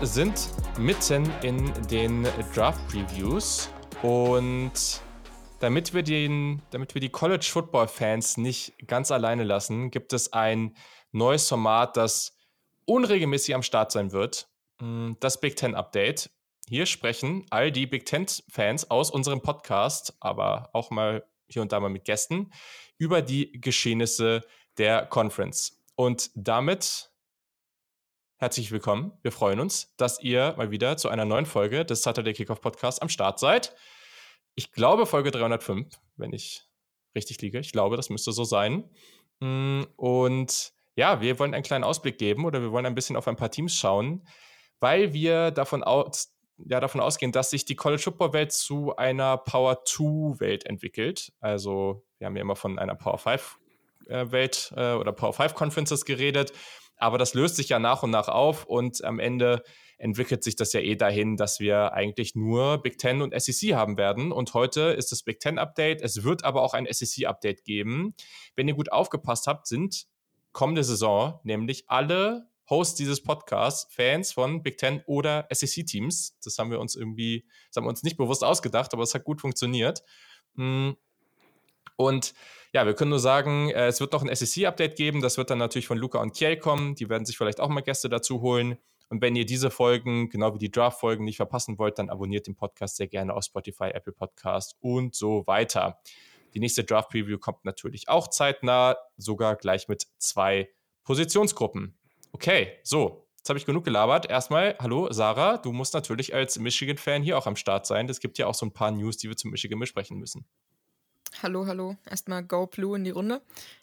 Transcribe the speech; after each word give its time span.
Sind 0.00 0.48
mitten 0.78 1.28
in 1.42 1.72
den 1.90 2.26
Draft 2.54 2.80
Previews 2.88 3.68
und 4.02 5.02
damit 5.58 5.92
wir, 5.92 6.04
den, 6.04 6.62
damit 6.70 6.94
wir 6.94 7.00
die 7.00 7.08
College 7.08 7.46
Football 7.50 7.88
Fans 7.88 8.36
nicht 8.36 8.74
ganz 8.86 9.10
alleine 9.10 9.42
lassen, 9.42 9.90
gibt 9.90 10.12
es 10.12 10.32
ein 10.32 10.76
neues 11.10 11.48
Format, 11.48 11.96
das 11.96 12.36
unregelmäßig 12.84 13.56
am 13.56 13.64
Start 13.64 13.90
sein 13.90 14.12
wird. 14.12 14.48
Mm, 14.80 15.14
das 15.18 15.40
Big 15.40 15.56
Ten 15.56 15.74
Update. 15.74 16.30
Hier 16.68 16.86
sprechen 16.86 17.44
all 17.50 17.72
die 17.72 17.86
Big 17.86 18.06
Ten 18.06 18.26
Fans 18.48 18.90
aus 18.90 19.10
unserem 19.10 19.42
Podcast, 19.42 20.16
aber 20.20 20.70
auch 20.74 20.90
mal 20.90 21.26
hier 21.48 21.62
und 21.62 21.72
da 21.72 21.80
mal 21.80 21.90
mit 21.90 22.04
Gästen, 22.04 22.52
über 22.98 23.20
die 23.20 23.50
Geschehnisse 23.60 24.42
der 24.76 25.06
Conference. 25.06 25.82
Und 25.96 26.30
damit 26.36 27.10
herzlich 28.40 28.70
willkommen. 28.70 29.12
Wir 29.22 29.32
freuen 29.32 29.58
uns, 29.58 29.94
dass 29.96 30.22
ihr 30.22 30.54
mal 30.56 30.70
wieder 30.70 30.96
zu 30.96 31.08
einer 31.08 31.24
neuen 31.24 31.44
Folge 31.44 31.84
des 31.84 32.02
Saturday 32.02 32.32
Kickoff 32.32 32.60
Podcasts 32.60 33.02
am 33.02 33.08
Start 33.08 33.40
seid. 33.40 33.74
Ich 34.54 34.70
glaube 34.70 35.06
Folge 35.06 35.32
305, 35.32 35.88
wenn 36.16 36.32
ich 36.32 36.62
richtig 37.16 37.40
liege. 37.42 37.58
Ich 37.58 37.72
glaube, 37.72 37.96
das 37.96 38.10
müsste 38.10 38.30
so 38.30 38.44
sein. 38.44 38.88
Mm, 39.40 39.82
und 39.96 40.72
ja, 40.94 41.20
wir 41.20 41.38
wollen 41.40 41.52
einen 41.52 41.64
kleinen 41.64 41.82
Ausblick 41.82 42.16
geben 42.16 42.44
oder 42.44 42.62
wir 42.62 42.70
wollen 42.70 42.86
ein 42.86 42.94
bisschen 42.94 43.16
auf 43.16 43.26
ein 43.26 43.34
paar 43.34 43.50
Teams 43.50 43.74
schauen, 43.74 44.24
weil 44.78 45.12
wir 45.12 45.50
davon 45.50 45.82
aus, 45.82 46.32
ja, 46.58 46.78
davon 46.78 47.00
ausgehen, 47.00 47.32
dass 47.32 47.50
sich 47.50 47.64
die 47.64 47.76
College 47.76 48.02
Football 48.02 48.32
Welt 48.34 48.52
zu 48.52 48.94
einer 48.94 49.36
Power 49.36 49.84
2 49.84 50.38
Welt 50.38 50.64
entwickelt. 50.64 51.32
Also, 51.40 52.04
wir 52.18 52.26
haben 52.28 52.36
ja 52.36 52.42
immer 52.42 52.56
von 52.56 52.78
einer 52.78 52.94
Power 52.94 53.18
5 53.18 53.58
äh, 54.06 54.30
Welt 54.30 54.72
äh, 54.76 54.92
oder 54.92 55.10
Power 55.10 55.32
5 55.32 55.54
Conferences 55.54 56.04
geredet. 56.04 56.52
Aber 56.98 57.18
das 57.18 57.34
löst 57.34 57.56
sich 57.56 57.68
ja 57.68 57.78
nach 57.78 58.02
und 58.02 58.10
nach 58.10 58.28
auf 58.28 58.64
und 58.64 59.04
am 59.04 59.18
Ende 59.18 59.62
entwickelt 59.98 60.44
sich 60.44 60.56
das 60.56 60.72
ja 60.72 60.80
eh 60.80 60.94
dahin, 60.94 61.36
dass 61.36 61.58
wir 61.60 61.92
eigentlich 61.92 62.34
nur 62.34 62.78
Big 62.78 62.98
Ten 62.98 63.22
und 63.22 63.38
SEC 63.40 63.74
haben 63.74 63.96
werden. 63.96 64.32
Und 64.32 64.54
heute 64.54 64.82
ist 64.90 65.10
das 65.10 65.22
Big 65.22 65.40
Ten 65.40 65.58
Update. 65.58 66.02
Es 66.02 66.22
wird 66.22 66.44
aber 66.44 66.62
auch 66.62 66.74
ein 66.74 66.86
SEC 66.90 67.26
Update 67.26 67.64
geben. 67.64 68.14
Wenn 68.54 68.68
ihr 68.68 68.74
gut 68.74 68.92
aufgepasst 68.92 69.46
habt, 69.46 69.66
sind 69.66 70.06
kommende 70.52 70.84
Saison 70.84 71.40
nämlich 71.42 71.84
alle 71.88 72.48
Hosts 72.70 72.96
dieses 72.96 73.22
Podcasts 73.22 73.92
Fans 73.92 74.32
von 74.32 74.62
Big 74.62 74.78
Ten 74.78 75.02
oder 75.06 75.46
SEC 75.50 75.86
Teams. 75.86 76.38
Das 76.42 76.58
haben 76.58 76.70
wir 76.70 76.80
uns 76.80 76.96
irgendwie, 76.96 77.46
das 77.68 77.76
haben 77.76 77.84
wir 77.84 77.90
uns 77.90 78.02
nicht 78.02 78.16
bewusst 78.16 78.44
ausgedacht, 78.44 78.92
aber 78.92 79.02
es 79.02 79.14
hat 79.14 79.24
gut 79.24 79.40
funktioniert. 79.40 80.02
Hm. 80.56 80.96
Und 81.96 82.34
ja, 82.72 82.84
wir 82.84 82.94
können 82.94 83.10
nur 83.10 83.18
sagen, 83.18 83.70
äh, 83.70 83.86
es 83.86 84.00
wird 84.00 84.12
noch 84.12 84.22
ein 84.22 84.34
SEC-Update 84.34 84.96
geben. 84.96 85.22
Das 85.22 85.38
wird 85.38 85.50
dann 85.50 85.58
natürlich 85.58 85.86
von 85.86 85.98
Luca 85.98 86.20
und 86.20 86.34
Kiel 86.34 86.56
kommen. 86.56 86.94
Die 86.94 87.08
werden 87.08 87.24
sich 87.24 87.38
vielleicht 87.38 87.60
auch 87.60 87.68
mal 87.68 87.80
Gäste 87.80 88.08
dazu 88.08 88.40
holen. 88.42 88.78
Und 89.10 89.22
wenn 89.22 89.36
ihr 89.36 89.46
diese 89.46 89.70
Folgen, 89.70 90.28
genau 90.28 90.54
wie 90.54 90.58
die 90.58 90.70
Draft-Folgen, 90.70 91.24
nicht 91.24 91.36
verpassen 91.36 91.78
wollt, 91.78 91.98
dann 91.98 92.10
abonniert 92.10 92.46
den 92.46 92.56
Podcast 92.56 92.96
sehr 92.96 93.06
gerne 93.06 93.32
auf 93.32 93.44
Spotify, 93.44 93.90
Apple 93.94 94.12
Podcast 94.12 94.76
und 94.80 95.14
so 95.14 95.46
weiter. 95.46 95.98
Die 96.54 96.60
nächste 96.60 96.84
Draft-Preview 96.84 97.38
kommt 97.38 97.64
natürlich 97.64 98.08
auch 98.08 98.28
zeitnah, 98.28 98.96
sogar 99.16 99.56
gleich 99.56 99.88
mit 99.88 100.06
zwei 100.18 100.68
Positionsgruppen. 101.04 101.96
Okay, 102.32 102.72
so, 102.82 103.26
jetzt 103.38 103.48
habe 103.48 103.58
ich 103.58 103.64
genug 103.64 103.84
gelabert. 103.84 104.28
Erstmal, 104.28 104.76
hallo 104.78 105.10
Sarah, 105.10 105.56
du 105.56 105.72
musst 105.72 105.94
natürlich 105.94 106.34
als 106.34 106.58
Michigan-Fan 106.58 107.22
hier 107.22 107.38
auch 107.38 107.46
am 107.46 107.56
Start 107.56 107.86
sein. 107.86 108.08
Es 108.10 108.20
gibt 108.20 108.36
ja 108.36 108.46
auch 108.46 108.54
so 108.54 108.66
ein 108.66 108.72
paar 108.72 108.90
News, 108.90 109.16
die 109.16 109.28
wir 109.28 109.36
zu 109.36 109.48
Michigan 109.48 109.78
besprechen 109.78 110.18
müssen. 110.18 110.46
Hallo, 111.42 111.66
hallo. 111.66 111.96
Erstmal 112.08 112.42
Go 112.42 112.66
Blue 112.66 112.96
in 112.96 113.04
die 113.04 113.10
Runde. 113.10 113.40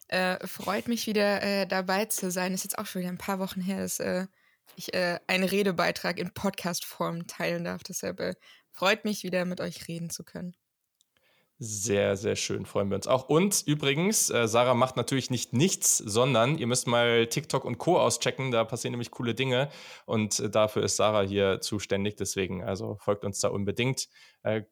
Äh, 0.07 0.45
freut 0.45 0.87
mich 0.87 1.07
wieder 1.07 1.41
äh, 1.41 1.65
dabei 1.65 2.05
zu 2.05 2.29
sein. 2.29 2.53
Ist 2.53 2.63
jetzt 2.63 2.77
auch 2.77 2.85
schon 2.85 3.01
wieder 3.01 3.11
ein 3.11 3.17
paar 3.17 3.39
Wochen 3.39 3.61
her, 3.61 3.81
dass 3.81 3.99
äh, 3.99 4.27
ich 4.75 4.93
äh, 4.93 5.19
einen 5.27 5.45
Redebeitrag 5.45 6.19
in 6.19 6.33
Podcast-Form 6.33 7.27
teilen 7.27 7.63
darf. 7.63 7.83
Deshalb 7.83 8.19
äh, 8.19 8.35
freut 8.71 9.05
mich 9.05 9.23
wieder 9.23 9.45
mit 9.45 9.61
euch 9.61 9.87
reden 9.87 10.09
zu 10.09 10.23
können. 10.23 10.55
Sehr, 11.57 12.17
sehr 12.17 12.35
schön, 12.35 12.65
freuen 12.65 12.89
wir 12.89 12.97
uns 12.97 13.07
auch. 13.07 13.29
Und 13.29 13.63
übrigens, 13.65 14.29
äh, 14.29 14.45
Sarah 14.45 14.73
macht 14.73 14.97
natürlich 14.97 15.29
nicht 15.29 15.53
nichts, 15.53 15.97
sondern 15.97 16.57
ihr 16.57 16.67
müsst 16.67 16.85
mal 16.85 17.27
TikTok 17.27 17.63
und 17.63 17.77
Co. 17.77 17.97
auschecken, 17.97 18.51
da 18.51 18.65
passieren 18.65 18.91
nämlich 18.91 19.09
coole 19.09 19.33
Dinge 19.33 19.69
und 20.05 20.53
dafür 20.53 20.83
ist 20.83 20.97
Sarah 20.97 21.21
hier 21.21 21.61
zuständig, 21.61 22.17
deswegen 22.17 22.61
also 22.61 22.97
folgt 22.99 23.23
uns 23.23 23.39
da 23.39 23.47
unbedingt. 23.47 24.09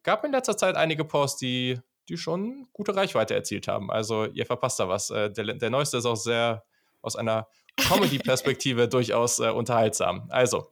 Gab 0.02 0.24
in 0.26 0.32
letzter 0.32 0.58
Zeit 0.58 0.76
einige 0.76 1.06
Posts, 1.06 1.38
die 1.38 1.80
die 2.08 2.16
schon 2.16 2.68
gute 2.72 2.94
Reichweite 2.96 3.34
erzielt 3.34 3.68
haben. 3.68 3.90
Also 3.90 4.26
ihr 4.26 4.46
verpasst 4.46 4.80
da 4.80 4.88
was. 4.88 5.10
Äh, 5.10 5.30
der, 5.30 5.54
der 5.54 5.70
neueste 5.70 5.98
ist 5.98 6.06
auch 6.06 6.16
sehr 6.16 6.64
aus 7.02 7.16
einer 7.16 7.46
Comedy-Perspektive 7.76 8.88
durchaus 8.88 9.38
äh, 9.38 9.50
unterhaltsam. 9.50 10.26
Also, 10.30 10.68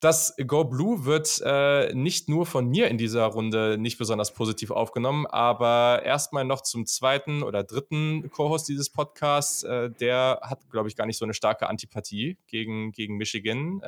das 0.00 0.34
Go 0.48 0.64
Blue 0.64 1.04
wird 1.04 1.40
äh, 1.44 1.94
nicht 1.94 2.28
nur 2.28 2.44
von 2.44 2.68
mir 2.68 2.88
in 2.88 2.98
dieser 2.98 3.24
Runde 3.26 3.78
nicht 3.78 3.98
besonders 3.98 4.34
positiv 4.34 4.72
aufgenommen, 4.72 5.26
aber 5.28 6.02
erstmal 6.04 6.44
noch 6.44 6.62
zum 6.62 6.86
zweiten 6.86 7.44
oder 7.44 7.62
dritten 7.62 8.28
Co-Host 8.30 8.68
dieses 8.68 8.90
Podcasts. 8.90 9.62
Äh, 9.62 9.90
der 9.90 10.40
hat, 10.42 10.68
glaube 10.70 10.88
ich, 10.88 10.96
gar 10.96 11.06
nicht 11.06 11.18
so 11.18 11.24
eine 11.24 11.34
starke 11.34 11.68
Antipathie 11.68 12.36
gegen, 12.48 12.90
gegen 12.90 13.16
Michigan. 13.16 13.80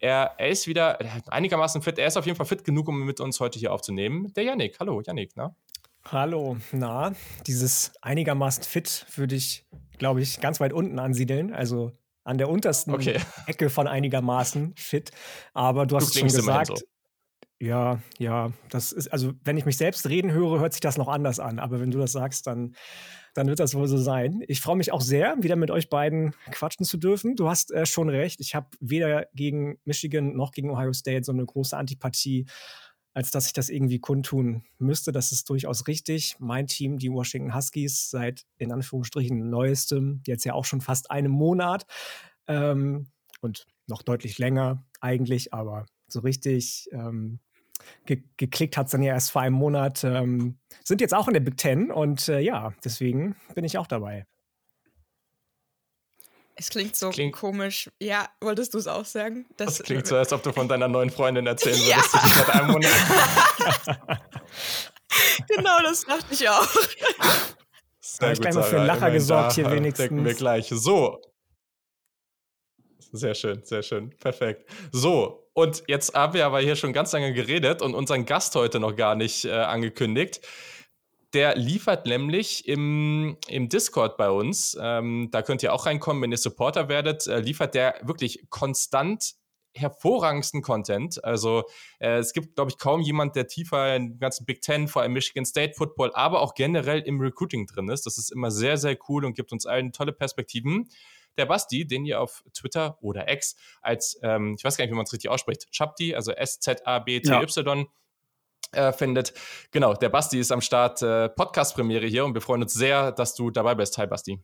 Er, 0.00 0.34
er 0.38 0.48
ist 0.48 0.66
wieder 0.66 0.98
einigermaßen 1.28 1.82
fit. 1.82 1.98
Er 1.98 2.06
ist 2.06 2.16
auf 2.16 2.24
jeden 2.24 2.36
Fall 2.36 2.46
fit 2.46 2.64
genug, 2.64 2.88
um 2.88 3.04
mit 3.04 3.20
uns 3.20 3.38
heute 3.38 3.58
hier 3.58 3.72
aufzunehmen. 3.72 4.32
Der 4.34 4.44
Yannick. 4.44 4.80
Hallo, 4.80 5.02
Yannick, 5.02 5.32
na? 5.36 5.54
Hallo, 6.04 6.56
na, 6.72 7.12
dieses 7.46 7.92
einigermaßen 8.00 8.64
fit 8.64 9.04
würde 9.14 9.34
ich, 9.34 9.66
glaube 9.98 10.22
ich, 10.22 10.40
ganz 10.40 10.58
weit 10.58 10.72
unten 10.72 10.98
ansiedeln. 10.98 11.52
Also 11.52 11.92
an 12.24 12.38
der 12.38 12.48
untersten 12.48 12.94
okay. 12.94 13.20
Ecke 13.46 13.68
von 13.68 13.86
einigermaßen 13.86 14.74
fit. 14.76 15.10
Aber 15.52 15.84
du 15.84 15.96
hast 15.96 16.14
du 16.14 16.20
schon 16.20 16.28
gesagt. 16.28 16.78
So. 16.78 16.84
Ja, 17.58 18.00
ja, 18.18 18.52
das 18.70 18.92
ist, 18.92 19.08
also 19.08 19.34
wenn 19.44 19.58
ich 19.58 19.66
mich 19.66 19.76
selbst 19.76 20.08
reden 20.08 20.32
höre, 20.32 20.60
hört 20.60 20.72
sich 20.72 20.80
das 20.80 20.96
noch 20.96 21.08
anders 21.08 21.38
an. 21.38 21.58
Aber 21.58 21.78
wenn 21.78 21.90
du 21.90 21.98
das 21.98 22.12
sagst, 22.12 22.46
dann 22.46 22.74
dann 23.34 23.46
wird 23.46 23.60
das 23.60 23.74
wohl 23.74 23.88
so 23.88 23.98
sein. 23.98 24.42
Ich 24.48 24.60
freue 24.60 24.76
mich 24.76 24.92
auch 24.92 25.00
sehr, 25.00 25.36
wieder 25.40 25.56
mit 25.56 25.70
euch 25.70 25.88
beiden 25.88 26.34
quatschen 26.50 26.84
zu 26.84 26.96
dürfen. 26.96 27.36
Du 27.36 27.48
hast 27.48 27.70
äh, 27.72 27.86
schon 27.86 28.08
recht. 28.08 28.40
Ich 28.40 28.54
habe 28.54 28.68
weder 28.80 29.26
gegen 29.34 29.78
Michigan 29.84 30.36
noch 30.36 30.52
gegen 30.52 30.70
Ohio 30.70 30.92
State 30.92 31.24
so 31.24 31.32
eine 31.32 31.44
große 31.44 31.76
Antipathie, 31.76 32.46
als 33.14 33.30
dass 33.30 33.46
ich 33.46 33.52
das 33.52 33.68
irgendwie 33.68 33.98
kundtun 33.98 34.64
müsste. 34.78 35.12
Das 35.12 35.32
ist 35.32 35.48
durchaus 35.48 35.86
richtig. 35.86 36.36
Mein 36.38 36.66
Team, 36.66 36.98
die 36.98 37.10
Washington 37.10 37.54
Huskies, 37.54 38.10
seit 38.10 38.46
in 38.58 38.72
Anführungsstrichen 38.72 39.50
neuestem, 39.50 40.22
jetzt 40.26 40.44
ja 40.44 40.54
auch 40.54 40.64
schon 40.64 40.80
fast 40.80 41.10
einem 41.10 41.32
Monat 41.32 41.86
ähm, 42.46 43.08
und 43.40 43.66
noch 43.86 44.02
deutlich 44.02 44.38
länger 44.38 44.84
eigentlich, 45.00 45.52
aber 45.52 45.86
so 46.08 46.20
richtig 46.20 46.88
ähm, 46.92 47.40
ge 48.06 48.22
geklickt 48.36 48.76
hat 48.76 48.86
es 48.86 48.92
dann 48.92 49.02
ja 49.02 49.14
erst 49.14 49.30
vor 49.30 49.42
einem 49.42 49.54
Monat. 49.54 50.04
Ähm, 50.04 50.58
sind 50.84 51.00
jetzt 51.00 51.14
auch 51.14 51.28
in 51.28 51.34
der 51.34 51.40
Big 51.40 51.56
Ten 51.56 51.90
und 51.90 52.28
äh, 52.28 52.40
ja, 52.40 52.72
deswegen 52.84 53.36
bin 53.54 53.64
ich 53.64 53.78
auch 53.78 53.86
dabei. 53.86 54.26
Es 56.56 56.68
klingt 56.68 56.94
so 56.94 57.08
klingt 57.08 57.34
komisch. 57.34 57.90
Ja, 58.00 58.28
wolltest 58.40 58.74
du 58.74 58.78
es 58.78 58.86
auch 58.86 59.06
sagen? 59.06 59.46
Das, 59.56 59.78
das 59.78 59.82
klingt 59.82 60.06
so, 60.06 60.16
als 60.18 60.32
ob 60.32 60.42
du 60.42 60.52
von 60.52 60.68
deiner 60.68 60.88
neuen 60.88 61.10
Freundin 61.10 61.46
erzählen 61.46 61.76
würdest, 61.76 62.14
ja. 62.14 62.20
die 62.22 62.28
seit 62.28 62.50
einem 62.50 62.72
Monat. 62.72 62.90
genau, 65.48 65.78
das 65.82 66.02
dachte 66.02 66.34
ich 66.34 66.48
auch. 66.48 66.68
Sehr 68.00 68.32
ich 68.32 68.40
gleich 68.40 68.54
mal 68.54 68.62
für 68.62 68.76
einen 68.76 68.86
Lacher 68.86 69.10
gesorgt 69.10 69.52
hier 69.54 69.70
wenigstens. 69.70 70.08
Denken 70.08 70.24
wir 70.24 70.34
gleich. 70.34 70.68
So. 70.68 71.22
Sehr 73.12 73.34
schön, 73.34 73.62
sehr 73.64 73.82
schön. 73.82 74.10
Perfekt. 74.18 74.70
So, 74.92 75.48
und 75.52 75.82
jetzt 75.88 76.14
haben 76.14 76.34
wir 76.34 76.46
aber 76.46 76.60
hier 76.60 76.76
schon 76.76 76.92
ganz 76.92 77.12
lange 77.12 77.32
geredet 77.32 77.82
und 77.82 77.94
unseren 77.94 78.24
Gast 78.24 78.54
heute 78.54 78.78
noch 78.78 78.94
gar 78.94 79.16
nicht 79.16 79.44
äh, 79.44 79.52
angekündigt. 79.52 80.40
Der 81.32 81.56
liefert 81.56 82.06
nämlich 82.06 82.66
im, 82.66 83.36
im 83.46 83.68
Discord 83.68 84.16
bei 84.16 84.30
uns, 84.30 84.76
ähm, 84.80 85.28
da 85.30 85.42
könnt 85.42 85.62
ihr 85.62 85.72
auch 85.72 85.86
reinkommen, 85.86 86.22
wenn 86.22 86.32
ihr 86.32 86.38
Supporter 86.38 86.88
werdet, 86.88 87.26
äh, 87.26 87.40
liefert 87.40 87.74
der 87.74 88.00
wirklich 88.02 88.48
konstant 88.50 89.34
hervorragendsten 89.74 90.62
Content. 90.62 91.22
Also 91.24 91.64
äh, 92.00 92.18
es 92.18 92.32
gibt, 92.32 92.56
glaube 92.56 92.70
ich, 92.70 92.78
kaum 92.78 93.00
jemand, 93.00 93.36
der 93.36 93.46
tiefer 93.46 93.94
in 93.94 94.10
den 94.10 94.18
ganzen 94.18 94.44
Big 94.44 94.62
Ten, 94.62 94.88
vor 94.88 95.02
allem 95.02 95.12
Michigan 95.12 95.44
State 95.44 95.74
Football, 95.74 96.10
aber 96.14 96.40
auch 96.40 96.54
generell 96.54 97.00
im 97.00 97.20
Recruiting 97.20 97.66
drin 97.66 97.88
ist. 97.88 98.06
Das 98.06 98.18
ist 98.18 98.32
immer 98.32 98.50
sehr, 98.50 98.76
sehr 98.76 98.96
cool 99.08 99.24
und 99.24 99.34
gibt 99.34 99.52
uns 99.52 99.66
allen 99.66 99.92
tolle 99.92 100.12
Perspektiven 100.12 100.88
der 101.40 101.46
Basti, 101.46 101.86
den 101.86 102.04
ihr 102.04 102.20
auf 102.20 102.44
Twitter 102.54 102.98
oder 103.00 103.32
X 103.32 103.56
als, 103.80 104.18
ähm, 104.22 104.54
ich 104.56 104.64
weiß 104.64 104.76
gar 104.76 104.84
nicht, 104.84 104.92
wie 104.92 104.96
man 104.96 105.04
es 105.04 105.12
richtig 105.12 105.30
ausspricht, 105.30 105.66
Chabdi, 105.72 106.14
also 106.14 106.32
S-Z-A-B-T-Y, 106.32 107.86
ja. 108.74 108.88
äh, 108.88 108.92
findet. 108.92 109.32
Genau, 109.70 109.94
der 109.94 110.10
Basti 110.10 110.38
ist 110.38 110.52
am 110.52 110.60
Start, 110.60 111.02
äh, 111.02 111.28
Podcast-Premiere 111.30 112.06
hier 112.06 112.24
und 112.24 112.34
wir 112.34 112.42
freuen 112.42 112.62
uns 112.62 112.74
sehr, 112.74 113.10
dass 113.12 113.34
du 113.34 113.50
dabei 113.50 113.74
bist. 113.74 113.98
Hi, 113.98 114.06
Basti. 114.06 114.38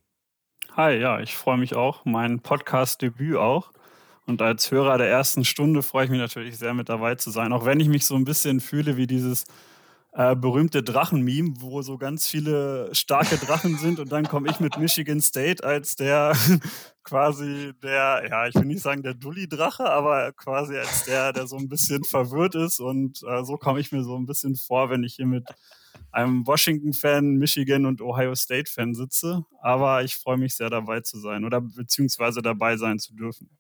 Hi, 0.75 0.97
ja, 0.99 1.21
ich 1.21 1.37
freue 1.37 1.59
mich 1.59 1.77
auch. 1.77 2.05
Mein 2.05 2.41
Podcast-Debüt 2.41 3.37
auch. 3.37 3.71
Und 4.27 4.43
als 4.43 4.71
Hörer 4.73 4.99
der 4.99 5.09
ersten 5.09 5.45
Stunde 5.45 5.83
freue 5.83 6.07
ich 6.07 6.11
mich 6.11 6.19
natürlich 6.19 6.59
sehr, 6.59 6.75
mit 6.75 6.89
dabei 6.89 7.15
zu 7.15 7.31
sein, 7.31 7.53
auch 7.53 7.65
wenn 7.65 7.79
ich 7.79 7.89
mich 7.89 8.07
so 8.07 8.17
ein 8.17 8.25
bisschen 8.25 8.61
fühle 8.61 8.97
wie 8.97 9.07
dieses 9.07 9.45
äh, 10.17 10.35
berühmte 10.35 10.83
Drachen-Meme, 10.83 11.57
wo 11.59 11.83
so 11.83 11.99
ganz 11.99 12.27
viele 12.27 12.89
starke 12.95 13.37
Drachen 13.37 13.77
sind 13.77 14.01
und 14.01 14.11
dann 14.11 14.27
komme 14.27 14.49
ich 14.51 14.61
mit 14.61 14.79
Michigan 14.79 15.21
State 15.21 15.63
als 15.63 15.95
der 15.95 16.35
quasi 17.05 17.73
der, 17.83 18.25
ja, 18.29 18.47
ich 18.47 18.55
will 18.55 18.65
nicht 18.65 18.81
sagen 18.81 19.03
der 19.03 19.13
Dulli-Drache, 19.13 19.85
aber 19.85 20.33
quasi 20.33 20.75
als 20.75 21.05
der, 21.05 21.35
der 21.35 21.47
so 21.47 21.59
ein 21.59 21.69
bisschen 21.69 22.03
verwirrt 22.03 22.55
ist 22.55 22.81
und 22.81 23.23
äh, 23.29 23.45
so 23.45 23.59
komme 23.59 23.79
ich 23.79 23.93
mir 23.93 24.03
so 24.05 24.17
ein 24.17 24.25
bisschen 24.25 24.57
vor, 24.57 24.89
wenn 24.89 25.05
ich 25.05 25.17
hier 25.17 25.27
mit 25.27 25.45
einem 26.13 26.47
Washington-Fan, 26.47 27.37
Michigan 27.37 27.85
und 27.85 28.01
Ohio 28.01 28.35
State-Fan 28.35 28.95
sitze. 28.95 29.45
Aber 29.61 30.03
ich 30.03 30.17
freue 30.17 30.39
mich 30.39 30.55
sehr 30.55 30.71
dabei 30.71 31.01
zu 31.01 31.19
sein 31.19 31.45
oder 31.45 31.61
beziehungsweise 31.61 32.41
dabei 32.41 32.79
sein 32.79 32.99
zu 32.99 33.15
dürfen. 33.15 33.51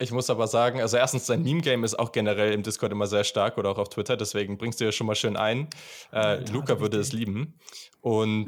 Ich 0.00 0.12
muss 0.12 0.30
aber 0.30 0.46
sagen, 0.46 0.80
also 0.80 0.96
erstens, 0.96 1.26
dein 1.26 1.42
Meme-Game 1.42 1.84
ist 1.84 1.98
auch 1.98 2.10
generell 2.10 2.54
im 2.54 2.62
Discord 2.62 2.90
immer 2.90 3.06
sehr 3.06 3.22
stark 3.22 3.58
oder 3.58 3.68
auch 3.68 3.76
auf 3.76 3.90
Twitter, 3.90 4.16
deswegen 4.16 4.56
bringst 4.56 4.80
du 4.80 4.86
ja 4.86 4.92
schon 4.92 5.06
mal 5.06 5.14
schön 5.14 5.36
ein. 5.36 5.68
Äh, 6.10 6.42
ja, 6.42 6.50
Luca 6.52 6.80
würde 6.80 6.98
es 6.98 7.12
lieben. 7.12 7.58
Und, 8.00 8.46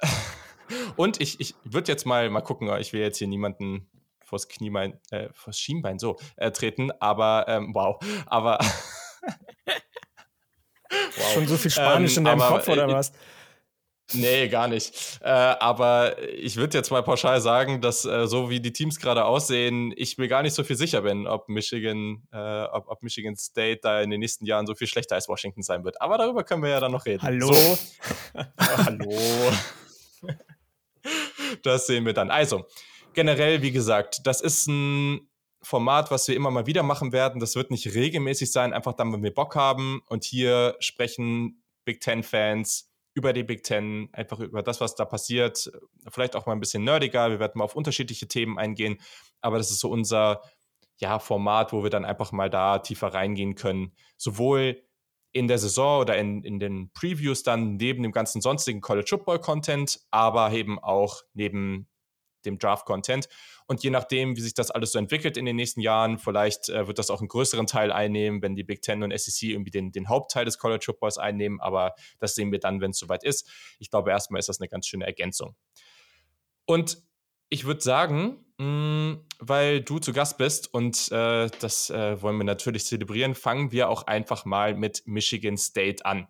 und 0.96 1.20
ich, 1.20 1.40
ich 1.40 1.54
würde 1.64 1.92
jetzt 1.92 2.06
mal, 2.06 2.30
mal 2.30 2.40
gucken, 2.40 2.74
ich 2.80 2.94
will 2.94 3.02
jetzt 3.02 3.18
hier 3.18 3.28
niemanden 3.28 3.86
vors 4.24 4.48
Kniebein, 4.48 4.98
äh, 5.10 5.28
vors 5.34 5.58
Schienbein 5.58 5.98
so 5.98 6.16
äh, 6.36 6.50
treten, 6.50 6.90
aber 7.00 7.44
ähm, 7.48 7.74
wow. 7.74 8.02
Aber 8.24 8.58
wow. 10.88 11.32
Schon 11.34 11.46
so 11.48 11.58
viel 11.58 11.70
Spanisch 11.70 12.16
ähm, 12.16 12.20
in 12.20 12.24
deinem 12.24 12.40
Kopf 12.40 12.66
oder 12.66 12.88
äh, 12.88 12.92
was? 12.92 13.12
Nee, 14.14 14.48
gar 14.48 14.68
nicht. 14.68 15.20
Äh, 15.22 15.28
aber 15.28 16.16
ich 16.22 16.56
würde 16.56 16.76
jetzt 16.76 16.90
mal 16.90 17.02
pauschal 17.02 17.40
sagen, 17.40 17.80
dass 17.80 18.04
äh, 18.04 18.26
so 18.26 18.50
wie 18.50 18.60
die 18.60 18.72
Teams 18.72 18.98
gerade 18.98 19.24
aussehen, 19.24 19.92
ich 19.96 20.18
mir 20.18 20.28
gar 20.28 20.42
nicht 20.42 20.54
so 20.54 20.64
viel 20.64 20.76
sicher 20.76 21.02
bin, 21.02 21.26
ob 21.26 21.48
Michigan, 21.48 22.22
äh, 22.32 22.64
ob, 22.64 22.88
ob, 22.88 23.02
Michigan 23.02 23.36
State 23.36 23.80
da 23.82 24.02
in 24.02 24.10
den 24.10 24.20
nächsten 24.20 24.44
Jahren 24.44 24.66
so 24.66 24.74
viel 24.74 24.86
schlechter 24.86 25.14
als 25.14 25.28
Washington 25.28 25.62
sein 25.62 25.84
wird. 25.84 26.00
Aber 26.00 26.18
darüber 26.18 26.44
können 26.44 26.62
wir 26.62 26.70
ja 26.70 26.80
dann 26.80 26.92
noch 26.92 27.06
reden. 27.06 27.22
Hallo. 27.22 27.52
So. 27.52 27.78
hallo. 28.58 29.18
das 31.62 31.86
sehen 31.86 32.04
wir 32.04 32.12
dann. 32.12 32.30
Also, 32.30 32.66
generell, 33.14 33.62
wie 33.62 33.72
gesagt, 33.72 34.26
das 34.26 34.40
ist 34.40 34.66
ein 34.66 35.28
Format, 35.62 36.10
was 36.10 36.28
wir 36.28 36.34
immer 36.34 36.50
mal 36.50 36.66
wieder 36.66 36.82
machen 36.82 37.12
werden. 37.12 37.40
Das 37.40 37.54
wird 37.54 37.70
nicht 37.70 37.94
regelmäßig 37.94 38.50
sein, 38.52 38.72
einfach 38.72 38.94
dann, 38.94 39.12
wenn 39.12 39.22
wir 39.22 39.32
Bock 39.32 39.54
haben. 39.54 40.02
Und 40.08 40.24
hier 40.24 40.76
sprechen 40.80 41.62
Big 41.84 42.00
Ten-Fans 42.00 42.91
über 43.14 43.32
die 43.32 43.42
Big 43.42 43.62
Ten, 43.62 44.08
einfach 44.12 44.40
über 44.40 44.62
das, 44.62 44.80
was 44.80 44.94
da 44.94 45.04
passiert. 45.04 45.70
Vielleicht 46.08 46.34
auch 46.36 46.46
mal 46.46 46.52
ein 46.52 46.60
bisschen 46.60 46.84
nerdiger. 46.84 47.30
Wir 47.30 47.40
werden 47.40 47.58
mal 47.58 47.64
auf 47.64 47.76
unterschiedliche 47.76 48.28
Themen 48.28 48.58
eingehen. 48.58 48.98
Aber 49.40 49.58
das 49.58 49.70
ist 49.70 49.80
so 49.80 49.90
unser 49.90 50.42
ja, 50.98 51.18
Format, 51.18 51.72
wo 51.72 51.82
wir 51.82 51.90
dann 51.90 52.04
einfach 52.04 52.32
mal 52.32 52.48
da 52.48 52.78
tiefer 52.78 53.08
reingehen 53.08 53.54
können. 53.54 53.92
Sowohl 54.16 54.82
in 55.32 55.48
der 55.48 55.58
Saison 55.58 56.00
oder 56.00 56.16
in, 56.16 56.42
in 56.44 56.58
den 56.58 56.90
Previews 56.92 57.42
dann 57.42 57.76
neben 57.76 58.02
dem 58.02 58.12
ganzen 58.12 58.40
sonstigen 58.40 58.80
College 58.80 59.08
Football 59.08 59.40
Content, 59.40 60.00
aber 60.10 60.52
eben 60.52 60.78
auch 60.78 61.22
neben 61.32 61.88
dem 62.44 62.58
Draft-Content. 62.58 63.28
Und 63.66 63.82
je 63.82 63.90
nachdem, 63.90 64.36
wie 64.36 64.40
sich 64.40 64.54
das 64.54 64.70
alles 64.70 64.92
so 64.92 64.98
entwickelt 64.98 65.36
in 65.36 65.44
den 65.44 65.56
nächsten 65.56 65.80
Jahren, 65.80 66.18
vielleicht 66.18 66.68
äh, 66.68 66.86
wird 66.86 66.98
das 66.98 67.10
auch 67.10 67.20
einen 67.20 67.28
größeren 67.28 67.66
Teil 67.66 67.92
einnehmen, 67.92 68.42
wenn 68.42 68.54
die 68.54 68.64
Big 68.64 68.82
Ten 68.82 69.02
und 69.02 69.16
SEC 69.18 69.50
irgendwie 69.50 69.70
den, 69.70 69.92
den 69.92 70.08
Hauptteil 70.08 70.44
des 70.44 70.58
College 70.58 70.84
Footballs 70.86 71.18
einnehmen. 71.18 71.60
Aber 71.60 71.94
das 72.18 72.34
sehen 72.34 72.52
wir 72.52 72.60
dann, 72.60 72.80
wenn 72.80 72.90
es 72.90 72.98
soweit 72.98 73.24
ist. 73.24 73.48
Ich 73.78 73.90
glaube, 73.90 74.10
erstmal 74.10 74.38
ist 74.38 74.48
das 74.48 74.60
eine 74.60 74.68
ganz 74.68 74.86
schöne 74.86 75.06
Ergänzung. 75.06 75.56
Und 76.66 77.02
ich 77.48 77.64
würde 77.64 77.82
sagen, 77.82 78.44
mh, 78.58 78.64
mm, 78.64 79.26
weil 79.40 79.82
du 79.82 79.98
zu 79.98 80.12
Gast 80.12 80.38
bist 80.38 80.72
und 80.72 81.10
äh, 81.12 81.50
das 81.60 81.90
äh, 81.90 82.22
wollen 82.22 82.38
wir 82.38 82.44
natürlich 82.44 82.86
zelebrieren, 82.86 83.34
fangen 83.34 83.72
wir 83.72 83.88
auch 83.90 84.06
einfach 84.06 84.44
mal 84.44 84.74
mit 84.74 85.02
Michigan 85.06 85.58
State 85.58 86.06
an. 86.06 86.28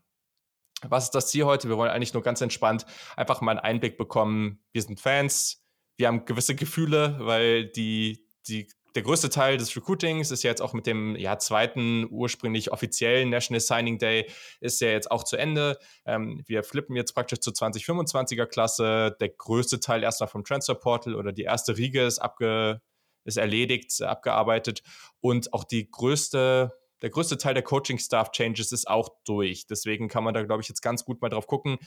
Was 0.82 1.04
ist 1.04 1.14
das 1.14 1.28
Ziel 1.28 1.44
heute? 1.44 1.68
Wir 1.68 1.76
wollen 1.76 1.90
eigentlich 1.90 2.12
nur 2.12 2.24
ganz 2.24 2.40
entspannt 2.40 2.86
einfach 3.16 3.40
mal 3.40 3.52
einen 3.52 3.60
Einblick 3.60 3.96
bekommen. 3.96 4.64
Wir 4.72 4.82
sind 4.82 4.98
Fans, 4.98 5.61
wir 6.02 6.08
haben 6.08 6.24
gewisse 6.24 6.56
Gefühle, 6.56 7.14
weil 7.20 7.64
die, 7.64 8.26
die, 8.48 8.66
der 8.96 9.02
größte 9.02 9.30
Teil 9.30 9.56
des 9.56 9.76
Recruitings 9.76 10.32
ist 10.32 10.42
ja 10.42 10.50
jetzt 10.50 10.60
auch 10.60 10.72
mit 10.72 10.84
dem 10.84 11.14
ja, 11.14 11.38
zweiten 11.38 12.08
ursprünglich 12.10 12.72
offiziellen 12.72 13.30
National 13.30 13.60
Signing 13.60 13.98
Day 13.98 14.28
ist 14.60 14.80
ja 14.80 14.88
jetzt 14.88 15.12
auch 15.12 15.22
zu 15.22 15.36
Ende. 15.36 15.78
Ähm, 16.04 16.42
wir 16.44 16.64
flippen 16.64 16.96
jetzt 16.96 17.12
praktisch 17.12 17.38
zur 17.38 17.52
2025er 17.52 18.46
Klasse. 18.46 19.16
Der 19.20 19.28
größte 19.28 19.78
Teil 19.78 20.02
erstmal 20.02 20.26
vom 20.26 20.42
Transfer 20.42 20.74
Portal 20.74 21.14
oder 21.14 21.30
die 21.30 21.44
erste 21.44 21.76
Riege 21.76 22.04
ist, 22.04 22.18
abge, 22.18 22.80
ist 23.22 23.36
erledigt, 23.36 24.02
abgearbeitet. 24.02 24.82
Und 25.20 25.52
auch 25.52 25.62
die 25.62 25.88
größte, 25.88 26.72
der 27.00 27.10
größte 27.10 27.38
Teil 27.38 27.54
der 27.54 27.62
Coaching-Staff-Changes 27.62 28.72
ist 28.72 28.88
auch 28.88 29.08
durch. 29.24 29.68
Deswegen 29.68 30.08
kann 30.08 30.24
man 30.24 30.34
da, 30.34 30.42
glaube 30.42 30.62
ich, 30.62 30.68
jetzt 30.68 30.82
ganz 30.82 31.04
gut 31.04 31.22
mal 31.22 31.28
drauf 31.28 31.46
gucken, 31.46 31.78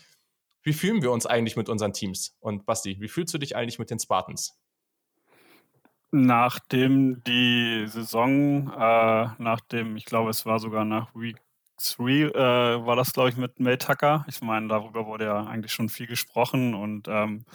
wie 0.65 0.73
fühlen 0.73 1.03
wir 1.03 1.11
uns 1.11 1.25
eigentlich 1.27 1.55
mit 1.55 1.69
unseren 1.69 1.93
Teams? 1.93 2.35
Und 2.39 2.65
Basti, 2.65 2.97
wie 2.99 3.07
fühlst 3.07 3.33
du 3.33 3.37
dich 3.37 3.55
eigentlich 3.55 3.79
mit 3.79 3.91
den 3.91 3.99
Spartans? 3.99 4.59
Nachdem 6.11 7.23
die 7.25 7.85
Saison, 7.87 8.71
äh, 8.71 9.27
nachdem, 9.37 9.95
ich 9.95 10.05
glaube, 10.05 10.31
es 10.31 10.45
war 10.45 10.59
sogar 10.59 10.83
nach 10.83 11.13
Week 11.13 11.37
3, 11.97 12.03
äh, 12.03 12.85
war 12.85 12.95
das, 12.95 13.13
glaube 13.13 13.29
ich, 13.29 13.37
mit 13.37 13.59
Mel 13.59 13.77
Tucker. 13.77 14.25
Ich 14.27 14.41
meine, 14.41 14.67
darüber 14.67 15.05
wurde 15.05 15.25
ja 15.25 15.45
eigentlich 15.45 15.71
schon 15.71 15.89
viel 15.89 16.07
gesprochen 16.07 16.73
und 16.73 17.07
ähm, 17.09 17.45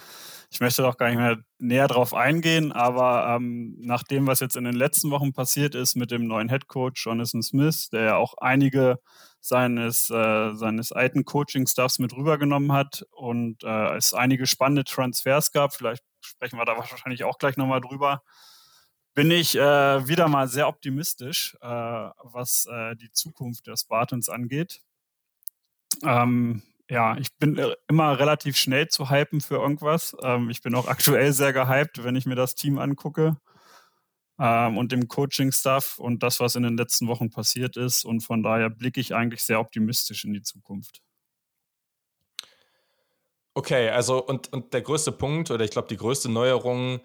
ich 0.53 0.61
möchte 0.61 0.87
auch 0.87 0.97
gar 0.97 1.09
nicht 1.09 1.19
mehr 1.19 1.39
näher 1.59 1.89
drauf 1.89 2.15
eingehen, 2.15 2.71
aber 2.71 3.35
ähm, 3.37 3.77
nach 3.79 4.03
dem, 4.03 4.27
was 4.27 4.41
jetzt 4.41 4.57
in 4.57 4.65
den 4.65 4.75
letzten 4.75 5.11
Wochen 5.11 5.33
passiert 5.33 5.75
ist 5.75 5.97
mit 5.97 6.11
dem 6.11 6.27
neuen 6.27 6.49
Head 6.49 6.69
Coach 6.69 7.07
Jonathan 7.07 7.43
Smith, 7.43 7.89
der 7.91 8.03
ja 8.03 8.17
auch 8.17 8.35
einige 8.39 8.99
seines, 9.41 10.11
äh, 10.11 10.55
seines 10.55 10.93
alten 10.93 11.25
Coaching-Staffs 11.25 11.99
mit 11.99 12.13
rübergenommen 12.13 12.73
hat 12.73 13.05
und 13.11 13.63
äh, 13.65 13.97
es 13.97 14.15
einige 14.15 14.47
spannende 14.47 14.85
Transfers 14.85 15.53
gab, 15.53 15.75
vielleicht 15.75 16.05
sprechen 16.21 16.59
wir 16.59 16.65
da 16.65 16.77
wahrscheinlich 16.77 17.25
auch 17.25 17.39
gleich 17.39 17.57
nochmal 17.57 17.81
drüber, 17.81 18.23
bin 19.15 19.31
ich 19.31 19.57
äh, 19.57 20.09
wieder 20.09 20.29
mal 20.29 20.49
sehr 20.49 20.69
optimistisch, 20.69 21.57
äh, 21.61 21.67
was 21.67 22.67
äh, 22.71 22.95
die 22.97 23.11
Zukunft 23.13 23.67
der 23.67 23.77
Spartans 23.77 24.29
angeht. 24.29 24.81
Ähm, 26.05 26.63
ja, 26.89 27.17
ich 27.17 27.37
bin 27.37 27.59
äh, 27.59 27.75
immer 27.89 28.19
relativ 28.19 28.57
schnell 28.57 28.89
zu 28.89 29.11
hypen 29.11 29.41
für 29.41 29.57
irgendwas. 29.57 30.17
Ähm, 30.23 30.51
ich 30.51 30.63
bin 30.63 30.75
auch 30.75 30.87
aktuell 30.87 31.33
sehr 31.33 31.53
gehypt, 31.53 32.05
wenn 32.05 32.17
ich 32.17 32.27
mir 32.27 32.37
das 32.37 32.55
Team 32.55 32.79
angucke 32.79 33.37
ähm, 34.41 34.79
und 34.79 34.91
dem 34.91 35.07
Coaching-Stuff 35.07 35.99
und 35.99 36.23
das, 36.23 36.41
was 36.41 36.57
in 36.57 36.63
den 36.63 36.77
letzten 36.77 37.07
Wochen 37.09 37.31
passiert 37.31 37.77
ist. 37.77 38.05
Und 38.05 38.23
von 38.23 38.43
daher 38.43 38.71
blicke 38.71 39.01
ich 39.01 39.15
eigentlich 39.15 39.43
sehr 39.43 39.61
optimistisch 39.61 40.25
in 40.25 40.33
die 40.33 40.43
Zukunft. 40.43 41.03
Okay, 43.55 43.91
also 43.91 44.25
und, 44.25 44.53
und 44.53 44.73
der 44.73 44.81
größte 44.81 45.13
Punkt 45.13 45.51
oder 45.51 45.65
ich 45.65 45.71
glaube 45.71 45.89
die 45.89 45.97
größte 45.97 46.31
Neuerung, 46.31 47.01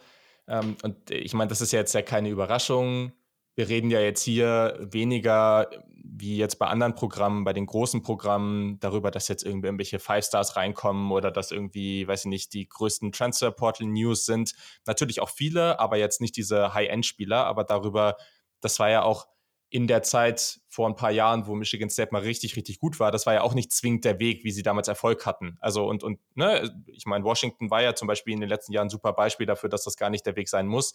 ähm, 0.47 0.77
und 0.83 1.11
ich 1.11 1.33
meine, 1.33 1.49
das 1.49 1.59
ist 1.59 1.73
ja 1.73 1.79
jetzt 1.79 1.93
ja 1.93 2.01
keine 2.01 2.29
Überraschung, 2.29 3.11
wir 3.55 3.67
reden 3.67 3.89
ja 3.89 3.99
jetzt 3.99 4.21
hier 4.21 4.77
weniger 4.79 5.69
wie 6.17 6.37
jetzt 6.37 6.59
bei 6.59 6.67
anderen 6.67 6.95
Programmen, 6.95 7.43
bei 7.43 7.53
den 7.53 7.65
großen 7.65 8.01
Programmen, 8.01 8.79
darüber, 8.79 9.11
dass 9.11 9.27
jetzt 9.27 9.43
irgendwelche 9.43 9.99
Five 9.99 10.25
Stars 10.25 10.55
reinkommen 10.55 11.11
oder 11.11 11.31
dass 11.31 11.51
irgendwie, 11.51 12.07
weiß 12.07 12.21
ich 12.21 12.29
nicht, 12.29 12.53
die 12.53 12.67
größten 12.67 13.11
Transfer 13.11 13.51
Portal 13.51 13.87
News 13.87 14.25
sind. 14.25 14.53
Natürlich 14.85 15.21
auch 15.21 15.29
viele, 15.29 15.79
aber 15.79 15.97
jetzt 15.97 16.21
nicht 16.21 16.37
diese 16.37 16.73
High-End-Spieler, 16.73 17.45
aber 17.45 17.63
darüber, 17.63 18.15
das 18.61 18.79
war 18.79 18.89
ja 18.89 19.03
auch 19.03 19.27
in 19.75 19.87
der 19.87 20.03
Zeit 20.03 20.61
vor 20.69 20.87
ein 20.87 20.95
paar 20.95 21.11
Jahren, 21.11 21.47
wo 21.47 21.53
Michigan 21.53 21.89
State 21.89 22.13
mal 22.13 22.21
richtig, 22.21 22.55
richtig 22.55 22.79
gut 22.79 22.97
war, 23.01 23.11
das 23.11 23.25
war 23.25 23.33
ja 23.33 23.41
auch 23.41 23.53
nicht 23.53 23.73
zwingend 23.73 24.05
der 24.05 24.19
Weg, 24.19 24.45
wie 24.45 24.51
sie 24.51 24.63
damals 24.63 24.87
Erfolg 24.87 25.25
hatten. 25.25 25.57
Also 25.59 25.85
und, 25.85 26.01
und 26.01 26.21
ne, 26.33 26.73
ich 26.87 27.05
meine, 27.05 27.25
Washington 27.25 27.69
war 27.69 27.81
ja 27.81 27.93
zum 27.93 28.07
Beispiel 28.07 28.33
in 28.33 28.39
den 28.39 28.47
letzten 28.47 28.71
Jahren 28.71 28.87
ein 28.87 28.89
super 28.89 29.11
Beispiel 29.11 29.45
dafür, 29.45 29.67
dass 29.67 29.83
das 29.83 29.97
gar 29.97 30.09
nicht 30.09 30.25
der 30.25 30.37
Weg 30.37 30.47
sein 30.47 30.65
muss. 30.65 30.93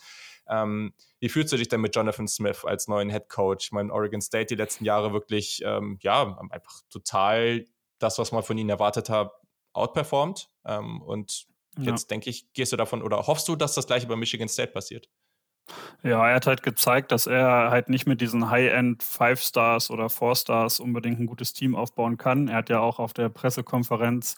Ähm, 0.48 0.94
wie 1.18 1.28
fühlst 1.28 1.52
du 1.52 1.58
dich 1.58 1.68
denn 1.68 1.82
mit 1.82 1.94
Jonathan 1.94 2.26
Smith 2.26 2.64
als 2.64 2.88
neuen 2.88 3.10
Head 3.10 3.28
Coach? 3.28 3.66
Ich 3.66 3.72
meine, 3.72 3.92
Oregon 3.92 4.22
State 4.22 4.46
die 4.46 4.54
letzten 4.54 4.86
Jahre 4.86 5.12
wirklich, 5.12 5.60
ähm, 5.62 5.98
ja, 6.00 6.38
einfach 6.48 6.80
total 6.88 7.66
das, 7.98 8.18
was 8.18 8.32
man 8.32 8.42
von 8.42 8.56
ihnen 8.56 8.70
erwartet 8.70 9.10
hat, 9.10 9.30
outperformed. 9.74 10.48
Ähm, 10.64 11.02
und 11.02 11.44
jetzt 11.76 12.04
ja. 12.04 12.08
denke 12.08 12.30
ich, 12.30 12.50
gehst 12.54 12.72
du 12.72 12.78
davon 12.78 13.02
oder 13.02 13.26
hoffst 13.26 13.46
du, 13.46 13.56
dass 13.56 13.74
das 13.74 13.86
gleiche 13.86 14.06
bei 14.06 14.16
Michigan 14.16 14.48
State 14.48 14.72
passiert? 14.72 15.10
Ja, 16.02 16.28
er 16.28 16.36
hat 16.36 16.46
halt 16.46 16.62
gezeigt, 16.62 17.12
dass 17.12 17.26
er 17.26 17.70
halt 17.70 17.88
nicht 17.88 18.06
mit 18.06 18.20
diesen 18.20 18.50
High-End 18.50 19.02
Five 19.02 19.40
Stars 19.42 19.90
oder 19.90 20.08
Four 20.08 20.34
Stars 20.34 20.80
unbedingt 20.80 21.20
ein 21.20 21.26
gutes 21.26 21.52
Team 21.52 21.74
aufbauen 21.76 22.16
kann. 22.16 22.48
Er 22.48 22.56
hat 22.56 22.70
ja 22.70 22.80
auch 22.80 22.98
auf 22.98 23.12
der 23.12 23.28
Pressekonferenz 23.28 24.36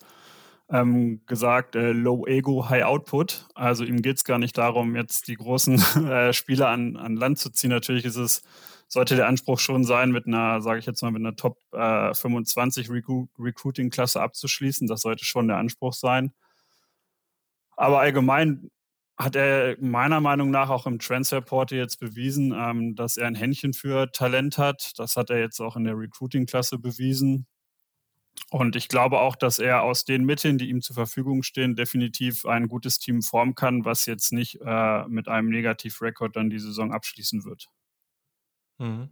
ähm, 0.70 1.20
gesagt, 1.26 1.76
äh, 1.76 1.92
Low 1.92 2.26
Ego, 2.26 2.68
High 2.68 2.84
Output. 2.84 3.46
Also 3.54 3.84
ihm 3.84 4.02
geht 4.02 4.16
es 4.16 4.24
gar 4.24 4.38
nicht 4.38 4.56
darum, 4.58 4.96
jetzt 4.96 5.28
die 5.28 5.36
großen 5.36 5.74
äh, 6.08 6.32
Spieler 6.32 6.68
an, 6.68 6.96
an 6.96 7.16
Land 7.16 7.38
zu 7.38 7.50
ziehen. 7.50 7.70
Natürlich 7.70 8.04
ist 8.04 8.16
es, 8.16 8.42
sollte 8.88 9.16
der 9.16 9.28
Anspruch 9.28 9.58
schon 9.58 9.84
sein, 9.84 10.10
mit 10.10 10.26
einer, 10.26 10.62
sage 10.62 10.78
ich 10.80 10.86
jetzt 10.86 11.02
mal, 11.02 11.12
mit 11.12 11.20
einer 11.22 11.36
Top 11.36 11.58
äh, 11.72 12.14
25 12.14 12.90
Recru 12.90 13.28
Recruiting-Klasse 13.38 14.20
abzuschließen. 14.20 14.86
Das 14.88 15.02
sollte 15.02 15.24
schon 15.24 15.48
der 15.48 15.58
Anspruch 15.58 15.92
sein. 15.92 16.32
Aber 17.76 18.00
allgemein 18.00 18.70
hat 19.16 19.36
er 19.36 19.76
meiner 19.80 20.20
Meinung 20.20 20.50
nach 20.50 20.70
auch 20.70 20.86
im 20.86 20.98
Transferportal 20.98 21.78
jetzt 21.78 22.00
bewiesen, 22.00 22.52
ähm, 22.56 22.94
dass 22.94 23.16
er 23.16 23.26
ein 23.26 23.34
Händchen 23.34 23.72
für 23.72 24.10
Talent 24.10 24.58
hat. 24.58 24.92
Das 24.98 25.16
hat 25.16 25.30
er 25.30 25.38
jetzt 25.38 25.60
auch 25.60 25.76
in 25.76 25.84
der 25.84 25.98
Recruiting-Klasse 25.98 26.78
bewiesen. 26.78 27.46
Und 28.50 28.76
ich 28.76 28.88
glaube 28.88 29.20
auch, 29.20 29.36
dass 29.36 29.58
er 29.58 29.82
aus 29.82 30.04
den 30.04 30.24
Mitteln, 30.24 30.58
die 30.58 30.68
ihm 30.70 30.80
zur 30.80 30.94
Verfügung 30.94 31.42
stehen, 31.42 31.76
definitiv 31.76 32.46
ein 32.46 32.68
gutes 32.68 32.98
Team 32.98 33.22
formen 33.22 33.54
kann, 33.54 33.84
was 33.84 34.06
jetzt 34.06 34.32
nicht 34.32 34.58
äh, 34.64 35.06
mit 35.08 35.28
einem 35.28 35.50
Negativ-Rekord 35.50 36.36
dann 36.36 36.50
die 36.50 36.58
Saison 36.58 36.92
abschließen 36.92 37.44
wird. 37.44 37.68
Mhm. 38.78 39.10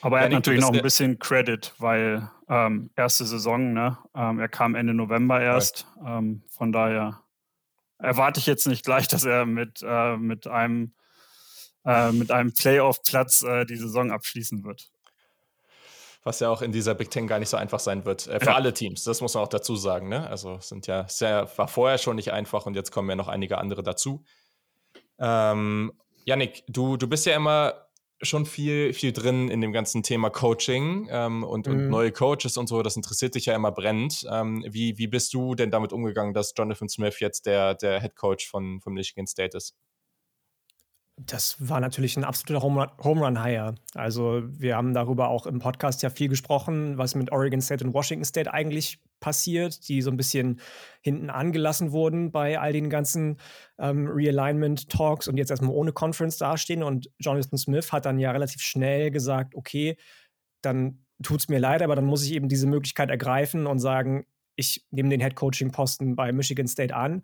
Aber 0.00 0.18
er 0.18 0.22
ja, 0.22 0.26
hat 0.26 0.32
natürlich 0.32 0.60
noch 0.60 0.72
ein 0.72 0.82
bisschen 0.82 1.18
Credit, 1.18 1.74
weil 1.78 2.30
ähm, 2.48 2.90
erste 2.96 3.24
Saison, 3.24 3.72
ne? 3.72 3.98
Ähm, 4.14 4.38
er 4.38 4.48
kam 4.48 4.74
Ende 4.74 4.94
November 4.94 5.40
erst. 5.40 5.86
Ähm, 6.04 6.42
von 6.50 6.72
daher 6.72 7.21
erwarte 8.02 8.40
ich 8.40 8.46
jetzt 8.46 8.66
nicht 8.66 8.84
gleich, 8.84 9.08
dass 9.08 9.24
er 9.24 9.46
mit, 9.46 9.80
äh, 9.82 10.16
mit 10.16 10.46
einem, 10.46 10.94
äh, 11.84 12.12
mit 12.12 12.30
einem 12.30 12.52
Playoff-Platz 12.52 13.42
äh, 13.42 13.64
die 13.64 13.76
Saison 13.76 14.10
abschließen 14.10 14.64
wird 14.64 14.90
was 16.24 16.40
ja 16.40 16.48
auch 16.48 16.62
in 16.62 16.72
dieser 16.72 16.94
Big 16.94 17.10
Ten 17.10 17.26
gar 17.26 17.38
nicht 17.38 17.48
so 17.48 17.56
einfach 17.56 17.80
sein 17.80 18.04
wird. 18.04 18.26
Äh, 18.26 18.40
für 18.40 18.46
ja. 18.46 18.54
alle 18.54 18.72
Teams, 18.72 19.04
das 19.04 19.20
muss 19.20 19.34
man 19.34 19.42
auch 19.42 19.48
dazu 19.48 19.76
sagen. 19.76 20.08
Ne? 20.08 20.28
Also 20.28 20.58
sind 20.60 20.86
ja 20.86 21.06
sehr, 21.08 21.50
war 21.56 21.68
vorher 21.68 21.98
schon 21.98 22.16
nicht 22.16 22.32
einfach 22.32 22.66
und 22.66 22.74
jetzt 22.74 22.92
kommen 22.92 23.08
ja 23.10 23.16
noch 23.16 23.28
einige 23.28 23.58
andere 23.58 23.82
dazu. 23.82 24.24
Ähm, 25.18 25.92
Yannick, 26.24 26.62
du, 26.68 26.96
du 26.96 27.08
bist 27.08 27.26
ja 27.26 27.34
immer 27.34 27.74
schon 28.22 28.46
viel, 28.46 28.92
viel 28.92 29.12
drin 29.12 29.48
in 29.48 29.60
dem 29.60 29.72
ganzen 29.72 30.02
Thema 30.02 30.30
Coaching 30.30 31.08
ähm, 31.10 31.44
und, 31.44 31.66
mhm. 31.66 31.72
und, 31.72 31.88
neue 31.88 32.12
Coaches 32.12 32.56
und 32.56 32.68
so. 32.68 32.82
Das 32.82 32.96
interessiert 32.96 33.34
dich 33.34 33.46
ja 33.46 33.54
immer 33.54 33.72
brennend. 33.72 34.26
Ähm, 34.30 34.64
wie, 34.68 34.98
wie 34.98 35.08
bist 35.08 35.34
du 35.34 35.54
denn 35.54 35.70
damit 35.70 35.92
umgegangen, 35.92 36.32
dass 36.32 36.54
Jonathan 36.56 36.88
Smith 36.88 37.20
jetzt 37.20 37.46
der, 37.46 37.74
der 37.74 38.00
Head 38.00 38.16
Coach 38.16 38.48
von, 38.48 38.80
von 38.80 38.92
Michigan 38.92 39.26
State 39.26 39.56
ist? 39.56 39.74
Das 41.16 41.56
war 41.58 41.78
natürlich 41.80 42.16
ein 42.16 42.24
absoluter 42.24 42.62
Home 42.62 43.20
Run 43.20 43.44
Hire. 43.44 43.74
Also 43.94 44.42
wir 44.46 44.76
haben 44.76 44.94
darüber 44.94 45.28
auch 45.28 45.46
im 45.46 45.58
Podcast 45.58 46.02
ja 46.02 46.08
viel 46.08 46.28
gesprochen, 46.28 46.96
was 46.96 47.14
mit 47.14 47.30
Oregon 47.30 47.60
State 47.60 47.84
und 47.84 47.92
Washington 47.92 48.24
State 48.24 48.52
eigentlich 48.52 48.98
passiert, 49.20 49.88
die 49.88 50.00
so 50.00 50.10
ein 50.10 50.16
bisschen 50.16 50.60
hinten 51.02 51.28
angelassen 51.28 51.92
wurden 51.92 52.32
bei 52.32 52.58
all 52.58 52.72
den 52.72 52.88
ganzen 52.88 53.38
ähm, 53.78 54.06
Realignment-Talks 54.08 55.28
und 55.28 55.36
jetzt 55.36 55.50
erstmal 55.50 55.74
ohne 55.74 55.92
Conference 55.92 56.38
dastehen. 56.38 56.82
Und 56.82 57.10
Jonathan 57.18 57.58
Smith 57.58 57.92
hat 57.92 58.06
dann 58.06 58.18
ja 58.18 58.30
relativ 58.30 58.62
schnell 58.62 59.10
gesagt, 59.10 59.54
okay, 59.54 59.96
dann 60.62 61.04
tut 61.22 61.40
es 61.40 61.48
mir 61.48 61.58
leid, 61.58 61.82
aber 61.82 61.94
dann 61.94 62.06
muss 62.06 62.24
ich 62.24 62.32
eben 62.32 62.48
diese 62.48 62.66
Möglichkeit 62.66 63.10
ergreifen 63.10 63.66
und 63.66 63.78
sagen, 63.78 64.24
ich 64.56 64.86
nehme 64.90 65.10
den 65.10 65.20
Head 65.20 65.36
Coaching 65.36 65.72
Posten 65.72 66.16
bei 66.16 66.32
Michigan 66.32 66.66
State 66.66 66.94
an 66.94 67.22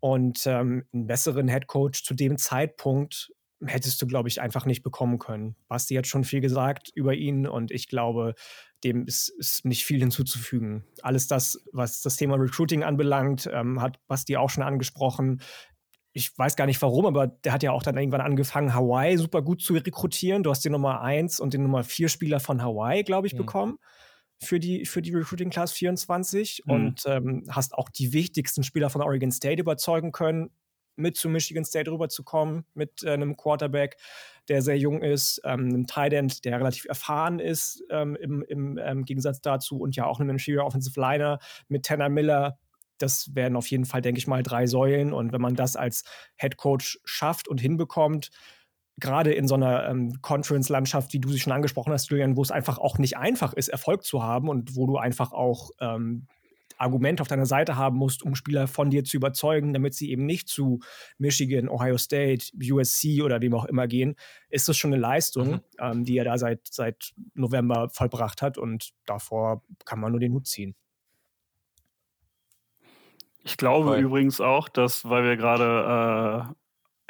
und 0.00 0.46
ähm, 0.46 0.84
einen 0.92 1.06
besseren 1.06 1.48
Head 1.48 1.66
Coach 1.66 2.04
zu 2.04 2.14
dem 2.14 2.38
Zeitpunkt 2.38 3.32
hättest 3.64 4.00
du, 4.00 4.06
glaube 4.06 4.28
ich, 4.28 4.40
einfach 4.40 4.66
nicht 4.66 4.82
bekommen 4.82 5.18
können. 5.18 5.56
Basti 5.66 5.94
hat 5.94 6.06
schon 6.06 6.24
viel 6.24 6.40
gesagt 6.40 6.90
über 6.94 7.14
ihn 7.14 7.46
und 7.46 7.72
ich 7.72 7.88
glaube, 7.88 8.34
dem 8.84 9.06
ist, 9.06 9.30
ist 9.30 9.64
nicht 9.64 9.84
viel 9.84 9.98
hinzuzufügen. 9.98 10.84
Alles 11.02 11.26
das, 11.26 11.64
was 11.72 12.00
das 12.00 12.16
Thema 12.16 12.36
Recruiting 12.36 12.84
anbelangt, 12.84 13.48
ähm, 13.52 13.82
hat 13.82 13.98
Basti 14.06 14.36
auch 14.36 14.50
schon 14.50 14.62
angesprochen. 14.62 15.40
Ich 16.12 16.36
weiß 16.38 16.54
gar 16.54 16.66
nicht 16.66 16.80
warum, 16.80 17.06
aber 17.06 17.26
der 17.26 17.52
hat 17.52 17.64
ja 17.64 17.72
auch 17.72 17.82
dann 17.82 17.96
irgendwann 17.96 18.20
angefangen, 18.20 18.74
Hawaii 18.74 19.16
super 19.16 19.42
gut 19.42 19.60
zu 19.60 19.74
rekrutieren. 19.74 20.44
Du 20.44 20.50
hast 20.50 20.64
den 20.64 20.72
Nummer 20.72 21.00
1 21.00 21.40
und 21.40 21.52
den 21.52 21.64
Nummer 21.64 21.82
4 21.82 22.08
Spieler 22.08 22.40
von 22.40 22.62
Hawaii, 22.62 23.02
glaube 23.02 23.26
ich, 23.26 23.34
mhm. 23.34 23.38
bekommen 23.38 23.78
für 24.40 24.60
die, 24.60 24.86
für 24.86 25.02
die 25.02 25.14
Recruiting 25.14 25.50
Class 25.50 25.72
24 25.72 26.62
mhm. 26.64 26.72
und 26.72 27.02
ähm, 27.06 27.44
hast 27.50 27.74
auch 27.74 27.88
die 27.88 28.12
wichtigsten 28.12 28.62
Spieler 28.62 28.90
von 28.90 29.02
Oregon 29.02 29.32
State 29.32 29.60
überzeugen 29.60 30.12
können, 30.12 30.50
mit 30.98 31.16
zu 31.16 31.28
Michigan 31.28 31.64
State 31.64 31.90
rüberzukommen, 31.90 32.64
mit 32.74 33.02
äh, 33.02 33.10
einem 33.10 33.36
Quarterback, 33.36 33.96
der 34.48 34.62
sehr 34.62 34.78
jung 34.78 35.02
ist, 35.02 35.40
ähm, 35.44 35.68
einem 35.68 35.86
Tight 35.86 36.12
End, 36.12 36.44
der 36.44 36.58
relativ 36.58 36.86
erfahren 36.86 37.38
ist 37.38 37.82
ähm, 37.90 38.16
im, 38.16 38.42
im 38.42 38.78
ähm, 38.78 39.04
Gegensatz 39.04 39.40
dazu 39.40 39.78
und 39.78 39.96
ja 39.96 40.06
auch 40.06 40.20
einem 40.20 40.30
Interior 40.30 40.66
Offensive 40.66 40.98
Liner 41.00 41.38
mit 41.68 41.84
Tanner 41.84 42.08
Miller. 42.08 42.58
Das 42.98 43.34
wären 43.34 43.54
auf 43.54 43.68
jeden 43.68 43.84
Fall, 43.84 44.02
denke 44.02 44.18
ich 44.18 44.26
mal, 44.26 44.42
drei 44.42 44.66
Säulen. 44.66 45.12
Und 45.12 45.32
wenn 45.32 45.40
man 45.40 45.54
das 45.54 45.76
als 45.76 46.02
Head 46.36 46.56
Coach 46.56 46.98
schafft 47.04 47.46
und 47.46 47.60
hinbekommt, 47.60 48.30
gerade 48.98 49.32
in 49.32 49.48
so 49.48 49.54
einer 49.54 49.88
ähm, 49.88 50.20
Conference-Landschaft, 50.22 51.12
wie 51.12 51.20
du 51.20 51.28
sie 51.28 51.38
schon 51.38 51.52
angesprochen 51.52 51.92
hast, 51.92 52.10
Julian, 52.10 52.36
wo 52.36 52.42
es 52.42 52.50
einfach 52.50 52.78
auch 52.78 52.98
nicht 52.98 53.16
einfach 53.16 53.52
ist, 53.52 53.68
Erfolg 53.68 54.04
zu 54.04 54.22
haben 54.22 54.48
und 54.48 54.76
wo 54.76 54.86
du 54.86 54.96
einfach 54.96 55.32
auch 55.32 55.70
ähm, 55.80 56.26
Argument 56.78 57.20
auf 57.20 57.28
deiner 57.28 57.46
Seite 57.46 57.76
haben 57.76 57.96
musst, 57.96 58.22
um 58.22 58.34
Spieler 58.34 58.66
von 58.66 58.90
dir 58.90 59.04
zu 59.04 59.16
überzeugen, 59.16 59.72
damit 59.72 59.94
sie 59.94 60.10
eben 60.10 60.24
nicht 60.26 60.48
zu 60.48 60.80
Michigan, 61.18 61.68
Ohio 61.68 61.98
State, 61.98 62.46
USC 62.56 63.22
oder 63.22 63.40
wem 63.40 63.54
auch 63.54 63.64
immer 63.64 63.86
gehen, 63.86 64.14
ist 64.48 64.68
das 64.68 64.76
schon 64.76 64.92
eine 64.92 65.00
Leistung, 65.00 65.50
mhm. 65.50 65.60
ähm, 65.80 66.04
die 66.04 66.16
er 66.16 66.24
da 66.24 66.38
seit, 66.38 66.60
seit 66.70 67.12
November 67.34 67.88
vollbracht 67.90 68.42
hat 68.42 68.58
und 68.58 68.90
davor 69.06 69.62
kann 69.84 70.00
man 70.00 70.12
nur 70.12 70.20
den 70.20 70.32
Hut 70.32 70.46
ziehen. 70.46 70.74
Ich 73.42 73.56
glaube 73.56 73.88
Voll. 73.88 74.00
übrigens 74.00 74.40
auch, 74.40 74.68
dass, 74.68 75.08
weil 75.08 75.24
wir 75.24 75.36
gerade 75.36 76.48
äh, 76.50 76.54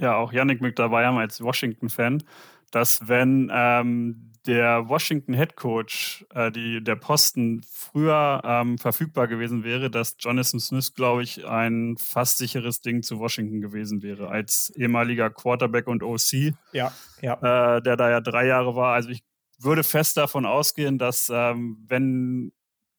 ja 0.00 0.17
auch 0.17 0.33
Yannick 0.33 0.61
mit 0.61 0.78
dabei 0.78 1.07
haben 1.07 1.19
als 1.19 1.40
Washington-Fan, 1.40 2.23
dass 2.71 3.09
wenn 3.09 3.50
ähm, 3.52 4.28
der 4.47 4.88
Washington 4.88 5.35
Head 5.35 5.57
Coach, 5.57 6.25
äh, 6.35 6.50
die, 6.50 6.83
der 6.83 6.97
Posten 6.97 7.61
früher 7.71 8.40
ähm, 8.45 8.78
verfügbar 8.78 9.28
gewesen 9.28 9.62
wäre, 9.62 9.90
dass 9.90 10.17
Jonathan 10.19 10.59
Smith, 10.59 10.95
glaube 10.95 11.23
ich, 11.23 11.47
ein 11.47 11.97
fast 11.99 12.38
sicheres 12.38 12.81
Ding 12.81 13.02
zu 13.02 13.19
Washington 13.19 13.61
gewesen 13.61 14.02
wäre, 14.02 14.28
als 14.28 14.71
ehemaliger 14.76 15.28
Quarterback 15.28 15.87
und 15.87 16.02
OC, 16.02 16.55
ja, 16.73 16.93
ja. 17.21 17.76
Äh, 17.76 17.83
der 17.83 17.97
da 17.97 18.11
ja 18.11 18.21
drei 18.21 18.47
Jahre 18.47 18.75
war. 18.75 18.95
Also 18.95 19.11
ich 19.11 19.23
würde 19.59 19.83
fest 19.83 20.17
davon 20.17 20.47
ausgehen, 20.47 20.99
dass 20.99 21.31
ähm, 21.33 21.85
wenn 21.87 22.52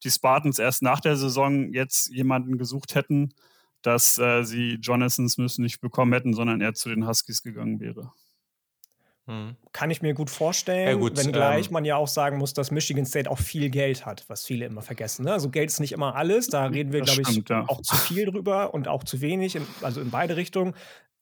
die 0.04 0.12
Spartans 0.12 0.60
erst 0.60 0.82
nach 0.82 1.00
der 1.00 1.16
Saison 1.16 1.74
jetzt 1.74 2.10
jemanden 2.10 2.58
gesucht 2.58 2.96
hätten, 2.96 3.34
dass 3.82 4.18
äh, 4.18 4.44
sie 4.44 4.78
Jonathan 4.82 5.30
Smith 5.30 5.58
nicht 5.58 5.80
bekommen 5.80 6.14
hätten, 6.14 6.34
sondern 6.34 6.62
er 6.62 6.74
zu 6.74 6.90
den 6.90 7.08
Huskies 7.08 7.44
gegangen 7.44 7.80
wäre. 7.80 8.12
Mhm. 9.30 9.56
Kann 9.74 9.92
ich 9.92 10.02
mir 10.02 10.16
gut 10.16 10.32
vorstellen, 10.32 10.88
ja, 10.88 10.94
gut, 10.96 11.16
wenngleich 11.16 11.68
ähm, 11.68 11.74
man 11.74 11.86
ja 11.86 11.98
auch 11.98 12.08
sagen 12.08 12.40
muss, 12.40 12.54
dass 12.54 12.72
Michigan 12.72 13.06
State 13.06 13.30
auch 13.30 13.38
viel 13.38 13.70
Geld 13.70 14.06
hat, 14.06 14.26
was 14.28 14.44
viele 14.44 14.66
immer 14.66 14.82
vergessen. 14.82 15.26
Ne? 15.26 15.34
Also 15.34 15.50
Geld 15.50 15.70
ist 15.70 15.80
nicht 15.80 15.92
immer 15.92 16.16
alles, 16.16 16.48
da 16.48 16.66
reden 16.66 16.92
wir, 16.92 17.02
glaube 17.02 17.22
ich, 17.22 17.44
ja. 17.48 17.66
auch 17.68 17.82
zu 17.82 17.96
viel 17.96 18.26
drüber 18.26 18.74
und 18.74 18.88
auch 18.88 19.04
zu 19.04 19.22
wenig, 19.22 19.56
in, 19.56 19.68
also 19.82 20.02
in 20.02 20.10
beide 20.10 20.36
Richtungen. 20.36 20.74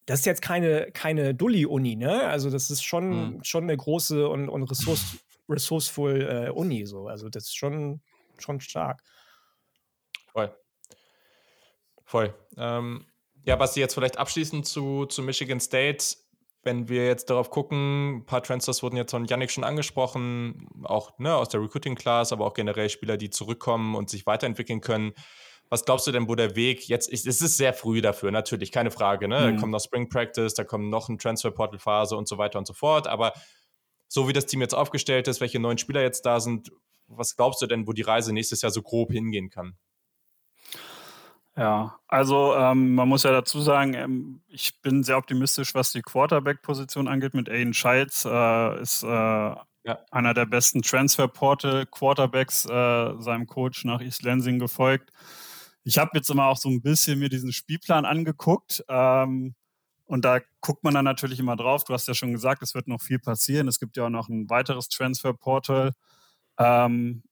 Das 0.06 0.20
ist 0.20 0.26
jetzt 0.26 0.42
keine, 0.42 0.90
keine 0.94 1.36
Dulli-Uni, 1.36 1.98
ne? 1.98 2.28
Also 2.28 2.50
das 2.50 2.72
ist 2.72 2.82
schon, 2.82 3.10
mhm. 3.10 3.44
schon 3.44 3.64
eine 3.64 3.76
große 3.76 4.30
und, 4.30 4.48
und 4.48 4.64
ressource, 4.64 5.18
resourceful 5.50 6.22
äh, 6.22 6.50
Uni. 6.50 6.86
So. 6.86 7.10
Also 7.10 7.28
das 7.28 7.44
ist 7.44 7.58
schon, 7.58 8.00
schon 8.38 8.62
stark. 8.62 9.04
Voll. 10.32 10.56
Voll. 12.06 12.34
Ähm, 12.58 13.06
ja, 13.44 13.60
was 13.60 13.74
Sie 13.74 13.80
jetzt 13.80 13.94
vielleicht 13.94 14.18
abschließend 14.18 14.66
zu, 14.66 15.06
zu 15.06 15.22
Michigan 15.22 15.60
State 15.60 16.18
wenn 16.68 16.90
wir 16.90 17.08
jetzt 17.08 17.30
darauf 17.30 17.50
gucken, 17.50 18.18
ein 18.18 18.26
paar 18.26 18.44
Transfers 18.44 18.84
wurden 18.84 18.98
jetzt 18.98 19.12
von 19.12 19.26
Yannick 19.26 19.50
schon 19.50 19.64
angesprochen, 19.64 20.68
auch 20.84 21.18
ne, 21.18 21.34
aus 21.34 21.50
der 21.50 21.62
Recruiting 21.62 21.96
Class, 21.96 22.34
aber 22.34 22.46
auch 22.46 22.54
generell 22.54 22.90
Spieler, 22.90 23.18
die 23.18 23.30
zurückkommen 23.30 23.96
und 23.96 24.10
sich 24.10 24.26
weiterentwickeln 24.26 24.82
können. 24.82 25.14
Was 25.70 25.86
glaubst 25.86 26.08
du 26.08 26.12
denn, 26.12 26.28
wo 26.28 26.36
der 26.36 26.56
Weg 26.56 26.88
jetzt 26.88 27.10
ist? 27.10 27.26
Es 27.26 27.42
ist 27.42 27.58
sehr 27.58 27.74
früh 27.74 28.02
dafür, 28.02 28.32
natürlich, 28.32 28.72
keine 28.72 28.92
Frage. 28.92 29.28
Ne? 29.28 29.40
Mhm. 29.40 29.56
Da 29.56 29.60
kommt 29.62 29.72
noch 29.72 29.80
Spring 29.80 30.10
Practice, 30.10 30.54
da 30.54 30.66
kommt 30.66 30.90
noch 30.90 31.08
eine 31.08 31.18
Transfer-Portal-Phase 31.18 32.16
und 32.18 32.28
so 32.28 32.38
weiter 32.38 32.60
und 32.60 32.68
so 32.68 32.74
fort. 32.74 33.08
Aber 33.08 33.34
so 34.10 34.28
wie 34.28 34.34
das 34.34 34.46
Team 34.46 34.60
jetzt 34.60 34.76
aufgestellt 34.76 35.28
ist, 35.30 35.40
welche 35.42 35.60
neuen 35.60 35.78
Spieler 35.78 36.02
jetzt 36.02 36.26
da 36.26 36.42
sind, 36.42 36.72
was 37.08 37.38
glaubst 37.38 37.62
du 37.62 37.68
denn, 37.68 37.88
wo 37.88 37.94
die 37.94 38.02
Reise 38.02 38.34
nächstes 38.34 38.62
Jahr 38.62 38.72
so 38.72 38.82
grob 38.82 39.12
hingehen 39.14 39.50
kann? 39.50 39.78
Ja, 41.58 42.00
also 42.08 42.54
ähm, 42.56 42.94
man 42.94 43.10
muss 43.10 43.24
ja 43.24 43.32
dazu 43.32 43.60
sagen, 43.62 43.96
ähm, 43.96 44.42
ich 44.48 44.80
bin 44.82 45.04
sehr 45.04 45.18
optimistisch, 45.18 45.74
was 45.74 45.92
die 45.92 46.04
Quarterback-Position 46.04 47.08
angeht. 47.08 47.34
Mit 47.34 47.50
Aiden 47.50 47.74
Scheitz 47.74 48.26
äh, 48.26 48.80
ist 48.80 49.02
äh, 49.02 49.08
ja. 49.08 49.66
einer 50.12 50.36
der 50.36 50.46
besten 50.46 50.84
Transferporte-Quarterbacks 50.84 52.66
äh, 52.66 53.22
seinem 53.22 53.48
Coach 53.48 53.86
nach 53.86 54.02
East 54.02 54.22
Lansing 54.22 54.60
gefolgt. 54.60 55.12
Ich 55.84 55.98
habe 55.98 56.12
jetzt 56.14 56.30
immer 56.30 56.46
auch 56.46 56.58
so 56.58 56.70
ein 56.70 56.84
bisschen 56.84 57.18
mir 57.18 57.30
diesen 57.30 57.52
Spielplan 57.52 58.06
angeguckt. 58.06 58.84
Ähm, 58.88 59.56
und 60.06 60.26
da 60.26 60.40
guckt 60.62 60.84
man 60.84 60.94
dann 60.94 61.06
natürlich 61.06 61.40
immer 61.40 61.56
drauf. 61.56 61.86
Du 61.86 61.94
hast 61.94 62.08
ja 62.08 62.14
schon 62.14 62.34
gesagt, 62.34 62.62
es 62.62 62.76
wird 62.76 62.88
noch 62.88 63.02
viel 63.02 63.20
passieren. 63.20 63.68
Es 63.68 63.80
gibt 63.80 63.98
ja 63.98 64.06
auch 64.06 64.10
noch 64.10 64.30
ein 64.30 64.48
weiteres 64.48 64.90
Transferportal. 64.90 65.94
Ähm, 66.60 67.24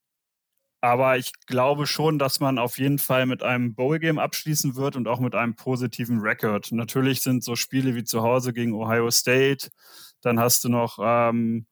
aber 0.86 1.18
ich 1.18 1.32
glaube 1.46 1.88
schon, 1.88 2.16
dass 2.16 2.38
man 2.38 2.60
auf 2.60 2.78
jeden 2.78 3.00
Fall 3.00 3.26
mit 3.26 3.42
einem 3.42 3.74
Bowl-Game 3.74 4.20
abschließen 4.20 4.76
wird 4.76 4.94
und 4.94 5.08
auch 5.08 5.18
mit 5.18 5.34
einem 5.34 5.56
positiven 5.56 6.20
Record. 6.20 6.70
Natürlich 6.70 7.22
sind 7.22 7.42
so 7.42 7.56
Spiele 7.56 7.96
wie 7.96 8.04
zu 8.04 8.22
Hause 8.22 8.52
gegen 8.52 8.72
Ohio 8.72 9.10
State. 9.10 9.70
Dann 10.22 10.38
hast 10.38 10.62
du 10.62 10.68
noch 10.68 11.00
ähm, 11.02 11.66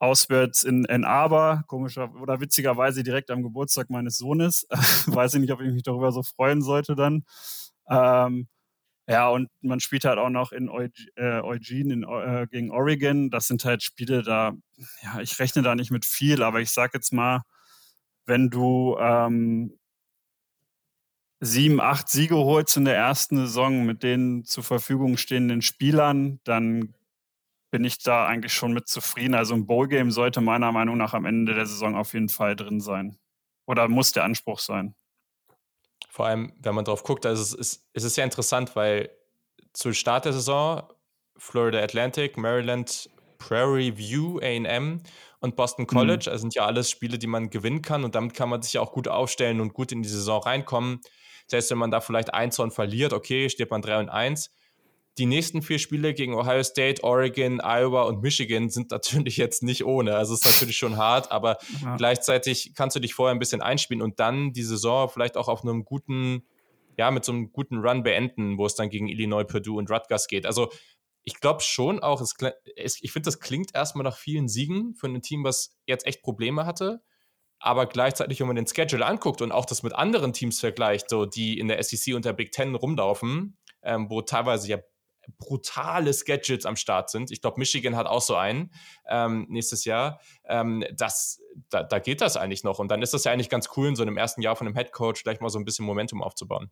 auswärts 0.00 0.64
in 0.64 0.84
Ann 0.84 1.04
Arbor, 1.04 1.64
komischer 1.66 2.12
oder 2.20 2.40
witzigerweise 2.42 3.02
direkt 3.02 3.30
am 3.30 3.42
Geburtstag 3.42 3.88
meines 3.88 4.18
Sohnes. 4.18 4.66
Weiß 5.06 5.32
ich 5.32 5.40
nicht, 5.40 5.52
ob 5.52 5.62
ich 5.62 5.72
mich 5.72 5.82
darüber 5.82 6.12
so 6.12 6.22
freuen 6.22 6.60
sollte 6.60 6.94
dann. 6.94 7.24
Ähm, 7.88 8.48
ja, 9.08 9.30
und 9.30 9.48
man 9.62 9.80
spielt 9.80 10.04
halt 10.04 10.18
auch 10.18 10.28
noch 10.28 10.52
in 10.52 10.68
äh, 10.68 11.40
Eugene 11.40 11.94
in, 11.94 12.02
äh, 12.02 12.46
gegen 12.50 12.70
Oregon. 12.70 13.30
Das 13.30 13.46
sind 13.46 13.64
halt 13.64 13.82
Spiele, 13.82 14.22
da, 14.22 14.52
ja, 15.02 15.20
ich 15.20 15.38
rechne 15.38 15.62
da 15.62 15.74
nicht 15.74 15.90
mit 15.90 16.04
viel, 16.04 16.42
aber 16.42 16.60
ich 16.60 16.70
sag 16.70 16.92
jetzt 16.92 17.14
mal, 17.14 17.42
wenn 18.28 18.50
du 18.50 18.96
ähm, 19.00 19.78
sieben, 21.40 21.80
acht 21.80 22.08
Siege 22.08 22.36
holst 22.36 22.76
in 22.76 22.84
der 22.84 22.96
ersten 22.96 23.36
Saison 23.38 23.86
mit 23.86 24.02
den 24.02 24.44
zur 24.44 24.64
Verfügung 24.64 25.16
stehenden 25.16 25.62
Spielern, 25.62 26.40
dann 26.44 26.94
bin 27.70 27.84
ich 27.84 27.98
da 27.98 28.26
eigentlich 28.26 28.52
schon 28.52 28.72
mit 28.72 28.88
zufrieden. 28.88 29.34
Also 29.34 29.54
ein 29.54 29.66
Bowl-Game 29.66 30.10
sollte 30.10 30.40
meiner 30.40 30.72
Meinung 30.72 30.96
nach 30.98 31.14
am 31.14 31.24
Ende 31.24 31.54
der 31.54 31.66
Saison 31.66 31.96
auf 31.96 32.12
jeden 32.12 32.28
Fall 32.28 32.54
drin 32.54 32.80
sein. 32.80 33.18
Oder 33.66 33.88
muss 33.88 34.12
der 34.12 34.24
Anspruch 34.24 34.58
sein. 34.58 34.94
Vor 36.10 36.26
allem, 36.26 36.52
wenn 36.60 36.74
man 36.74 36.84
drauf 36.84 37.02
guckt, 37.02 37.26
also 37.26 37.42
es 37.42 37.52
ist, 37.52 37.88
es 37.92 38.04
ist 38.04 38.14
sehr 38.14 38.24
interessant, 38.24 38.76
weil 38.76 39.10
zu 39.72 39.92
Start 39.92 40.24
der 40.24 40.32
Saison 40.32 40.82
Florida 41.36 41.78
Atlantic, 41.80 42.36
Maryland 42.36 43.08
Prairie 43.38 43.96
View, 43.96 44.40
AM 44.40 45.02
und 45.40 45.56
Boston 45.56 45.86
College, 45.86 46.24
mhm. 46.26 46.32
also 46.32 46.42
sind 46.42 46.54
ja 46.54 46.66
alles 46.66 46.90
Spiele, 46.90 47.18
die 47.18 47.26
man 47.26 47.50
gewinnen 47.50 47.82
kann 47.82 48.04
und 48.04 48.14
damit 48.14 48.34
kann 48.34 48.48
man 48.48 48.62
sich 48.62 48.74
ja 48.74 48.80
auch 48.80 48.92
gut 48.92 49.08
aufstellen 49.08 49.60
und 49.60 49.72
gut 49.72 49.92
in 49.92 50.02
die 50.02 50.08
Saison 50.08 50.42
reinkommen. 50.42 51.00
Selbst 51.46 51.70
wenn 51.70 51.78
man 51.78 51.90
da 51.90 52.00
vielleicht 52.00 52.34
eins 52.34 52.56
von 52.56 52.70
verliert, 52.70 53.12
okay, 53.12 53.48
steht 53.48 53.70
man 53.70 53.82
3 53.82 54.00
und 54.00 54.08
1. 54.08 54.50
Die 55.16 55.26
nächsten 55.26 55.62
vier 55.62 55.80
Spiele 55.80 56.14
gegen 56.14 56.34
Ohio 56.34 56.62
State, 56.62 57.02
Oregon, 57.02 57.60
Iowa 57.60 58.02
und 58.02 58.22
Michigan 58.22 58.68
sind 58.68 58.90
natürlich 58.92 59.36
jetzt 59.36 59.62
nicht 59.62 59.84
ohne. 59.84 60.16
Also 60.16 60.34
es 60.34 60.44
ist 60.44 60.52
natürlich 60.52 60.76
schon 60.76 60.96
hart, 60.96 61.32
aber 61.32 61.58
ja. 61.82 61.96
gleichzeitig 61.96 62.72
kannst 62.76 62.96
du 62.96 63.00
dich 63.00 63.14
vorher 63.14 63.34
ein 63.34 63.38
bisschen 63.38 63.62
einspielen 63.62 64.02
und 64.02 64.20
dann 64.20 64.52
die 64.52 64.62
Saison 64.62 65.08
vielleicht 65.08 65.36
auch 65.36 65.48
auf 65.48 65.62
einem 65.62 65.84
guten, 65.84 66.44
ja, 66.96 67.10
mit 67.10 67.24
so 67.24 67.32
einem 67.32 67.52
guten 67.52 67.78
Run 67.78 68.02
beenden, 68.02 68.58
wo 68.58 68.66
es 68.66 68.74
dann 68.74 68.90
gegen 68.90 69.08
Illinois, 69.08 69.44
Purdue 69.44 69.78
und 69.78 69.90
Rutgers 69.90 70.28
geht. 70.28 70.46
Also 70.46 70.70
ich 71.28 71.40
glaube 71.40 71.60
schon 71.60 72.00
auch, 72.00 72.22
es, 72.22 72.34
es, 72.74 73.02
ich 73.02 73.12
finde, 73.12 73.26
das 73.26 73.38
klingt 73.38 73.74
erstmal 73.74 74.02
nach 74.02 74.16
vielen 74.16 74.48
Siegen 74.48 74.94
für 74.94 75.08
ein 75.08 75.20
Team, 75.20 75.44
was 75.44 75.76
jetzt 75.86 76.06
echt 76.06 76.22
Probleme 76.22 76.64
hatte. 76.64 77.02
Aber 77.58 77.84
gleichzeitig, 77.84 78.40
wenn 78.40 78.46
man 78.46 78.56
den 78.56 78.66
Schedule 78.66 79.04
anguckt 79.04 79.42
und 79.42 79.52
auch 79.52 79.66
das 79.66 79.82
mit 79.82 79.94
anderen 79.94 80.32
Teams 80.32 80.58
vergleicht, 80.58 81.10
so 81.10 81.26
die 81.26 81.58
in 81.58 81.68
der 81.68 81.82
SEC 81.82 82.14
und 82.14 82.24
der 82.24 82.32
Big 82.32 82.50
Ten 82.52 82.74
rumlaufen, 82.74 83.58
ähm, 83.82 84.08
wo 84.08 84.22
teilweise 84.22 84.68
ja 84.68 84.78
brutale 85.36 86.14
Schedules 86.14 86.64
am 86.64 86.76
Start 86.76 87.10
sind. 87.10 87.30
Ich 87.30 87.42
glaube, 87.42 87.58
Michigan 87.58 87.94
hat 87.94 88.06
auch 88.06 88.22
so 88.22 88.34
einen 88.34 88.72
ähm, 89.06 89.44
nächstes 89.50 89.84
Jahr. 89.84 90.22
Ähm, 90.46 90.82
das, 90.94 91.42
da, 91.68 91.82
da, 91.82 91.98
geht 91.98 92.22
das 92.22 92.38
eigentlich 92.38 92.64
noch. 92.64 92.78
Und 92.78 92.90
dann 92.90 93.02
ist 93.02 93.12
das 93.12 93.24
ja 93.24 93.32
eigentlich 93.32 93.50
ganz 93.50 93.68
cool, 93.76 93.88
in 93.88 93.96
so 93.96 94.02
einem 94.02 94.16
ersten 94.16 94.40
Jahr 94.40 94.56
von 94.56 94.66
einem 94.66 94.76
Head 94.76 94.92
Coach 94.92 95.24
gleich 95.24 95.40
mal 95.40 95.50
so 95.50 95.58
ein 95.58 95.66
bisschen 95.66 95.84
Momentum 95.84 96.22
aufzubauen. 96.22 96.70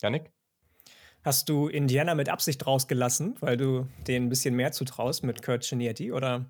Janik? 0.00 0.32
Hast 1.28 1.50
du 1.50 1.68
Indiana 1.68 2.14
mit 2.14 2.30
Absicht 2.30 2.66
rausgelassen, 2.66 3.36
weil 3.40 3.58
du 3.58 3.86
denen 4.06 4.28
ein 4.28 4.28
bisschen 4.30 4.54
mehr 4.54 4.72
zutraust 4.72 5.24
mit 5.24 5.42
Kurt 5.42 5.62
Chinietti, 5.62 6.10
oder? 6.10 6.46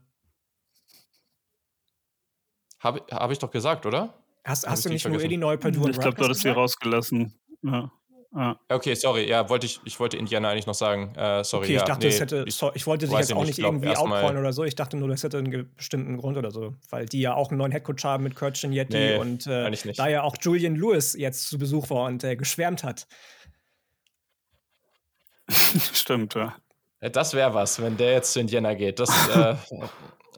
Habe 2.78 3.02
hab 3.10 3.32
ich 3.32 3.40
doch 3.40 3.50
gesagt, 3.50 3.86
oder? 3.86 4.14
Hast, 4.44 4.68
hast 4.68 4.84
du 4.84 4.88
nicht 4.90 5.08
nur 5.08 5.20
Illinois, 5.20 5.56
Purdue 5.56 5.82
und 5.82 5.90
Ich 5.90 5.98
glaube, 5.98 6.16
du 6.16 6.22
hattest 6.22 6.42
sie 6.42 6.50
rausgelassen. 6.50 7.34
Ja. 7.62 7.90
Ja. 8.36 8.60
Okay, 8.68 8.94
sorry, 8.94 9.28
ja, 9.28 9.48
wollte 9.48 9.66
ich, 9.66 9.80
ich 9.84 9.98
wollte 9.98 10.16
Indiana 10.16 10.50
eigentlich 10.50 10.68
noch 10.68 10.74
sagen. 10.74 11.12
Äh, 11.16 11.42
sorry, 11.42 11.64
okay, 11.64 11.74
ich 11.74 11.80
ja, 11.80 11.84
dachte, 11.84 12.06
nee, 12.06 12.12
hätte, 12.12 12.44
ich, 12.46 12.62
ich, 12.74 12.86
wollte 12.86 13.08
dich 13.08 13.18
jetzt 13.18 13.32
auch 13.32 13.44
nicht 13.44 13.58
irgendwie 13.58 13.96
outcallen 13.96 14.36
oder 14.36 14.52
so. 14.52 14.62
Ich 14.62 14.76
dachte 14.76 14.96
nur, 14.96 15.08
das 15.08 15.24
hätte 15.24 15.38
einen 15.38 15.74
bestimmten 15.74 16.18
Grund 16.18 16.36
oder 16.36 16.52
so, 16.52 16.76
weil 16.90 17.06
die 17.06 17.20
ja 17.20 17.34
auch 17.34 17.48
einen 17.48 17.58
neuen 17.58 17.72
Headcoach 17.72 18.04
haben 18.04 18.22
mit 18.22 18.36
Kurt 18.36 18.62
Yeti 18.62 18.96
nee, 18.96 19.16
und 19.16 19.48
äh, 19.48 19.72
da 19.96 20.06
ja 20.06 20.22
auch 20.22 20.36
Julian 20.40 20.76
Lewis 20.76 21.14
jetzt 21.14 21.48
zu 21.48 21.58
Besuch 21.58 21.90
war 21.90 22.04
und 22.04 22.22
äh, 22.22 22.36
geschwärmt 22.36 22.84
hat. 22.84 23.08
Stimmt, 25.92 26.34
ja. 26.34 26.54
Das 27.00 27.34
wäre 27.34 27.54
was, 27.54 27.80
wenn 27.80 27.96
der 27.96 28.12
jetzt 28.12 28.32
zu 28.32 28.40
Indiana 28.40 28.74
geht. 28.74 28.98
Das 28.98 29.10
äh, 29.34 29.54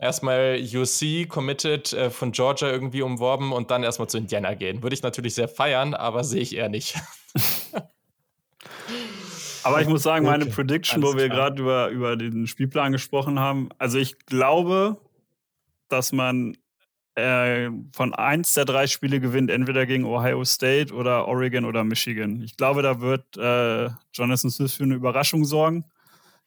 erstmal 0.00 0.60
UC 0.60 1.28
committed 1.28 1.92
äh, 1.92 2.10
von 2.10 2.32
Georgia 2.32 2.68
irgendwie 2.68 3.02
umworben 3.02 3.52
und 3.52 3.70
dann 3.70 3.82
erstmal 3.82 4.08
zu 4.08 4.18
Indiana 4.18 4.54
gehen. 4.54 4.82
Würde 4.82 4.94
ich 4.94 5.02
natürlich 5.02 5.34
sehr 5.34 5.48
feiern, 5.48 5.94
aber 5.94 6.24
sehe 6.24 6.42
ich 6.42 6.54
eher 6.56 6.68
nicht. 6.68 6.96
aber 9.62 9.80
ich 9.80 9.88
muss 9.88 10.02
sagen, 10.02 10.26
meine 10.26 10.44
okay. 10.44 10.52
Prediction, 10.54 11.02
Alles 11.02 11.14
wo 11.14 11.18
wir 11.18 11.28
gerade 11.28 11.60
über, 11.62 11.88
über 11.88 12.16
den 12.16 12.46
Spielplan 12.46 12.92
gesprochen 12.92 13.38
haben, 13.40 13.70
also 13.78 13.98
ich 13.98 14.18
glaube, 14.26 14.98
dass 15.88 16.12
man 16.12 16.56
äh, 17.20 17.70
von 17.92 18.14
eins 18.14 18.54
der 18.54 18.64
drei 18.64 18.86
Spiele 18.86 19.20
gewinnt, 19.20 19.50
entweder 19.50 19.86
gegen 19.86 20.04
Ohio 20.04 20.44
State 20.44 20.94
oder 20.94 21.28
Oregon 21.28 21.64
oder 21.64 21.84
Michigan. 21.84 22.42
Ich 22.42 22.56
glaube, 22.56 22.82
da 22.82 23.00
wird 23.00 23.36
äh, 23.36 23.90
Jonathan 24.12 24.50
Smith 24.50 24.74
für 24.74 24.84
eine 24.84 24.94
Überraschung 24.94 25.44
sorgen. 25.44 25.84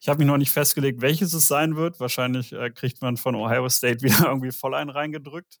Ich 0.00 0.08
habe 0.08 0.18
mich 0.18 0.26
noch 0.26 0.36
nicht 0.36 0.50
festgelegt, 0.50 1.00
welches 1.00 1.32
es 1.32 1.46
sein 1.46 1.76
wird. 1.76 1.98
Wahrscheinlich 1.98 2.52
äh, 2.52 2.70
kriegt 2.70 3.00
man 3.00 3.16
von 3.16 3.34
Ohio 3.34 3.68
State 3.68 4.02
wieder 4.02 4.26
irgendwie 4.26 4.52
voll 4.52 4.74
einen 4.74 4.90
reingedrückt. 4.90 5.60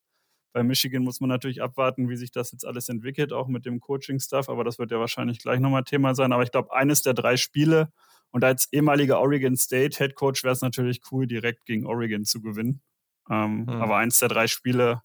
Bei 0.52 0.62
Michigan 0.62 1.02
muss 1.02 1.20
man 1.20 1.30
natürlich 1.30 1.62
abwarten, 1.62 2.08
wie 2.08 2.16
sich 2.16 2.30
das 2.30 2.52
jetzt 2.52 2.66
alles 2.66 2.88
entwickelt, 2.88 3.32
auch 3.32 3.48
mit 3.48 3.66
dem 3.66 3.80
Coaching-Stuff. 3.80 4.48
Aber 4.48 4.62
das 4.62 4.78
wird 4.78 4.90
ja 4.92 5.00
wahrscheinlich 5.00 5.38
gleich 5.38 5.60
nochmal 5.60 5.82
Thema 5.84 6.14
sein. 6.14 6.32
Aber 6.32 6.42
ich 6.42 6.52
glaube, 6.52 6.72
eines 6.72 7.02
der 7.02 7.14
drei 7.14 7.36
Spiele 7.36 7.90
und 8.30 8.44
als 8.44 8.68
ehemaliger 8.72 9.20
Oregon 9.20 9.56
State 9.56 9.96
Head 9.96 10.14
Coach 10.14 10.44
wäre 10.44 10.52
es 10.52 10.60
natürlich 10.60 11.00
cool, 11.10 11.26
direkt 11.26 11.66
gegen 11.66 11.86
Oregon 11.86 12.24
zu 12.24 12.40
gewinnen. 12.40 12.82
Ähm, 13.30 13.64
mhm. 13.64 13.82
Aber 13.82 13.96
eins 13.96 14.18
der 14.18 14.28
drei 14.28 14.46
Spiele 14.46 15.02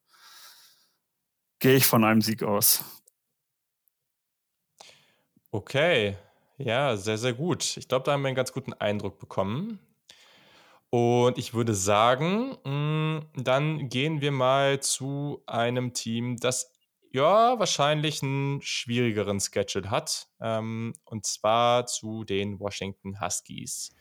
gehe 1.60 1.75
ich 1.75 1.86
von 1.86 2.03
einem 2.03 2.21
Sieg 2.21 2.43
aus. 2.43 2.84
Okay, 5.51 6.15
ja, 6.58 6.95
sehr, 6.97 7.17
sehr 7.17 7.34
gut. 7.34 7.77
Ich 7.77 7.88
glaube, 7.88 8.03
da 8.05 8.12
haben 8.12 8.21
wir 8.21 8.27
einen 8.27 8.36
ganz 8.36 8.51
guten 8.51 8.73
Eindruck 8.73 9.17
bekommen. 9.19 9.79
Und 10.91 11.38
ich 11.38 11.53
würde 11.53 11.73
sagen, 11.73 12.58
mh, 12.63 12.71
mm, 12.71 13.29
dann 13.36 13.89
gehen 13.89 14.21
wir 14.21 14.32
mal 14.32 14.79
zu 14.82 15.43
einem 15.45 15.93
Team, 15.93 16.38
das 16.38 16.71
ja 17.12 17.58
wahrscheinlich 17.60 18.23
einen 18.23 18.62
schwierigeren 18.62 19.39
Schedule 19.39 19.89
hat. 19.89 20.27
Ähm, 20.41 20.93
und 21.05 21.25
zwar 21.25 21.86
zu 21.86 22.23
den 22.23 22.60
Washington 22.60 23.21
Huskies. 23.21 23.91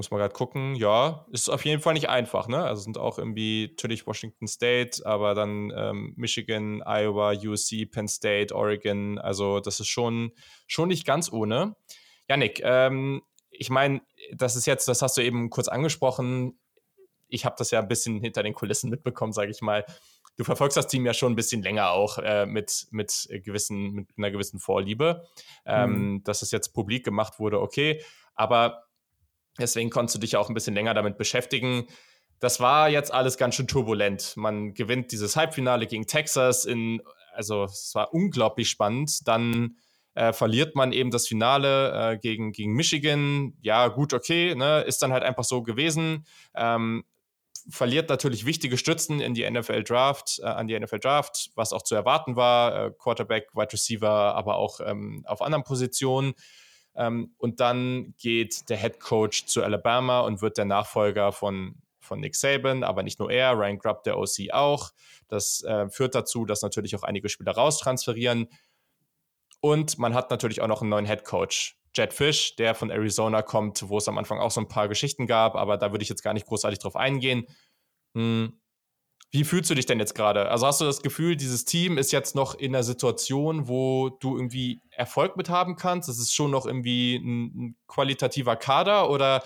Muss 0.00 0.10
man 0.10 0.18
gerade 0.18 0.32
gucken. 0.32 0.76
Ja, 0.76 1.26
ist 1.30 1.50
auf 1.50 1.66
jeden 1.66 1.82
Fall 1.82 1.92
nicht 1.92 2.08
einfach, 2.08 2.48
ne? 2.48 2.64
Also 2.64 2.80
sind 2.80 2.96
auch 2.96 3.18
irgendwie 3.18 3.66
natürlich 3.68 4.06
Washington 4.06 4.48
State, 4.48 5.04
aber 5.04 5.34
dann 5.34 5.70
ähm, 5.76 6.14
Michigan, 6.16 6.82
Iowa, 6.86 7.34
USC, 7.34 7.84
Penn 7.84 8.08
State, 8.08 8.54
Oregon. 8.54 9.18
Also 9.18 9.60
das 9.60 9.78
ist 9.78 9.88
schon, 9.88 10.32
schon 10.66 10.88
nicht 10.88 11.06
ganz 11.06 11.30
ohne. 11.30 11.76
Janik, 12.30 12.62
ähm, 12.64 13.20
ich 13.50 13.68
meine, 13.68 14.00
das 14.32 14.56
ist 14.56 14.64
jetzt, 14.64 14.88
das 14.88 15.02
hast 15.02 15.18
du 15.18 15.20
eben 15.20 15.50
kurz 15.50 15.68
angesprochen. 15.68 16.58
Ich 17.28 17.44
habe 17.44 17.56
das 17.58 17.70
ja 17.70 17.80
ein 17.80 17.88
bisschen 17.88 18.22
hinter 18.22 18.42
den 18.42 18.54
Kulissen 18.54 18.88
mitbekommen, 18.88 19.34
sage 19.34 19.50
ich 19.50 19.60
mal. 19.60 19.84
Du 20.38 20.44
verfolgst 20.44 20.78
das 20.78 20.86
Team 20.86 21.04
ja 21.04 21.12
schon 21.12 21.34
ein 21.34 21.36
bisschen 21.36 21.62
länger 21.62 21.90
auch 21.90 22.16
äh, 22.16 22.46
mit, 22.46 22.86
mit, 22.90 23.28
gewissen, 23.44 23.92
mit 23.92 24.08
einer 24.16 24.30
gewissen 24.30 24.60
Vorliebe. 24.60 25.28
Ähm, 25.66 25.90
mhm. 25.90 26.24
Dass 26.24 26.40
es 26.40 26.52
jetzt 26.52 26.70
publik 26.70 27.04
gemacht 27.04 27.38
wurde, 27.38 27.60
okay. 27.60 28.02
Aber 28.34 28.84
Deswegen 29.58 29.90
konntest 29.90 30.16
du 30.16 30.20
dich 30.20 30.36
auch 30.36 30.48
ein 30.48 30.54
bisschen 30.54 30.74
länger 30.74 30.94
damit 30.94 31.18
beschäftigen. 31.18 31.86
Das 32.38 32.60
war 32.60 32.88
jetzt 32.88 33.12
alles 33.12 33.36
ganz 33.36 33.54
schön 33.54 33.68
turbulent. 33.68 34.36
Man 34.36 34.72
gewinnt 34.74 35.12
dieses 35.12 35.36
Halbfinale 35.36 35.86
gegen 35.86 36.06
Texas 36.06 36.64
in, 36.64 37.02
also 37.34 37.64
es 37.64 37.94
war 37.94 38.14
unglaublich 38.14 38.70
spannend. 38.70 39.26
Dann 39.28 39.76
äh, 40.14 40.32
verliert 40.32 40.74
man 40.74 40.92
eben 40.92 41.10
das 41.10 41.28
Finale 41.28 42.12
äh, 42.12 42.18
gegen, 42.18 42.52
gegen 42.52 42.72
Michigan. 42.72 43.54
Ja, 43.60 43.88
gut, 43.88 44.14
okay, 44.14 44.54
ne? 44.54 44.80
ist 44.82 45.02
dann 45.02 45.12
halt 45.12 45.22
einfach 45.22 45.44
so 45.44 45.62
gewesen. 45.62 46.26
Ähm, 46.54 47.04
verliert 47.68 48.08
natürlich 48.08 48.46
wichtige 48.46 48.78
Stützen 48.78 49.20
in 49.20 49.34
die 49.34 49.48
NFL 49.48 49.84
Draft, 49.84 50.40
äh, 50.42 50.46
an 50.46 50.66
die 50.66 50.78
NFL 50.78 50.98
Draft, 50.98 51.50
was 51.54 51.72
auch 51.72 51.82
zu 51.82 51.94
erwarten 51.94 52.36
war. 52.36 52.86
Äh, 52.86 52.90
Quarterback, 52.98 53.48
Wide 53.54 53.72
Receiver, 53.72 54.10
aber 54.10 54.56
auch 54.56 54.80
ähm, 54.84 55.24
auf 55.26 55.42
anderen 55.42 55.64
Positionen. 55.64 56.34
Ähm, 56.94 57.34
und 57.38 57.60
dann 57.60 58.14
geht 58.18 58.68
der 58.68 58.76
Head 58.76 59.00
Coach 59.00 59.46
zu 59.46 59.62
Alabama 59.62 60.20
und 60.20 60.42
wird 60.42 60.58
der 60.58 60.64
Nachfolger 60.64 61.32
von, 61.32 61.76
von 62.00 62.20
Nick 62.20 62.34
Saban, 62.34 62.82
aber 62.84 63.02
nicht 63.02 63.18
nur 63.18 63.30
er, 63.30 63.52
Ryan 63.52 63.78
Grubb, 63.78 64.02
der 64.04 64.18
OC 64.18 64.52
auch. 64.52 64.90
Das 65.28 65.62
äh, 65.62 65.88
führt 65.88 66.14
dazu, 66.14 66.44
dass 66.44 66.62
natürlich 66.62 66.96
auch 66.96 67.02
einige 67.02 67.28
Spieler 67.28 67.52
raustransferieren. 67.52 68.48
Und 69.60 69.98
man 69.98 70.14
hat 70.14 70.30
natürlich 70.30 70.60
auch 70.60 70.68
noch 70.68 70.80
einen 70.80 70.90
neuen 70.90 71.06
Head 71.06 71.24
Coach. 71.24 71.76
Jed 71.94 72.12
Fish, 72.12 72.56
der 72.56 72.74
von 72.74 72.90
Arizona 72.90 73.42
kommt, 73.42 73.88
wo 73.88 73.98
es 73.98 74.08
am 74.08 74.18
Anfang 74.18 74.38
auch 74.38 74.50
so 74.50 74.60
ein 74.60 74.68
paar 74.68 74.88
Geschichten 74.88 75.26
gab, 75.26 75.56
aber 75.56 75.76
da 75.76 75.90
würde 75.90 76.02
ich 76.02 76.08
jetzt 76.08 76.22
gar 76.22 76.34
nicht 76.34 76.46
großartig 76.46 76.78
drauf 76.78 76.96
eingehen. 76.96 77.46
Hm, 78.14 78.59
wie 79.32 79.44
fühlst 79.44 79.70
du 79.70 79.74
dich 79.74 79.86
denn 79.86 80.00
jetzt 80.00 80.14
gerade? 80.14 80.48
Also 80.50 80.66
hast 80.66 80.80
du 80.80 80.84
das 80.84 81.02
Gefühl, 81.02 81.36
dieses 81.36 81.64
Team 81.64 81.98
ist 81.98 82.10
jetzt 82.10 82.34
noch 82.34 82.54
in 82.54 82.74
einer 82.74 82.82
Situation, 82.82 83.68
wo 83.68 84.08
du 84.08 84.36
irgendwie 84.36 84.80
Erfolg 84.90 85.36
mit 85.36 85.48
haben 85.48 85.76
kannst? 85.76 86.08
Das 86.08 86.18
ist 86.18 86.34
schon 86.34 86.50
noch 86.50 86.66
irgendwie 86.66 87.16
ein, 87.16 87.44
ein 87.44 87.76
qualitativer 87.86 88.56
Kader 88.56 89.08
oder 89.08 89.42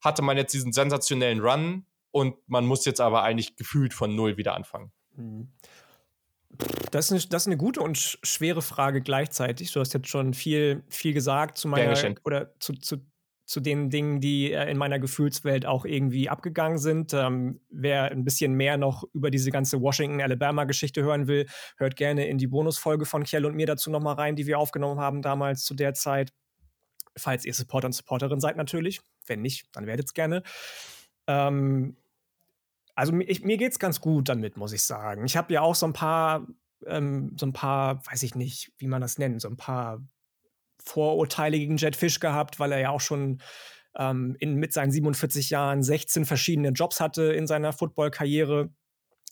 hatte 0.00 0.22
man 0.22 0.36
jetzt 0.36 0.54
diesen 0.54 0.72
sensationellen 0.72 1.40
Run 1.40 1.86
und 2.12 2.36
man 2.46 2.64
muss 2.64 2.84
jetzt 2.84 3.00
aber 3.00 3.24
eigentlich 3.24 3.56
gefühlt 3.56 3.92
von 3.92 4.14
null 4.14 4.36
wieder 4.36 4.54
anfangen? 4.54 4.92
Mhm. 5.16 5.48
Das 6.92 7.06
ist, 7.06 7.10
eine, 7.10 7.20
das 7.30 7.42
ist 7.42 7.46
eine 7.48 7.56
gute 7.56 7.80
und 7.80 7.98
schwere 7.98 8.62
Frage 8.62 9.02
gleichzeitig. 9.02 9.72
Du 9.72 9.80
hast 9.80 9.92
jetzt 9.92 10.08
schon 10.08 10.34
viel, 10.34 10.84
viel 10.88 11.12
gesagt 11.12 11.58
zu 11.58 11.66
meiner 11.66 11.96
oder 12.24 12.54
zu, 12.60 12.74
zu 12.74 12.98
zu 13.46 13.60
den 13.60 13.90
Dingen, 13.90 14.20
die 14.20 14.52
äh, 14.52 14.70
in 14.70 14.78
meiner 14.78 14.98
Gefühlswelt 14.98 15.66
auch 15.66 15.84
irgendwie 15.84 16.28
abgegangen 16.28 16.78
sind. 16.78 17.12
Ähm, 17.12 17.60
wer 17.68 18.04
ein 18.04 18.24
bisschen 18.24 18.54
mehr 18.54 18.76
noch 18.76 19.04
über 19.12 19.30
diese 19.30 19.50
ganze 19.50 19.80
Washington-Alabama-Geschichte 19.80 21.02
hören 21.02 21.26
will, 21.26 21.46
hört 21.76 21.96
gerne 21.96 22.26
in 22.26 22.38
die 22.38 22.46
Bonusfolge 22.46 23.04
von 23.04 23.24
Kjell 23.24 23.44
und 23.44 23.54
mir 23.54 23.66
dazu 23.66 23.90
nochmal 23.90 24.14
rein, 24.14 24.36
die 24.36 24.46
wir 24.46 24.58
aufgenommen 24.58 24.98
haben 24.98 25.20
damals 25.20 25.64
zu 25.64 25.74
der 25.74 25.94
Zeit. 25.94 26.32
Falls 27.16 27.44
ihr 27.44 27.54
Supporter 27.54 27.86
und 27.86 27.92
Supporterin 27.92 28.40
seid 28.40 28.56
natürlich. 28.56 29.00
Wenn 29.26 29.42
nicht, 29.42 29.66
dann 29.72 29.86
werdet 29.86 30.06
es 30.06 30.14
gerne. 30.14 30.42
Ähm, 31.26 31.96
also 32.94 33.12
ich, 33.20 33.44
mir 33.44 33.56
geht 33.56 33.72
es 33.72 33.78
ganz 33.78 34.00
gut 34.00 34.28
damit, 34.28 34.56
muss 34.56 34.72
ich 34.72 34.82
sagen. 34.82 35.24
Ich 35.24 35.36
habe 35.36 35.52
ja 35.52 35.60
auch 35.60 35.74
so 35.74 35.86
ein 35.86 35.92
paar, 35.92 36.46
ähm, 36.86 37.36
so 37.38 37.46
ein 37.46 37.52
paar, 37.52 38.04
weiß 38.06 38.22
ich 38.22 38.34
nicht, 38.34 38.72
wie 38.78 38.86
man 38.86 39.00
das 39.00 39.18
nennt, 39.18 39.40
so 39.40 39.48
ein 39.48 39.56
paar 39.56 40.00
Vorurteile 40.84 41.58
gegen 41.58 41.76
Jet 41.76 41.96
Fish 41.96 42.20
gehabt, 42.20 42.60
weil 42.60 42.72
er 42.72 42.80
ja 42.80 42.90
auch 42.90 43.00
schon 43.00 43.40
ähm, 43.96 44.36
in, 44.38 44.56
mit 44.56 44.72
seinen 44.72 44.90
47 44.90 45.50
Jahren 45.50 45.82
16 45.82 46.24
verschiedene 46.24 46.70
Jobs 46.70 47.00
hatte 47.00 47.32
in 47.32 47.46
seiner 47.46 47.72
Football-Karriere. 47.72 48.70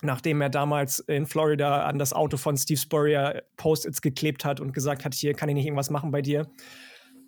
Nachdem 0.05 0.41
er 0.41 0.51
damals 0.51 0.99
in 0.99 1.27
Florida 1.27 1.85
an 1.85 1.99
das 1.99 2.13
Auto 2.13 2.37
von 2.37 2.57
Steve 2.57 2.81
Spurrier 2.81 3.45
Post-its 3.57 4.03
geklebt 4.03 4.45
hat 4.45 4.59
und 4.59 4.73
gesagt 4.73 5.05
hat, 5.05 5.15
hier 5.15 5.35
kann 5.35 5.49
ich 5.49 5.55
nicht 5.55 5.67
irgendwas 5.67 5.91
machen 5.91 6.11
bei 6.11 6.23
dir. 6.23 6.51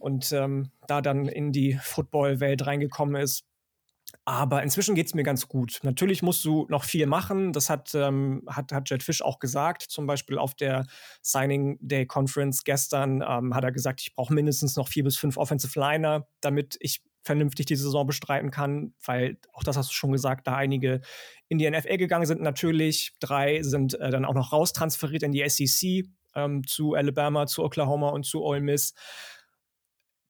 Und 0.00 0.32
ähm, 0.32 0.70
da 0.88 1.00
dann 1.00 1.26
in 1.26 1.52
die 1.52 1.78
Football-Welt 1.80 2.66
reingekommen 2.66 3.14
ist. 3.14 3.44
Aber 4.26 4.62
inzwischen 4.62 4.94
geht 4.94 5.06
es 5.06 5.14
mir 5.14 5.22
ganz 5.22 5.48
gut. 5.48 5.80
Natürlich 5.82 6.22
musst 6.22 6.44
du 6.46 6.66
noch 6.70 6.84
viel 6.84 7.06
machen. 7.06 7.52
Das 7.52 7.68
hat, 7.68 7.94
ähm, 7.94 8.42
hat, 8.46 8.72
hat 8.72 8.88
Jet 8.88 9.02
Fish 9.02 9.20
auch 9.20 9.38
gesagt. 9.38 9.82
Zum 9.82 10.06
Beispiel 10.06 10.38
auf 10.38 10.54
der 10.54 10.86
Signing 11.20 11.76
Day 11.80 12.06
Conference 12.06 12.64
gestern 12.64 13.22
ähm, 13.26 13.54
hat 13.54 13.64
er 13.64 13.72
gesagt, 13.72 14.00
ich 14.00 14.14
brauche 14.14 14.32
mindestens 14.32 14.76
noch 14.76 14.88
vier 14.88 15.04
bis 15.04 15.18
fünf 15.18 15.36
Offensive 15.36 15.78
Liner, 15.78 16.26
damit 16.40 16.76
ich 16.80 17.02
vernünftig 17.22 17.66
die 17.66 17.76
Saison 17.76 18.06
bestreiten 18.06 18.50
kann, 18.50 18.94
weil 19.04 19.38
auch 19.52 19.62
das 19.62 19.76
hast 19.76 19.90
du 19.90 19.94
schon 19.94 20.12
gesagt, 20.12 20.46
da 20.46 20.56
einige 20.56 21.00
in 21.48 21.58
die 21.58 21.70
NFL 21.70 21.96
gegangen 21.96 22.26
sind 22.26 22.40
natürlich. 22.42 23.14
Drei 23.20 23.62
sind 23.62 23.98
äh, 24.00 24.10
dann 24.10 24.24
auch 24.24 24.34
noch 24.34 24.52
raustransferiert 24.52 25.22
in 25.22 25.32
die 25.32 25.46
SEC 25.48 26.06
ähm, 26.34 26.66
zu 26.66 26.94
Alabama, 26.94 27.46
zu 27.46 27.64
Oklahoma 27.64 28.10
und 28.10 28.24
zu 28.24 28.42
Ole 28.42 28.60
Miss. 28.60 28.94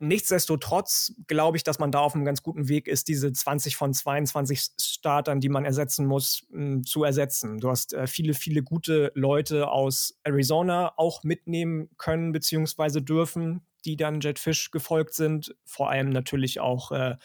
Nichtsdestotrotz 0.04 1.14
glaube 1.26 1.56
ich, 1.56 1.64
dass 1.64 1.78
man 1.78 1.90
da 1.90 2.00
auf 2.00 2.14
einem 2.14 2.26
ganz 2.26 2.42
guten 2.42 2.68
Weg 2.68 2.88
ist, 2.88 3.08
diese 3.08 3.32
20 3.32 3.76
von 3.76 3.94
22 3.94 4.60
Startern, 4.78 5.40
die 5.40 5.48
man 5.48 5.64
ersetzen 5.64 6.06
muss, 6.06 6.46
hm, 6.50 6.84
zu 6.84 7.04
ersetzen. 7.04 7.58
Du 7.58 7.70
hast 7.70 7.94
äh, 7.94 8.06
viele, 8.06 8.34
viele 8.34 8.62
gute 8.62 9.12
Leute 9.14 9.68
aus 9.68 10.18
Arizona 10.22 10.92
auch 10.96 11.24
mitnehmen 11.24 11.88
können 11.96 12.32
bzw. 12.32 13.00
dürfen, 13.00 13.66
die 13.86 13.96
dann 13.96 14.20
Jetfish 14.20 14.70
gefolgt 14.70 15.14
sind. 15.14 15.54
Vor 15.64 15.88
allem 15.88 16.10
natürlich 16.10 16.60
auch 16.60 16.92
äh, 16.92 17.16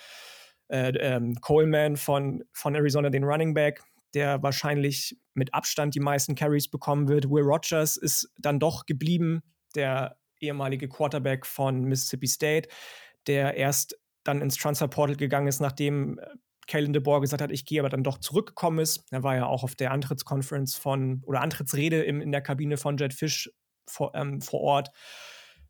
äh, 0.70 0.94
ähm, 1.00 1.36
Coleman 1.42 1.98
von, 1.98 2.46
von 2.54 2.76
Arizona, 2.76 3.10
den 3.10 3.26
Running 3.26 3.54
Back, 3.54 3.84
der 4.14 4.42
wahrscheinlich 4.42 5.18
mit 5.34 5.54
Abstand 5.54 5.96
die 5.96 6.00
meisten 6.00 6.36
Carries 6.36 6.70
bekommen 6.70 7.10
wird. 7.10 7.30
Will 7.30 7.44
Rogers 7.44 7.98
ist 7.98 8.32
dann 8.38 8.60
doch 8.60 8.86
geblieben, 8.86 9.44
der 9.76 10.19
ehemalige 10.40 10.88
Quarterback 10.88 11.46
von 11.46 11.84
Mississippi 11.84 12.28
State, 12.28 12.70
der 13.28 13.56
erst 13.56 13.98
dann 14.24 14.42
ins 14.42 14.58
Transferportal 14.58 15.16
gegangen 15.16 15.48
ist, 15.48 15.60
nachdem 15.60 16.20
äh, 16.20 16.26
Kalen 16.68 16.94
DeBoer 16.94 17.22
gesagt 17.22 17.42
hat, 17.42 17.52
ich 17.52 17.66
gehe 17.66 17.80
aber 17.80 17.90
dann 17.90 18.04
doch 18.04 18.20
zurückgekommen 18.20 18.80
ist. 18.80 19.06
Er 19.12 19.24
war 19.24 19.36
ja 19.36 19.46
auch 19.48 19.64
auf 19.64 19.76
der 19.76 19.92
Antrittskonferenz 19.92 20.76
von 20.76 21.24
oder 21.26 21.42
Antrittsrede 21.42 22.04
im, 22.04 22.22
in 22.22 22.32
der 22.32 22.42
Kabine 22.42 22.78
von 22.78 22.98
Jet 22.98 23.14
Fish 23.14 23.52
vor, 23.88 24.14
ähm, 24.14 24.42
vor 24.42 24.62
Ort. 24.62 24.92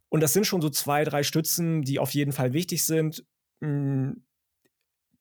Und 0.09 0.21
das 0.21 0.33
sind 0.33 0.45
schon 0.45 0.61
so 0.61 0.69
zwei, 0.69 1.03
drei 1.05 1.23
Stützen, 1.23 1.83
die 1.83 1.99
auf 1.99 2.13
jeden 2.13 2.33
Fall 2.33 2.51
wichtig 2.51 2.83
sind. 2.83 3.23
Hm, 3.61 4.25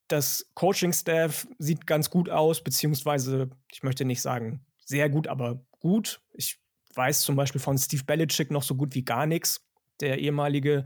das 0.09 0.51
Coaching-Staff 0.55 1.47
sieht 1.59 1.87
ganz 1.87 2.11
gut 2.11 2.31
aus, 2.31 2.65
beziehungsweise, 2.65 3.51
ich 3.71 3.83
möchte 3.83 4.05
nicht 4.05 4.23
sagen 4.23 4.65
sehr 4.89 5.11
gut, 5.11 5.29
aber 5.29 5.65
gut. 5.81 6.23
Ich 6.33 6.59
weiß 6.99 7.23
zum 7.23 7.37
Beispiel 7.37 7.61
von 7.61 7.79
Steve 7.79 8.05
Belichick 8.05 8.51
noch 8.51 8.63
so 8.63 8.75
gut 8.75 8.95
wie 8.95 9.05
gar 9.05 9.25
nichts. 9.25 9.65
Der 10.01 10.19
ehemalige 10.19 10.85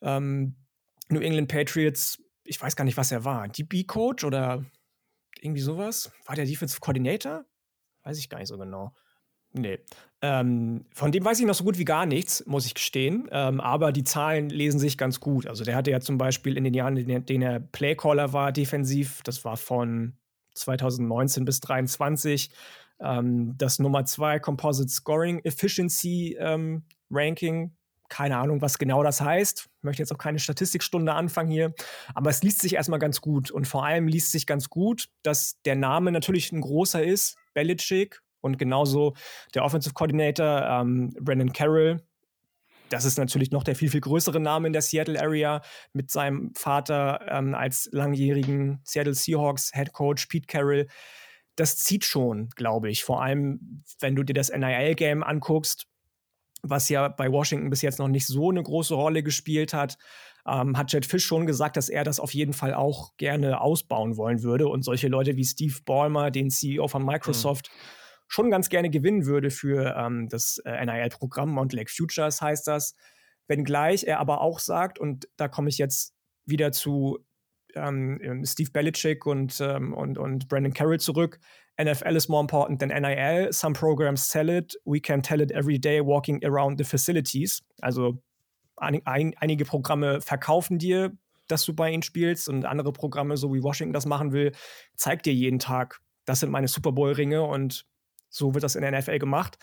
ähm, 0.00 0.56
New 1.10 1.20
England 1.20 1.48
Patriots, 1.48 2.22
ich 2.44 2.60
weiß 2.60 2.76
gar 2.76 2.84
nicht, 2.84 2.96
was 2.96 3.12
er 3.12 3.24
war. 3.24 3.48
DB-Coach 3.48 4.24
oder 4.24 4.64
irgendwie 5.40 5.60
sowas? 5.60 6.10
War 6.24 6.36
der 6.36 6.46
Defensive 6.46 6.80
Coordinator? 6.80 7.44
Weiß 8.02 8.18
ich 8.18 8.28
gar 8.28 8.38
nicht 8.38 8.48
so 8.48 8.56
genau. 8.56 8.94
Nee. 9.52 9.78
Ähm, 10.22 10.86
von 10.92 11.12
dem 11.12 11.24
weiß 11.24 11.40
ich 11.40 11.46
noch 11.46 11.54
so 11.54 11.64
gut 11.64 11.78
wie 11.78 11.84
gar 11.84 12.06
nichts, 12.06 12.44
muss 12.46 12.66
ich 12.66 12.74
gestehen. 12.74 13.28
Ähm, 13.30 13.60
aber 13.60 13.92
die 13.92 14.04
Zahlen 14.04 14.50
lesen 14.50 14.80
sich 14.80 14.98
ganz 14.98 15.20
gut. 15.20 15.46
Also 15.46 15.64
der 15.64 15.76
hatte 15.76 15.90
ja 15.90 16.00
zum 16.00 16.18
Beispiel 16.18 16.56
in 16.56 16.64
den 16.64 16.74
Jahren, 16.74 16.96
in 16.96 17.26
denen 17.26 17.42
er 17.42 17.60
Playcaller 17.60 18.32
war, 18.32 18.52
defensiv, 18.52 19.22
das 19.22 19.44
war 19.44 19.56
von 19.56 20.16
2019 20.54 21.44
bis 21.44 21.60
2023, 21.60 22.50
ähm, 23.00 23.54
das 23.58 23.78
Nummer 23.78 24.04
2 24.04 24.38
Composite 24.40 24.88
Scoring 24.88 25.40
Efficiency 25.44 26.36
ähm, 26.38 26.84
Ranking. 27.10 27.74
Keine 28.08 28.36
Ahnung, 28.38 28.62
was 28.62 28.78
genau 28.78 29.02
das 29.02 29.20
heißt. 29.20 29.68
Ich 29.78 29.82
möchte 29.82 30.02
jetzt 30.02 30.12
auch 30.12 30.18
keine 30.18 30.38
Statistikstunde 30.38 31.12
anfangen 31.12 31.50
hier. 31.50 31.74
Aber 32.14 32.30
es 32.30 32.42
liest 32.42 32.60
sich 32.60 32.74
erstmal 32.74 33.00
ganz 33.00 33.20
gut. 33.20 33.50
Und 33.50 33.66
vor 33.66 33.84
allem 33.84 34.06
liest 34.06 34.30
sich 34.30 34.46
ganz 34.46 34.68
gut, 34.70 35.08
dass 35.22 35.60
der 35.64 35.74
Name 35.74 36.12
natürlich 36.12 36.52
ein 36.52 36.60
großer 36.60 37.02
ist, 37.02 37.36
Belichick. 37.52 38.20
Und 38.40 38.58
genauso 38.58 39.14
der 39.54 39.64
Offensive 39.64 39.94
Coordinator, 39.94 40.62
ähm, 40.62 41.12
Brandon 41.20 41.52
Carroll, 41.52 42.00
das 42.88 43.04
ist 43.04 43.18
natürlich 43.18 43.50
noch 43.50 43.64
der 43.64 43.74
viel, 43.74 43.90
viel 43.90 44.00
größere 44.00 44.38
Name 44.38 44.68
in 44.68 44.72
der 44.72 44.82
Seattle 44.82 45.20
Area 45.20 45.60
mit 45.92 46.10
seinem 46.10 46.52
Vater 46.54 47.20
ähm, 47.28 47.54
als 47.54 47.88
langjährigen 47.92 48.80
Seattle 48.84 49.14
Seahawks 49.14 49.72
Head 49.74 49.92
Coach 49.92 50.26
Pete 50.26 50.46
Carroll 50.46 50.86
das 51.56 51.78
zieht 51.78 52.04
schon, 52.04 52.50
glaube 52.50 52.90
ich. 52.90 53.04
Vor 53.04 53.22
allem, 53.22 53.82
wenn 54.00 54.14
du 54.14 54.22
dir 54.22 54.34
das 54.34 54.50
NIL-Game 54.50 55.22
anguckst, 55.22 55.86
was 56.62 56.88
ja 56.88 57.08
bei 57.08 57.30
Washington 57.30 57.70
bis 57.70 57.82
jetzt 57.82 57.98
noch 57.98 58.08
nicht 58.08 58.26
so 58.26 58.50
eine 58.50 58.62
große 58.62 58.94
Rolle 58.94 59.22
gespielt 59.22 59.72
hat, 59.72 59.98
ähm, 60.46 60.76
hat 60.76 60.92
Jet 60.92 61.06
Fish 61.06 61.24
schon 61.24 61.46
gesagt, 61.46 61.76
dass 61.76 61.88
er 61.88 62.04
das 62.04 62.20
auf 62.20 62.32
jeden 62.32 62.52
Fall 62.52 62.74
auch 62.74 63.16
gerne 63.16 63.60
ausbauen 63.60 64.16
wollen 64.16 64.42
würde 64.42 64.68
und 64.68 64.82
solche 64.82 65.08
Leute 65.08 65.36
wie 65.36 65.44
Steve 65.44 65.74
Ballmer, 65.84 66.30
den 66.30 66.50
CEO 66.50 66.88
von 66.88 67.04
Microsoft, 67.04 67.70
mhm. 67.70 67.80
schon 68.28 68.50
ganz 68.50 68.68
gerne 68.68 68.90
gewinnen 68.90 69.26
würde 69.26 69.50
für 69.50 69.96
ähm, 69.96 70.28
das 70.28 70.58
äh, 70.64 70.84
NIL-Programm. 70.84 71.50
Mount 71.50 71.72
Lake 71.72 71.90
Futures 71.90 72.40
heißt 72.40 72.66
das. 72.66 72.94
Wenngleich 73.48 74.04
er 74.04 74.20
aber 74.20 74.40
auch 74.40 74.58
sagt, 74.58 74.98
und 74.98 75.28
da 75.36 75.48
komme 75.48 75.68
ich 75.68 75.78
jetzt 75.78 76.14
wieder 76.44 76.72
zu 76.72 77.18
ähm, 77.76 78.20
ähm, 78.22 78.44
Steve 78.44 78.70
Belichick 78.70 79.26
und, 79.26 79.60
ähm, 79.60 79.94
und, 79.94 80.18
und 80.18 80.48
Brandon 80.48 80.72
Carroll 80.72 80.98
zurück. 80.98 81.38
NFL 81.80 82.16
is 82.16 82.28
more 82.28 82.40
important 82.40 82.80
than 82.80 82.88
NIL. 82.88 83.52
Some 83.52 83.74
programs 83.74 84.28
sell 84.28 84.48
it. 84.48 84.74
We 84.84 85.00
can 85.00 85.22
tell 85.22 85.40
it 85.40 85.52
every 85.52 85.78
day 85.78 86.00
walking 86.00 86.42
around 86.44 86.78
the 86.78 86.84
facilities. 86.84 87.62
Also 87.82 88.22
ein, 88.76 89.00
ein, 89.04 89.34
einige 89.38 89.64
Programme 89.64 90.20
verkaufen 90.20 90.78
dir, 90.78 91.12
dass 91.48 91.64
du 91.64 91.74
bei 91.74 91.90
ihnen 91.90 92.02
spielst 92.02 92.48
und 92.48 92.64
andere 92.64 92.92
Programme, 92.92 93.36
so 93.36 93.52
wie 93.54 93.62
Washington 93.62 93.92
das 93.92 94.06
machen 94.06 94.32
will, 94.32 94.52
zeigt 94.96 95.26
dir 95.26 95.34
jeden 95.34 95.58
Tag, 95.58 96.00
das 96.24 96.40
sind 96.40 96.50
meine 96.50 96.68
Super 96.68 96.92
Bowl-Ringe 96.92 97.42
und 97.42 97.86
so 98.28 98.54
wird 98.54 98.64
das 98.64 98.74
in 98.74 98.82
der 98.82 98.98
NFL 98.98 99.18
gemacht. 99.18 99.56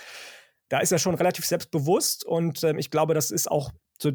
Da 0.70 0.80
ist 0.80 0.92
er 0.92 1.00
schon 1.00 1.16
relativ 1.16 1.46
selbstbewusst 1.46 2.26
und 2.26 2.64
ähm, 2.64 2.80
ich 2.80 2.90
glaube, 2.90 3.14
das 3.14 3.32
ist 3.32 3.52
auch 3.52 3.72
so 4.02 4.12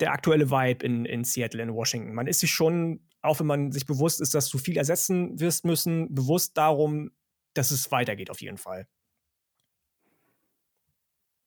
der 0.00 0.12
aktuelle 0.12 0.50
Vibe 0.50 0.84
in, 0.84 1.04
in 1.04 1.24
Seattle, 1.24 1.62
in 1.62 1.74
Washington. 1.74 2.14
Man 2.14 2.26
ist 2.26 2.40
sich 2.40 2.50
schon, 2.50 3.00
auch 3.22 3.40
wenn 3.40 3.46
man 3.46 3.72
sich 3.72 3.86
bewusst 3.86 4.20
ist, 4.20 4.34
dass 4.34 4.48
du 4.48 4.58
viel 4.58 4.76
ersetzen 4.76 5.38
wirst 5.40 5.64
müssen, 5.64 6.14
bewusst 6.14 6.56
darum, 6.56 7.10
dass 7.54 7.70
es 7.70 7.90
weitergeht 7.90 8.30
auf 8.30 8.40
jeden 8.40 8.58
Fall. 8.58 8.86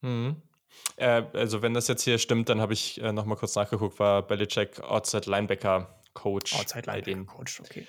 Mhm. 0.01 0.41
Äh, 0.97 1.23
also 1.33 1.61
wenn 1.61 1.73
das 1.73 1.87
jetzt 1.87 2.03
hier 2.03 2.17
stimmt, 2.17 2.49
dann 2.49 2.61
habe 2.61 2.73
ich 2.73 3.01
äh, 3.01 3.11
noch 3.11 3.25
mal 3.25 3.35
kurz 3.35 3.55
nachgeguckt, 3.55 3.99
war 3.99 4.25
Belichick 4.25 4.81
Outside 4.81 5.29
Linebacker 5.29 6.01
Coach 6.13 6.55
Outside 6.55 6.85
Linebacker 6.85 7.25
Coach, 7.25 7.59
okay. 7.59 7.87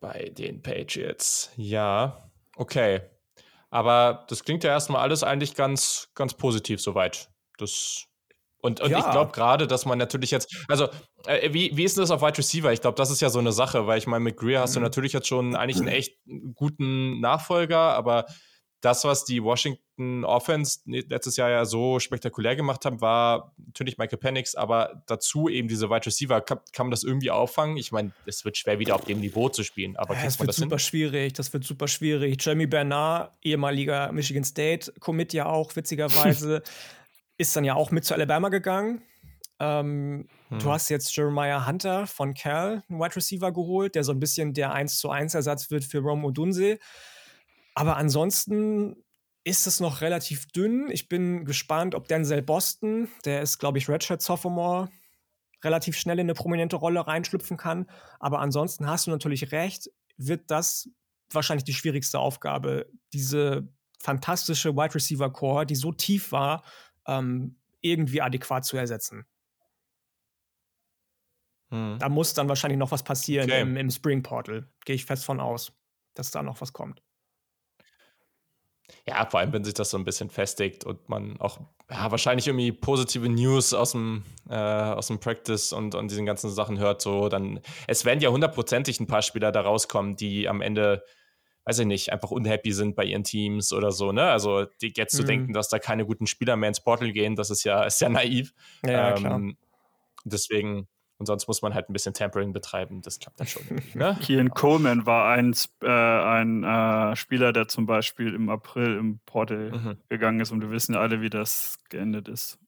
Bei 0.00 0.28
den 0.30 0.62
Patriots. 0.62 1.50
Ja, 1.56 2.30
okay. 2.56 3.02
Aber 3.70 4.26
das 4.28 4.44
klingt 4.44 4.64
ja 4.64 4.70
erstmal 4.70 5.00
alles 5.00 5.22
eigentlich 5.22 5.54
ganz, 5.54 6.10
ganz 6.14 6.34
positiv 6.34 6.80
soweit. 6.82 7.30
Das 7.58 8.06
und, 8.62 8.80
und 8.80 8.90
ja. 8.90 9.00
ich 9.00 9.10
glaube 9.10 9.32
gerade, 9.32 9.66
dass 9.66 9.84
man 9.86 9.98
natürlich 9.98 10.30
jetzt, 10.30 10.64
also 10.68 10.88
äh, 11.26 11.52
wie, 11.52 11.76
wie 11.76 11.82
ist 11.82 11.96
denn 11.96 12.02
das 12.02 12.12
auf 12.12 12.22
Wide 12.22 12.38
Receiver? 12.38 12.72
Ich 12.72 12.80
glaube, 12.80 12.96
das 12.96 13.10
ist 13.10 13.20
ja 13.20 13.28
so 13.28 13.40
eine 13.40 13.50
Sache, 13.50 13.88
weil 13.88 13.98
ich 13.98 14.06
meine, 14.06 14.22
mit 14.22 14.36
Greer 14.36 14.60
hast 14.60 14.76
du 14.76 14.80
mhm. 14.80 14.84
natürlich 14.84 15.12
jetzt 15.12 15.26
schon 15.26 15.56
eigentlich 15.56 15.78
einen 15.78 15.88
echt 15.88 16.16
guten 16.54 17.20
Nachfolger, 17.20 17.78
aber 17.78 18.26
das, 18.80 19.04
was 19.04 19.24
die 19.24 19.42
Washington 19.42 20.24
Offense 20.24 20.80
letztes 20.84 21.36
Jahr 21.36 21.50
ja 21.50 21.64
so 21.64 22.00
spektakulär 22.00 22.56
gemacht 22.56 22.84
haben, 22.84 23.00
war 23.00 23.54
natürlich 23.56 23.96
Michael 23.96 24.18
Penix, 24.18 24.54
aber 24.54 25.02
dazu 25.06 25.48
eben 25.48 25.68
diese 25.68 25.88
Wide 25.88 26.06
Receiver. 26.06 26.40
Kann, 26.40 26.58
kann 26.72 26.86
man 26.86 26.90
das 26.90 27.04
irgendwie 27.04 27.30
auffangen? 27.30 27.76
Ich 27.76 27.92
meine, 27.92 28.12
es 28.26 28.44
wird 28.44 28.56
schwer, 28.56 28.80
wieder 28.80 28.96
auf 28.96 29.04
dem 29.04 29.20
Niveau 29.20 29.48
zu 29.48 29.62
spielen, 29.62 29.96
aber 29.96 30.14
ja, 30.14 30.24
das 30.24 30.38
wird 30.38 30.48
das 30.48 30.56
super 30.56 30.76
hin? 30.76 30.78
schwierig. 30.80 31.32
Das 31.34 31.52
wird 31.52 31.64
super 31.64 31.86
schwierig. 31.86 32.44
Jeremy 32.44 32.66
Bernard, 32.66 33.32
ehemaliger 33.42 34.10
Michigan 34.10 34.44
State, 34.44 34.92
Commit 34.98 35.32
ja 35.32 35.46
auch, 35.46 35.74
witzigerweise. 35.76 36.62
ist 37.42 37.54
dann 37.56 37.64
ja 37.64 37.74
auch 37.74 37.90
mit 37.90 38.04
zu 38.04 38.14
Alabama 38.14 38.48
gegangen. 38.48 39.02
Ähm, 39.60 40.28
hm. 40.48 40.58
Du 40.60 40.70
hast 40.72 40.88
jetzt 40.88 41.14
Jeremiah 41.14 41.66
Hunter 41.66 42.06
von 42.06 42.34
Cal, 42.34 42.82
einen 42.88 43.00
Wide 43.00 43.16
Receiver, 43.16 43.52
geholt, 43.52 43.94
der 43.94 44.04
so 44.04 44.12
ein 44.12 44.20
bisschen 44.20 44.54
der 44.54 44.72
1 44.72 44.98
zu 44.98 45.10
1 45.10 45.34
Ersatz 45.34 45.70
wird 45.70 45.84
für 45.84 45.98
Rome 45.98 46.26
Odunse. 46.26 46.78
Aber 47.74 47.96
ansonsten 47.96 48.96
ist 49.44 49.66
es 49.66 49.80
noch 49.80 50.00
relativ 50.00 50.46
dünn. 50.46 50.88
Ich 50.90 51.08
bin 51.08 51.44
gespannt, 51.44 51.94
ob 51.94 52.08
Denzel 52.08 52.42
Boston, 52.42 53.08
der 53.24 53.42
ist, 53.42 53.58
glaube 53.58 53.78
ich, 53.78 53.88
Redshirt 53.88 54.22
Sophomore, 54.22 54.88
relativ 55.64 55.96
schnell 55.96 56.18
in 56.18 56.26
eine 56.26 56.34
prominente 56.34 56.76
Rolle 56.76 57.06
reinschlüpfen 57.06 57.56
kann. 57.56 57.90
Aber 58.20 58.40
ansonsten 58.40 58.86
hast 58.86 59.06
du 59.06 59.10
natürlich 59.10 59.52
recht, 59.52 59.90
wird 60.16 60.50
das 60.50 60.88
wahrscheinlich 61.30 61.64
die 61.64 61.74
schwierigste 61.74 62.18
Aufgabe, 62.18 62.86
diese 63.12 63.68
fantastische 63.98 64.76
Wide 64.76 64.94
Receiver 64.94 65.32
Core, 65.32 65.66
die 65.66 65.76
so 65.76 65.92
tief 65.92 66.32
war, 66.32 66.62
ähm, 67.06 67.56
irgendwie 67.80 68.20
adäquat 68.20 68.64
zu 68.64 68.76
ersetzen. 68.76 69.26
Hm. 71.70 71.96
Da 71.98 72.08
muss 72.08 72.34
dann 72.34 72.48
wahrscheinlich 72.48 72.78
noch 72.78 72.90
was 72.90 73.02
passieren 73.02 73.50
okay. 73.50 73.62
im, 73.62 73.76
im 73.76 73.90
Spring 73.90 74.22
Portal. 74.22 74.68
Gehe 74.84 74.94
ich 74.94 75.06
fest 75.06 75.24
von 75.24 75.40
aus, 75.40 75.72
dass 76.14 76.30
da 76.30 76.42
noch 76.42 76.60
was 76.60 76.72
kommt. 76.72 77.02
Ja, 79.06 79.26
vor 79.28 79.40
allem, 79.40 79.52
wenn 79.52 79.64
sich 79.64 79.74
das 79.74 79.90
so 79.90 79.96
ein 79.96 80.04
bisschen 80.04 80.30
festigt 80.30 80.84
und 80.84 81.08
man 81.08 81.40
auch 81.40 81.60
ja, 81.90 82.10
wahrscheinlich 82.10 82.46
irgendwie 82.46 82.72
positive 82.72 83.28
News 83.28 83.72
aus 83.72 83.92
dem, 83.92 84.22
äh, 84.48 84.54
aus 84.54 85.08
dem 85.08 85.18
Practice 85.18 85.72
und, 85.72 85.94
und 85.94 86.10
diesen 86.10 86.26
ganzen 86.26 86.50
Sachen 86.50 86.78
hört, 86.78 87.00
so 87.00 87.28
dann, 87.28 87.60
es 87.86 88.04
werden 88.04 88.20
ja 88.20 88.30
hundertprozentig 88.30 89.00
ein 89.00 89.06
paar 89.06 89.22
Spieler 89.22 89.50
da 89.50 89.62
rauskommen, 89.62 90.16
die 90.16 90.48
am 90.48 90.60
Ende, 90.60 91.04
weiß 91.64 91.80
ich 91.80 91.86
nicht, 91.86 92.12
einfach 92.12 92.30
unhappy 92.30 92.72
sind 92.72 92.96
bei 92.96 93.04
ihren 93.04 93.24
Teams 93.24 93.72
oder 93.72 93.92
so, 93.92 94.12
ne? 94.12 94.24
Also 94.24 94.66
die 94.80 94.92
jetzt 94.96 95.14
mhm. 95.14 95.18
zu 95.18 95.24
denken, 95.24 95.52
dass 95.52 95.68
da 95.68 95.78
keine 95.78 96.04
guten 96.04 96.26
Spieler 96.26 96.56
mehr 96.56 96.68
ins 96.68 96.80
Portal 96.80 97.12
gehen, 97.12 97.36
das 97.36 97.50
ist 97.50 97.64
ja, 97.64 97.84
ist 97.84 98.00
ja 98.00 98.08
naiv. 98.08 98.52
Ja, 98.84 99.10
ähm, 99.10 99.16
klar. 99.16 99.40
Deswegen, 100.24 100.88
und 101.18 101.26
sonst 101.26 101.46
muss 101.46 101.62
man 101.62 101.74
halt 101.74 101.88
ein 101.88 101.92
bisschen 101.92 102.14
Tampering 102.14 102.52
betreiben. 102.52 103.02
Das 103.02 103.18
klappt 103.18 103.38
dann 103.40 103.46
schon. 103.46 103.62
ne? 103.94 104.18
Kian 104.22 104.50
Coleman 104.50 105.06
war 105.06 105.30
ein, 105.32 105.54
äh, 105.82 105.88
ein 105.88 106.64
äh, 106.64 107.16
Spieler, 107.16 107.52
der 107.52 107.68
zum 107.68 107.86
Beispiel 107.86 108.34
im 108.34 108.48
April 108.48 108.96
im 108.96 109.20
Portal 109.24 109.70
mhm. 109.70 109.98
gegangen 110.08 110.40
ist. 110.40 110.50
Und 110.50 110.62
wir 110.62 110.70
wissen 110.70 110.94
ja 110.94 111.00
alle, 111.00 111.20
wie 111.20 111.30
das 111.30 111.78
geendet 111.90 112.28
ist. 112.28 112.58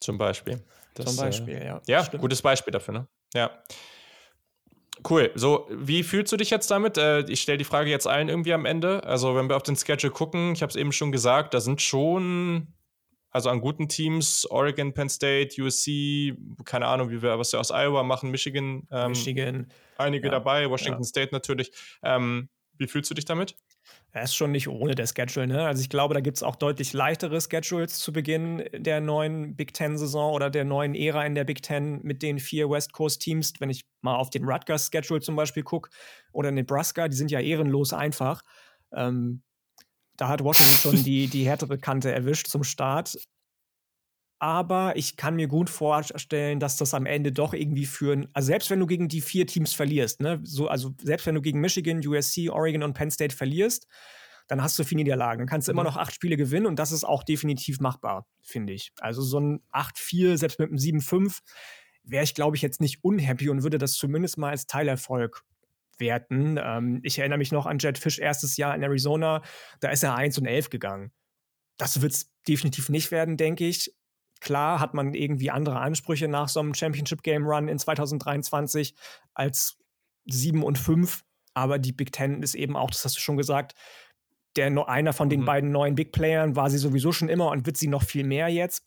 Zum 0.00 0.16
Beispiel. 0.16 0.62
Das, 0.94 1.14
zum 1.14 1.24
Beispiel, 1.24 1.54
äh, 1.54 1.66
ja. 1.66 1.80
Ja, 1.86 2.04
stimmt. 2.04 2.22
gutes 2.22 2.40
Beispiel 2.40 2.72
dafür, 2.72 2.94
ne? 2.94 3.08
Ja. 3.34 3.50
Cool. 5.08 5.30
So, 5.34 5.68
wie 5.70 6.02
fühlst 6.02 6.32
du 6.32 6.36
dich 6.36 6.50
jetzt 6.50 6.70
damit? 6.70 6.98
Äh, 6.98 7.20
ich 7.30 7.40
stelle 7.40 7.58
die 7.58 7.64
Frage 7.64 7.90
jetzt 7.90 8.06
allen 8.06 8.28
irgendwie 8.28 8.52
am 8.52 8.64
Ende. 8.64 9.04
Also, 9.04 9.34
wenn 9.36 9.48
wir 9.48 9.56
auf 9.56 9.62
den 9.62 9.76
Schedule 9.76 10.12
gucken, 10.12 10.52
ich 10.52 10.62
habe 10.62 10.70
es 10.70 10.76
eben 10.76 10.92
schon 10.92 11.12
gesagt, 11.12 11.54
da 11.54 11.60
sind 11.60 11.82
schon 11.82 12.68
also 13.30 13.50
an 13.50 13.60
guten 13.60 13.88
Teams, 13.88 14.50
Oregon, 14.50 14.94
Penn 14.94 15.08
State, 15.08 15.60
USC, 15.62 16.34
keine 16.64 16.86
Ahnung, 16.86 17.10
wie 17.10 17.22
wir 17.22 17.38
was 17.38 17.52
wir 17.52 17.60
aus 17.60 17.70
Iowa 17.70 18.02
machen, 18.02 18.30
Michigan. 18.30 18.88
Ähm, 18.90 19.10
Michigan. 19.10 19.68
Einige 19.98 20.26
ja, 20.28 20.32
dabei, 20.32 20.68
Washington 20.70 21.02
ja. 21.02 21.08
State 21.08 21.32
natürlich. 21.32 21.70
Ähm, 22.02 22.48
wie 22.78 22.86
fühlst 22.86 23.10
du 23.10 23.14
dich 23.14 23.24
damit? 23.24 23.54
Er 24.12 24.22
ist 24.22 24.34
schon 24.34 24.52
nicht 24.52 24.68
ohne 24.68 24.94
der 24.94 25.06
Schedule, 25.06 25.46
ne? 25.46 25.66
Also 25.66 25.82
ich 25.82 25.90
glaube, 25.90 26.14
da 26.14 26.20
gibt 26.20 26.38
es 26.38 26.42
auch 26.42 26.56
deutlich 26.56 26.92
leichtere 26.92 27.40
Schedules 27.40 27.98
zu 27.98 28.12
Beginn 28.12 28.64
der 28.72 29.00
neuen 29.00 29.54
Big 29.54 29.74
Ten-Saison 29.74 30.32
oder 30.32 30.50
der 30.50 30.64
neuen 30.64 30.94
Ära 30.94 31.24
in 31.26 31.34
der 31.34 31.44
Big 31.44 31.62
Ten 31.62 32.00
mit 32.02 32.22
den 32.22 32.38
vier 32.38 32.70
West 32.70 32.92
Coast-Teams. 32.92 33.54
Wenn 33.58 33.70
ich 33.70 33.84
mal 34.00 34.16
auf 34.16 34.30
den 34.30 34.44
Rutgers-Schedule 34.44 35.20
zum 35.20 35.36
Beispiel 35.36 35.62
gucke 35.62 35.90
oder 36.32 36.50
Nebraska, 36.50 37.08
die 37.08 37.16
sind 37.16 37.30
ja 37.30 37.40
ehrenlos 37.40 37.92
einfach. 37.92 38.42
Ähm, 38.92 39.42
da 40.16 40.28
hat 40.28 40.42
Washington 40.42 40.76
schon 40.76 41.04
die, 41.04 41.28
die 41.28 41.46
härtere 41.46 41.78
Kante 41.78 42.10
erwischt 42.10 42.48
zum 42.48 42.64
Start. 42.64 43.16
Aber 44.40 44.96
ich 44.96 45.16
kann 45.16 45.34
mir 45.34 45.48
gut 45.48 45.68
vorstellen, 45.68 46.60
dass 46.60 46.76
das 46.76 46.94
am 46.94 47.06
Ende 47.06 47.32
doch 47.32 47.54
irgendwie 47.54 47.86
führen. 47.86 48.28
Also 48.34 48.46
selbst 48.46 48.70
wenn 48.70 48.78
du 48.78 48.86
gegen 48.86 49.08
die 49.08 49.20
vier 49.20 49.46
Teams 49.46 49.74
verlierst, 49.74 50.20
ne, 50.20 50.40
so, 50.44 50.68
also 50.68 50.94
selbst 51.02 51.26
wenn 51.26 51.34
du 51.34 51.42
gegen 51.42 51.60
Michigan, 51.60 52.06
USC, 52.06 52.48
Oregon 52.50 52.84
und 52.84 52.94
Penn 52.94 53.10
State 53.10 53.34
verlierst, 53.34 53.88
dann 54.46 54.62
hast 54.62 54.78
du 54.78 54.84
vier 54.84 54.96
Niederlagen. 54.96 55.40
Dann 55.40 55.48
kannst 55.48 55.68
du 55.68 55.72
mhm. 55.72 55.78
immer 55.78 55.84
noch 55.84 55.96
acht 55.96 56.14
Spiele 56.14 56.36
gewinnen 56.36 56.66
und 56.66 56.78
das 56.78 56.92
ist 56.92 57.04
auch 57.04 57.24
definitiv 57.24 57.80
machbar, 57.80 58.26
finde 58.40 58.72
ich. 58.72 58.92
Also 58.98 59.22
so 59.22 59.40
ein 59.40 59.60
8-4, 59.72 60.36
selbst 60.36 60.58
mit 60.58 60.70
einem 60.70 60.78
7-5, 60.78 61.38
wäre 62.04 62.24
ich, 62.24 62.34
glaube 62.34 62.56
ich, 62.56 62.62
jetzt 62.62 62.80
nicht 62.80 63.04
unhappy 63.04 63.50
und 63.50 63.62
würde 63.62 63.78
das 63.78 63.92
zumindest 63.92 64.38
mal 64.38 64.50
als 64.50 64.66
Teilerfolg 64.66 65.44
werten. 65.98 66.58
Ähm, 66.62 67.00
ich 67.02 67.18
erinnere 67.18 67.38
mich 67.38 67.52
noch 67.52 67.66
an 67.66 67.78
Jet 67.78 67.98
Fish 67.98 68.18
erstes 68.18 68.56
Jahr 68.56 68.74
in 68.74 68.82
Arizona, 68.82 69.42
da 69.80 69.90
ist 69.90 70.02
er 70.02 70.14
1 70.14 70.38
und 70.38 70.46
11 70.46 70.70
gegangen. 70.70 71.12
Das 71.76 72.00
wird 72.00 72.12
es 72.12 72.32
definitiv 72.46 72.88
nicht 72.88 73.10
werden, 73.10 73.36
denke 73.36 73.66
ich. 73.66 73.94
Klar 74.40 74.80
hat 74.80 74.94
man 74.94 75.14
irgendwie 75.14 75.50
andere 75.50 75.80
Ansprüche 75.80 76.28
nach 76.28 76.48
so 76.48 76.60
einem 76.60 76.74
Championship 76.74 77.22
Game 77.22 77.44
Run 77.44 77.68
in 77.68 77.78
2023 77.78 78.94
als 79.34 79.76
7 80.26 80.62
und 80.62 80.78
5, 80.78 81.24
aber 81.54 81.78
die 81.78 81.92
Big 81.92 82.12
Ten 82.12 82.42
ist 82.42 82.54
eben 82.54 82.76
auch, 82.76 82.90
das 82.90 83.04
hast 83.04 83.16
du 83.16 83.20
schon 83.20 83.36
gesagt, 83.36 83.74
der 84.56 84.88
einer 84.88 85.12
von 85.12 85.28
den 85.28 85.40
mhm. 85.40 85.44
beiden 85.44 85.72
neuen 85.72 85.94
Big 85.94 86.12
Playern 86.12 86.56
war 86.56 86.70
sie 86.70 86.78
sowieso 86.78 87.12
schon 87.12 87.28
immer 87.28 87.50
und 87.50 87.66
wird 87.66 87.76
sie 87.76 87.88
noch 87.88 88.02
viel 88.02 88.24
mehr 88.24 88.48
jetzt. 88.48 88.84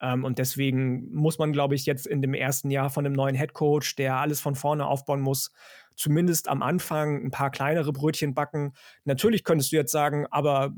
Ähm, 0.00 0.24
und 0.24 0.38
deswegen 0.38 1.12
muss 1.12 1.38
man, 1.38 1.52
glaube 1.52 1.74
ich, 1.74 1.86
jetzt 1.86 2.06
in 2.06 2.22
dem 2.22 2.34
ersten 2.34 2.70
Jahr 2.70 2.90
von 2.90 3.04
einem 3.04 3.14
neuen 3.14 3.34
Head 3.34 3.52
Coach, 3.52 3.96
der 3.96 4.16
alles 4.16 4.40
von 4.40 4.54
vorne 4.54 4.86
aufbauen 4.86 5.20
muss, 5.20 5.50
zumindest 5.96 6.48
am 6.48 6.62
Anfang 6.62 7.24
ein 7.24 7.30
paar 7.30 7.50
kleinere 7.50 7.92
Brötchen 7.92 8.34
backen. 8.34 8.74
Natürlich 9.04 9.42
könntest 9.42 9.72
du 9.72 9.76
jetzt 9.76 9.92
sagen, 9.92 10.26
aber 10.30 10.72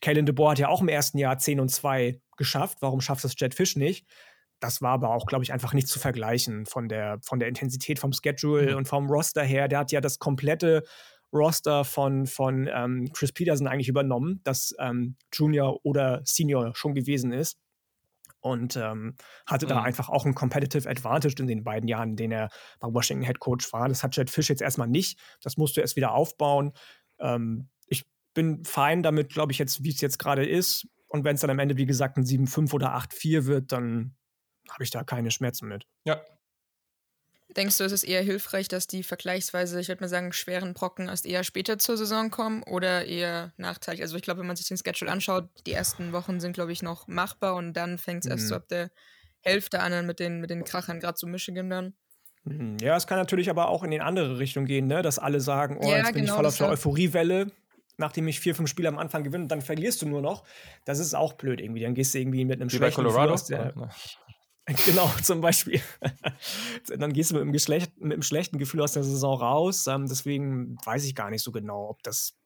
Kellen 0.00 0.26
DeBoer 0.26 0.52
hat 0.52 0.58
ja 0.58 0.68
auch 0.68 0.80
im 0.80 0.88
ersten 0.88 1.18
Jahr 1.18 1.38
10 1.38 1.60
und 1.60 1.68
2 1.68 2.20
geschafft. 2.38 2.78
Warum 2.80 3.00
schafft 3.00 3.24
das 3.24 3.34
Jet 3.38 3.54
Fish 3.54 3.76
nicht? 3.76 4.06
Das 4.60 4.82
war 4.82 4.92
aber 4.92 5.10
auch, 5.10 5.26
glaube 5.26 5.44
ich, 5.44 5.52
einfach 5.52 5.72
nicht 5.72 5.88
zu 5.88 5.98
vergleichen 5.98 6.66
von 6.66 6.88
der, 6.88 7.18
von 7.22 7.38
der 7.38 7.48
Intensität 7.48 7.98
vom 7.98 8.12
Schedule 8.12 8.72
mhm. 8.72 8.76
und 8.78 8.88
vom 8.88 9.08
Roster 9.08 9.44
her. 9.44 9.68
Der 9.68 9.80
hat 9.80 9.92
ja 9.92 10.00
das 10.00 10.18
komplette 10.18 10.82
Roster 11.32 11.84
von, 11.84 12.26
von 12.26 12.68
ähm, 12.72 13.10
Chris 13.12 13.32
Peterson 13.32 13.68
eigentlich 13.68 13.88
übernommen, 13.88 14.40
das 14.44 14.74
ähm, 14.78 15.16
Junior 15.32 15.78
oder 15.84 16.22
Senior 16.24 16.74
schon 16.74 16.94
gewesen 16.94 17.32
ist 17.32 17.58
und 18.40 18.76
ähm, 18.76 19.16
hatte 19.46 19.66
mhm. 19.66 19.70
da 19.70 19.82
einfach 19.82 20.08
auch 20.08 20.24
ein 20.24 20.34
Competitive 20.34 20.88
Advantage 20.88 21.34
in 21.38 21.46
den 21.46 21.64
beiden 21.64 21.88
Jahren, 21.88 22.10
in 22.10 22.16
denen 22.16 22.32
er 22.32 22.48
bei 22.80 22.88
Washington 22.88 23.24
Head 23.24 23.40
Coach 23.40 23.72
war. 23.72 23.88
Das 23.88 24.02
hat 24.02 24.16
Jet 24.16 24.30
Fish 24.30 24.48
jetzt 24.48 24.62
erstmal 24.62 24.88
nicht. 24.88 25.18
Das 25.42 25.56
musst 25.56 25.76
du 25.76 25.80
erst 25.80 25.96
wieder 25.96 26.12
aufbauen. 26.12 26.72
Ähm, 27.18 27.68
ich 27.86 28.06
bin 28.34 28.64
fein 28.64 29.02
damit, 29.02 29.32
glaube 29.32 29.52
ich, 29.52 29.58
jetzt, 29.58 29.84
wie 29.84 29.90
es 29.90 30.00
jetzt 30.00 30.18
gerade 30.18 30.46
ist. 30.46 30.86
Und 31.08 31.24
wenn 31.24 31.34
es 31.34 31.40
dann 31.40 31.50
am 31.50 31.58
Ende, 31.58 31.76
wie 31.76 31.86
gesagt, 31.86 32.16
ein 32.16 32.24
7-5 32.24 32.72
oder 32.72 32.94
8-4 32.96 33.46
wird, 33.46 33.72
dann 33.72 34.14
habe 34.70 34.84
ich 34.84 34.90
da 34.90 35.04
keine 35.04 35.30
Schmerzen 35.30 35.68
mit. 35.68 35.86
Ja, 36.04 36.22
Denkst 37.56 37.78
du, 37.78 37.84
es 37.84 37.92
ist 37.92 38.04
eher 38.04 38.22
hilfreich, 38.22 38.68
dass 38.68 38.86
die 38.86 39.02
vergleichsweise, 39.02 39.80
ich 39.80 39.88
würde 39.88 40.02
mal 40.02 40.08
sagen, 40.08 40.32
schweren 40.32 40.74
Brocken 40.74 41.08
erst 41.08 41.24
eher 41.24 41.44
später 41.44 41.78
zur 41.78 41.96
Saison 41.96 42.30
kommen 42.30 42.62
oder 42.62 43.06
eher 43.06 43.52
nachteilig? 43.56 44.02
Also 44.02 44.16
ich 44.16 44.22
glaube, 44.22 44.40
wenn 44.40 44.46
man 44.46 44.56
sich 44.56 44.68
den 44.68 44.76
Schedule 44.76 45.10
anschaut, 45.10 45.48
die 45.66 45.72
ersten 45.72 46.12
Wochen 46.12 46.40
sind, 46.40 46.52
glaube 46.52 46.72
ich, 46.72 46.82
noch 46.82 47.08
machbar 47.08 47.54
und 47.54 47.72
dann 47.72 47.96
fängt 47.96 48.20
es 48.20 48.26
mhm. 48.26 48.32
erst 48.32 48.48
so 48.48 48.54
ab 48.54 48.68
der 48.68 48.90
Hälfte 49.40 49.80
an 49.80 50.04
mit 50.04 50.20
den, 50.20 50.40
mit 50.40 50.50
den 50.50 50.64
Krachern, 50.64 51.00
gerade 51.00 51.14
zu 51.14 51.26
Michigan 51.26 51.70
dann. 51.70 51.94
Mhm. 52.44 52.76
Ja, 52.82 52.96
es 52.96 53.06
kann 53.06 53.18
natürlich 53.18 53.48
aber 53.48 53.68
auch 53.68 53.82
in 53.82 53.92
die 53.92 54.00
andere 54.00 54.38
Richtung 54.38 54.66
gehen, 54.66 54.86
ne? 54.86 55.00
dass 55.00 55.18
alle 55.18 55.40
sagen, 55.40 55.78
oh, 55.80 55.88
ja, 55.88 55.98
jetzt 55.98 56.12
bin 56.12 56.24
genau, 56.24 56.34
ich 56.34 56.36
voll 56.36 56.46
auf 56.46 56.58
der 56.58 56.68
Euphoriewelle, 56.68 57.50
nachdem 57.98 58.26
ich 58.28 58.40
vier, 58.40 58.54
fünf 58.54 58.70
Spiele 58.70 58.88
am 58.88 58.98
Anfang 58.98 59.24
gewinne 59.24 59.44
und 59.44 59.48
dann 59.48 59.60
verlierst 59.60 60.00
du 60.02 60.08
nur 60.08 60.22
noch. 60.22 60.44
Das 60.84 60.98
ist 60.98 61.14
auch 61.14 61.34
blöd 61.34 61.60
irgendwie. 61.60 61.82
Dann 61.82 61.94
gehst 61.94 62.14
du 62.14 62.18
irgendwie 62.18 62.44
mit 62.44 62.60
einem 62.60 62.70
Wie 62.70 62.76
schlechten 62.76 63.02
Colorado? 63.02 63.34
Aus 63.34 63.44
der, 63.44 63.74
Genau, 64.84 65.08
zum 65.22 65.40
Beispiel. 65.40 65.80
Dann 66.98 67.14
gehst 67.14 67.30
du 67.30 67.36
mit 67.36 67.42
einem, 67.42 67.52
Geschlecht, 67.52 67.98
mit 67.98 68.12
einem 68.12 68.22
schlechten 68.22 68.58
Gefühl 68.58 68.82
aus 68.82 68.92
der 68.92 69.02
Saison 69.02 69.38
raus. 69.38 69.86
Ähm, 69.86 70.06
deswegen 70.06 70.76
weiß 70.84 71.04
ich 71.04 71.14
gar 71.14 71.30
nicht 71.30 71.42
so 71.42 71.52
genau, 71.52 71.88
ob 71.88 72.02
das 72.02 72.36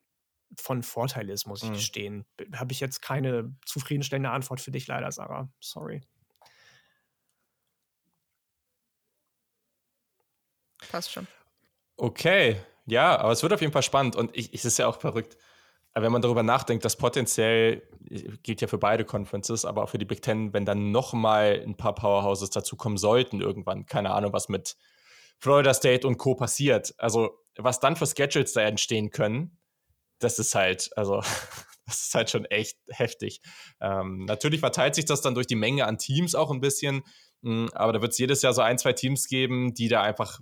von 0.57 0.85
Vorteil 0.85 1.31
ist, 1.31 1.47
muss 1.47 1.65
ich 1.65 1.71
mhm. 1.71 1.75
gestehen. 1.75 2.27
Habe 2.55 2.73
ich 2.73 2.79
jetzt 2.79 3.03
keine 3.03 3.57
zufriedenstellende 3.67 4.31
Antwort 4.31 4.61
für 4.61 4.71
dich 4.71 4.87
leider, 4.87 5.11
Sarah. 5.11 5.51
Sorry. 5.61 6.03
Passt 10.91 11.11
schon. 11.11 11.27
Okay, 11.97 12.61
ja, 12.87 13.19
aber 13.19 13.33
es 13.33 13.43
wird 13.43 13.53
auf 13.53 13.61
jeden 13.61 13.73
Fall 13.73 13.83
spannend 13.83 14.17
und 14.17 14.37
ich, 14.37 14.53
es 14.53 14.65
ist 14.65 14.79
ja 14.79 14.87
auch 14.87 15.01
verrückt. 15.01 15.37
Wenn 15.95 16.11
man 16.11 16.23
darüber 16.23 16.43
nachdenkt, 16.43 16.87
dass 16.87 16.97
potenziell, 16.97 17.83
gilt 18.43 18.63
ja 18.63 18.67
für 18.67 18.79
beide 18.79 19.05
Conferences, 19.05 19.67
aber 19.67 19.83
auch 19.83 19.91
für 19.91 19.99
die 19.99 20.07
Big 20.07 20.23
Ten, 20.23 20.55
wenn 20.55 20.65
dann 20.65 20.91
nochmal 20.91 21.63
ein 21.67 21.77
paar 21.77 21.95
Powerhouses 21.95 22.49
dazukommen 22.49 22.97
sollten 22.97 23.43
irgendwann, 23.43 23.85
keine 23.85 24.13
Ahnung, 24.13 24.33
was 24.33 24.49
mit 24.49 24.77
Florida 25.39 25.75
State 25.75 26.07
und 26.07 26.17
Co. 26.17 26.35
passiert. 26.35 26.95
Also, 26.99 27.39
was 27.57 27.79
dann 27.79 27.97
für 27.97 28.07
Schedules 28.07 28.55
da 28.55 28.63
entstehen 28.63 29.11
können, 29.11 29.59
das 30.19 30.39
ist 30.39 30.55
halt, 30.55 30.91
also, 30.97 31.21
das 31.87 32.07
ist 32.07 32.15
halt 32.15 32.31
schon 32.31 32.45
echt 32.47 32.79
heftig. 32.89 33.43
Ähm, 33.81 34.25
natürlich 34.25 34.61
verteilt 34.61 34.95
sich 34.95 35.05
das 35.05 35.21
dann 35.21 35.35
durch 35.35 35.47
die 35.47 35.57
Menge 35.57 35.87
an 35.87 35.99
Teams 35.99 36.35
auch 36.35 36.51
ein 36.51 36.61
bisschen, 36.61 37.03
hm, 37.43 37.69
aber 37.75 37.93
da 37.93 38.01
wird 38.01 38.13
es 38.13 38.19
jedes 38.19 38.43
Jahr 38.43 38.55
so 38.55 38.63
ein, 38.63 38.79
zwei 38.79 38.93
Teams 38.93 39.27
geben, 39.27 39.75
die 39.75 39.89
da 39.89 40.01
einfach 40.01 40.41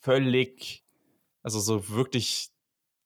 völlig, 0.00 0.82
also 1.42 1.60
so 1.60 1.88
wirklich 1.88 2.50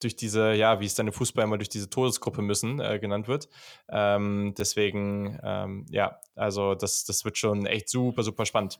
durch 0.00 0.16
diese, 0.16 0.52
ja, 0.54 0.80
wie 0.80 0.86
es 0.86 0.94
dann 0.94 1.06
im 1.06 1.12
Fußball 1.12 1.44
immer 1.44 1.58
durch 1.58 1.68
diese 1.68 1.88
Todesgruppe 1.88 2.42
müssen, 2.42 2.80
äh, 2.80 2.98
genannt 2.98 3.28
wird. 3.28 3.48
Ähm, 3.88 4.54
deswegen, 4.58 5.38
ähm, 5.42 5.86
ja, 5.90 6.18
also 6.34 6.74
das, 6.74 7.04
das 7.04 7.24
wird 7.24 7.38
schon 7.38 7.66
echt 7.66 7.88
super, 7.88 8.22
super 8.22 8.46
spannend. 8.46 8.78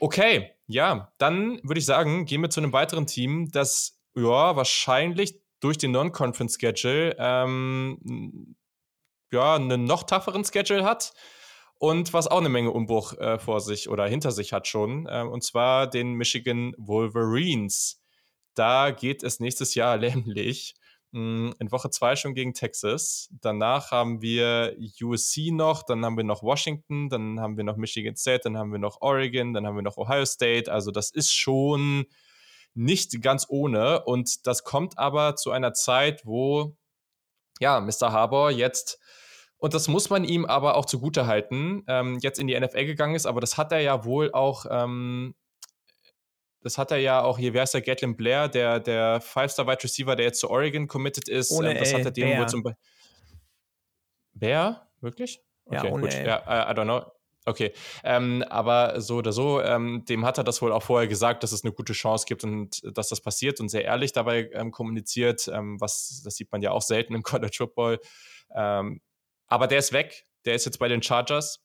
Okay, 0.00 0.52
ja, 0.66 1.12
dann 1.18 1.60
würde 1.62 1.78
ich 1.78 1.86
sagen, 1.86 2.24
gehen 2.24 2.40
wir 2.40 2.50
zu 2.50 2.60
einem 2.60 2.72
weiteren 2.72 3.06
Team, 3.06 3.50
das 3.50 4.00
ja 4.14 4.56
wahrscheinlich 4.56 5.38
durch 5.60 5.78
den 5.78 5.92
Non-Conference-Schedule 5.92 7.16
ähm, 7.18 8.56
ja, 9.30 9.54
einen 9.54 9.84
noch 9.84 10.04
tougheren 10.04 10.44
Schedule 10.44 10.84
hat 10.84 11.12
und 11.78 12.12
was 12.12 12.28
auch 12.28 12.38
eine 12.38 12.48
Menge 12.48 12.70
Umbruch 12.70 13.14
äh, 13.14 13.38
vor 13.38 13.60
sich 13.60 13.88
oder 13.88 14.06
hinter 14.06 14.32
sich 14.32 14.52
hat 14.52 14.66
schon, 14.66 15.06
äh, 15.06 15.22
und 15.22 15.42
zwar 15.42 15.88
den 15.88 16.14
Michigan 16.14 16.74
Wolverines. 16.78 18.01
Da 18.54 18.90
geht 18.90 19.22
es 19.22 19.40
nächstes 19.40 19.74
Jahr 19.74 19.96
nämlich 19.98 20.74
hm, 21.12 21.54
in 21.58 21.70
Woche 21.72 21.90
2 21.90 22.16
schon 22.16 22.34
gegen 22.34 22.54
Texas. 22.54 23.28
Danach 23.40 23.90
haben 23.90 24.22
wir 24.22 24.76
USC 25.02 25.50
noch, 25.50 25.82
dann 25.82 26.04
haben 26.04 26.16
wir 26.16 26.24
noch 26.24 26.42
Washington, 26.42 27.08
dann 27.08 27.40
haben 27.40 27.56
wir 27.56 27.64
noch 27.64 27.76
Michigan 27.76 28.16
State, 28.16 28.42
dann 28.44 28.56
haben 28.56 28.72
wir 28.72 28.78
noch 28.78 29.00
Oregon, 29.00 29.52
dann 29.52 29.66
haben 29.66 29.76
wir 29.76 29.82
noch 29.82 29.96
Ohio 29.96 30.24
State. 30.24 30.70
Also 30.70 30.90
das 30.90 31.10
ist 31.10 31.32
schon 31.34 32.06
nicht 32.74 33.20
ganz 33.22 33.46
ohne. 33.48 34.04
Und 34.04 34.46
das 34.46 34.64
kommt 34.64 34.98
aber 34.98 35.36
zu 35.36 35.50
einer 35.50 35.74
Zeit, 35.74 36.24
wo 36.24 36.76
ja, 37.60 37.80
Mr. 37.80 38.12
Harbour 38.12 38.50
jetzt 38.50 38.98
und 39.62 39.74
das 39.74 39.86
muss 39.86 40.10
man 40.10 40.24
ihm 40.24 40.44
aber 40.44 40.74
auch 40.74 40.86
zugute 40.86 41.28
halten, 41.28 41.84
ähm, 41.86 42.18
jetzt 42.20 42.40
in 42.40 42.48
die 42.48 42.58
NFL 42.58 42.84
gegangen 42.84 43.14
ist, 43.14 43.26
aber 43.26 43.40
das 43.40 43.56
hat 43.56 43.70
er 43.70 43.78
ja 43.78 44.04
wohl 44.04 44.32
auch 44.32 44.66
ähm, 44.68 45.36
das 46.62 46.78
hat 46.78 46.90
er 46.90 46.98
ja 46.98 47.22
auch 47.22 47.38
hier, 47.38 47.54
wer 47.54 47.64
ist 47.64 47.74
der 47.74 47.82
Gatlin 47.82 48.16
Blair, 48.16 48.48
der, 48.48 48.80
der 48.80 49.20
Five-Star-Wide 49.20 49.82
Receiver, 49.82 50.16
der 50.16 50.26
jetzt 50.26 50.40
zu 50.40 50.50
Oregon 50.50 50.86
committed 50.86 51.28
ist. 51.28 51.50
Ohne 51.50 51.72
ähm, 51.72 51.78
das 51.78 51.92
hat 51.92 52.04
er 52.04 52.10
dem 52.10 52.38
wohl 52.38 52.48
zum 52.48 52.62
Be 52.62 52.76
Bär? 54.34 54.88
Wirklich? 55.00 55.40
Okay, 55.66 55.86
ja, 55.86 55.92
ohne 55.92 56.02
gut. 56.02 56.14
Ja, 56.14 56.42
I, 56.46 56.72
I 56.72 56.74
don't 56.74 56.84
know. 56.84 57.04
Okay, 57.44 57.72
ähm, 58.04 58.44
aber 58.48 59.00
so 59.00 59.16
oder 59.16 59.32
so, 59.32 59.60
ähm, 59.60 60.04
dem 60.08 60.24
hat 60.24 60.38
er 60.38 60.44
das 60.44 60.62
wohl 60.62 60.70
auch 60.70 60.84
vorher 60.84 61.08
gesagt, 61.08 61.42
dass 61.42 61.50
es 61.50 61.64
eine 61.64 61.72
gute 61.72 61.92
Chance 61.92 62.24
gibt 62.26 62.44
und 62.44 62.80
dass 62.96 63.08
das 63.08 63.20
passiert 63.20 63.58
und 63.58 63.68
sehr 63.68 63.84
ehrlich 63.84 64.12
dabei 64.12 64.48
ähm, 64.52 64.70
kommuniziert, 64.70 65.48
ähm, 65.52 65.80
was 65.80 66.22
das 66.24 66.36
sieht 66.36 66.52
man 66.52 66.62
ja 66.62 66.70
auch 66.70 66.82
selten 66.82 67.14
im 67.14 67.22
College 67.24 67.56
Football. 67.58 67.98
Ähm, 68.54 69.00
aber 69.48 69.66
der 69.66 69.78
ist 69.78 69.92
weg, 69.92 70.24
der 70.44 70.54
ist 70.54 70.66
jetzt 70.66 70.78
bei 70.78 70.86
den 70.86 71.02
Chargers 71.02 71.60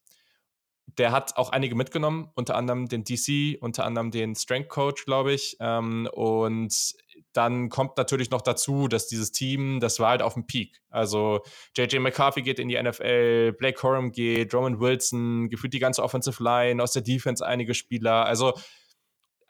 der 0.97 1.11
hat 1.11 1.37
auch 1.37 1.49
einige 1.49 1.75
mitgenommen, 1.75 2.29
unter 2.35 2.55
anderem 2.55 2.87
den 2.87 3.03
DC, 3.03 3.61
unter 3.61 3.85
anderem 3.85 4.09
den 4.09 4.35
Strength 4.35 4.69
Coach, 4.69 5.05
glaube 5.05 5.33
ich. 5.33 5.57
Ähm, 5.59 6.09
und 6.13 6.95
dann 7.33 7.69
kommt 7.69 7.97
natürlich 7.97 8.31
noch 8.31 8.41
dazu, 8.41 8.87
dass 8.87 9.07
dieses 9.07 9.31
Team, 9.31 9.79
das 9.79 9.99
war 9.99 10.09
halt 10.09 10.21
auf 10.21 10.33
dem 10.33 10.47
Peak. 10.47 10.81
Also 10.89 11.41
JJ 11.75 11.99
McCarthy 11.99 12.41
geht 12.41 12.57
in 12.57 12.67
die 12.67 12.81
NFL, 12.81 13.53
Blake 13.53 13.77
Corum 13.77 14.11
geht, 14.11 14.53
Roman 14.53 14.79
Wilson, 14.79 15.49
gefühlt 15.49 15.73
die 15.73 15.79
ganze 15.79 16.01
Offensive 16.01 16.41
Line, 16.41 16.81
aus 16.81 16.93
der 16.93 17.03
Defense 17.03 17.45
einige 17.45 17.73
Spieler. 17.73 18.25
Also 18.25 18.53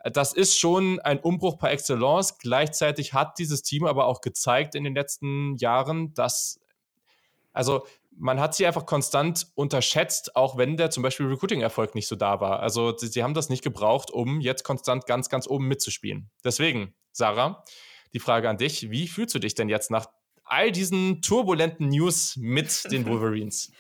das 0.04 0.34
ist 0.34 0.60
schon 0.60 1.00
ein 1.00 1.20
Umbruch 1.20 1.58
par 1.58 1.72
excellence. 1.72 2.38
Gleichzeitig 2.40 3.14
hat 3.14 3.40
dieses 3.40 3.62
Team 3.62 3.86
aber 3.86 4.06
auch 4.06 4.22
gezeigt 4.22 4.76
in 4.76 4.84
den 4.84 4.96
letzten 4.96 5.56
Jahren, 5.58 6.14
dass 6.14 6.60
also 7.54 7.88
man 8.20 8.40
hat 8.40 8.56
sie 8.56 8.66
einfach 8.66 8.86
konstant 8.86 9.48
unterschätzt, 9.56 10.36
auch 10.36 10.58
wenn 10.58 10.78
der 10.78 10.90
zum 10.90 11.04
Beispiel 11.04 11.28
Recruiting-Erfolg 11.28 11.96
nicht 11.96 12.08
so 12.08 12.16
da 12.16 12.42
war. 12.42 12.60
Also 12.60 12.98
sie, 12.98 13.24
haben 13.24 13.34
das 13.34 13.50
nicht 13.50 13.64
gebraucht, 13.64 14.12
um 14.12 14.42
jetzt 14.42 14.64
konstant 14.64 15.06
ganz, 15.06 15.30
ganz 15.30 15.48
oben 15.48 15.68
mitzuspielen. 15.68 16.30
Deswegen, 16.44 16.94
Sarah, 17.12 17.64
die 18.14 18.20
Frage 18.20 18.50
an 18.50 18.58
dich, 18.58 18.90
wie 18.90 19.08
fühlst 19.08 19.36
du 19.36 19.40
dich 19.40 19.56
denn 19.56 19.70
jetzt 19.70 19.92
nach 19.92 20.08
all 20.44 20.72
diesen 20.72 21.22
turbulenten 21.22 21.90
News 21.90 22.36
mit 22.38 22.92
den 22.92 23.06
Wolverines? 23.08 23.72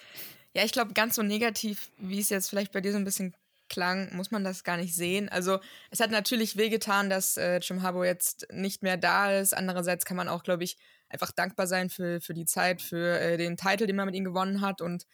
Ja, 0.54 0.64
ich 0.64 0.72
glaube, 0.72 0.94
ganz 0.94 1.16
so 1.16 1.24
negativ, 1.24 1.92
wie 1.98 2.20
es 2.20 2.30
jetzt 2.30 2.50
vielleicht 2.50 2.72
bei 2.72 2.82
dir 2.82 2.92
so 2.92 2.98
ein 2.98 3.06
bisschen 3.06 3.36
klang, 3.70 4.16
muss 4.16 4.32
man 4.32 4.44
das 4.44 4.64
gar 4.64 4.78
nicht 4.78 4.96
sehen. 4.96 5.30
Also 5.30 5.60
es 5.92 6.00
hat 6.00 6.12
natürlich 6.12 6.58
wehgetan, 6.58 7.10
dass 7.10 7.38
äh, 7.38 7.60
Jim 7.60 7.82
Harbour 7.82 8.06
jetzt 8.06 8.48
nicht 8.52 8.84
mehr 8.84 8.98
da 8.98 9.38
ist. 9.38 9.56
Andererseits 9.56 10.06
kann 10.06 10.18
man 10.18 10.28
auch, 10.28 10.44
glaube 10.44 10.64
ich, 10.64 10.78
einfach 11.10 11.32
dankbar 11.32 11.68
sein 11.68 11.90
für, 11.90 12.22
für 12.22 12.34
die 12.34 12.46
Zeit, 12.46 12.82
für 12.82 13.20
äh, 13.20 13.38
den 13.38 13.58
Titel, 13.58 13.88
den 13.88 13.96
man 13.96 14.06
mit 14.06 14.16
ihm 14.16 14.26
gewonnen 14.26 14.62
hat 14.62 14.82
und 14.82 15.06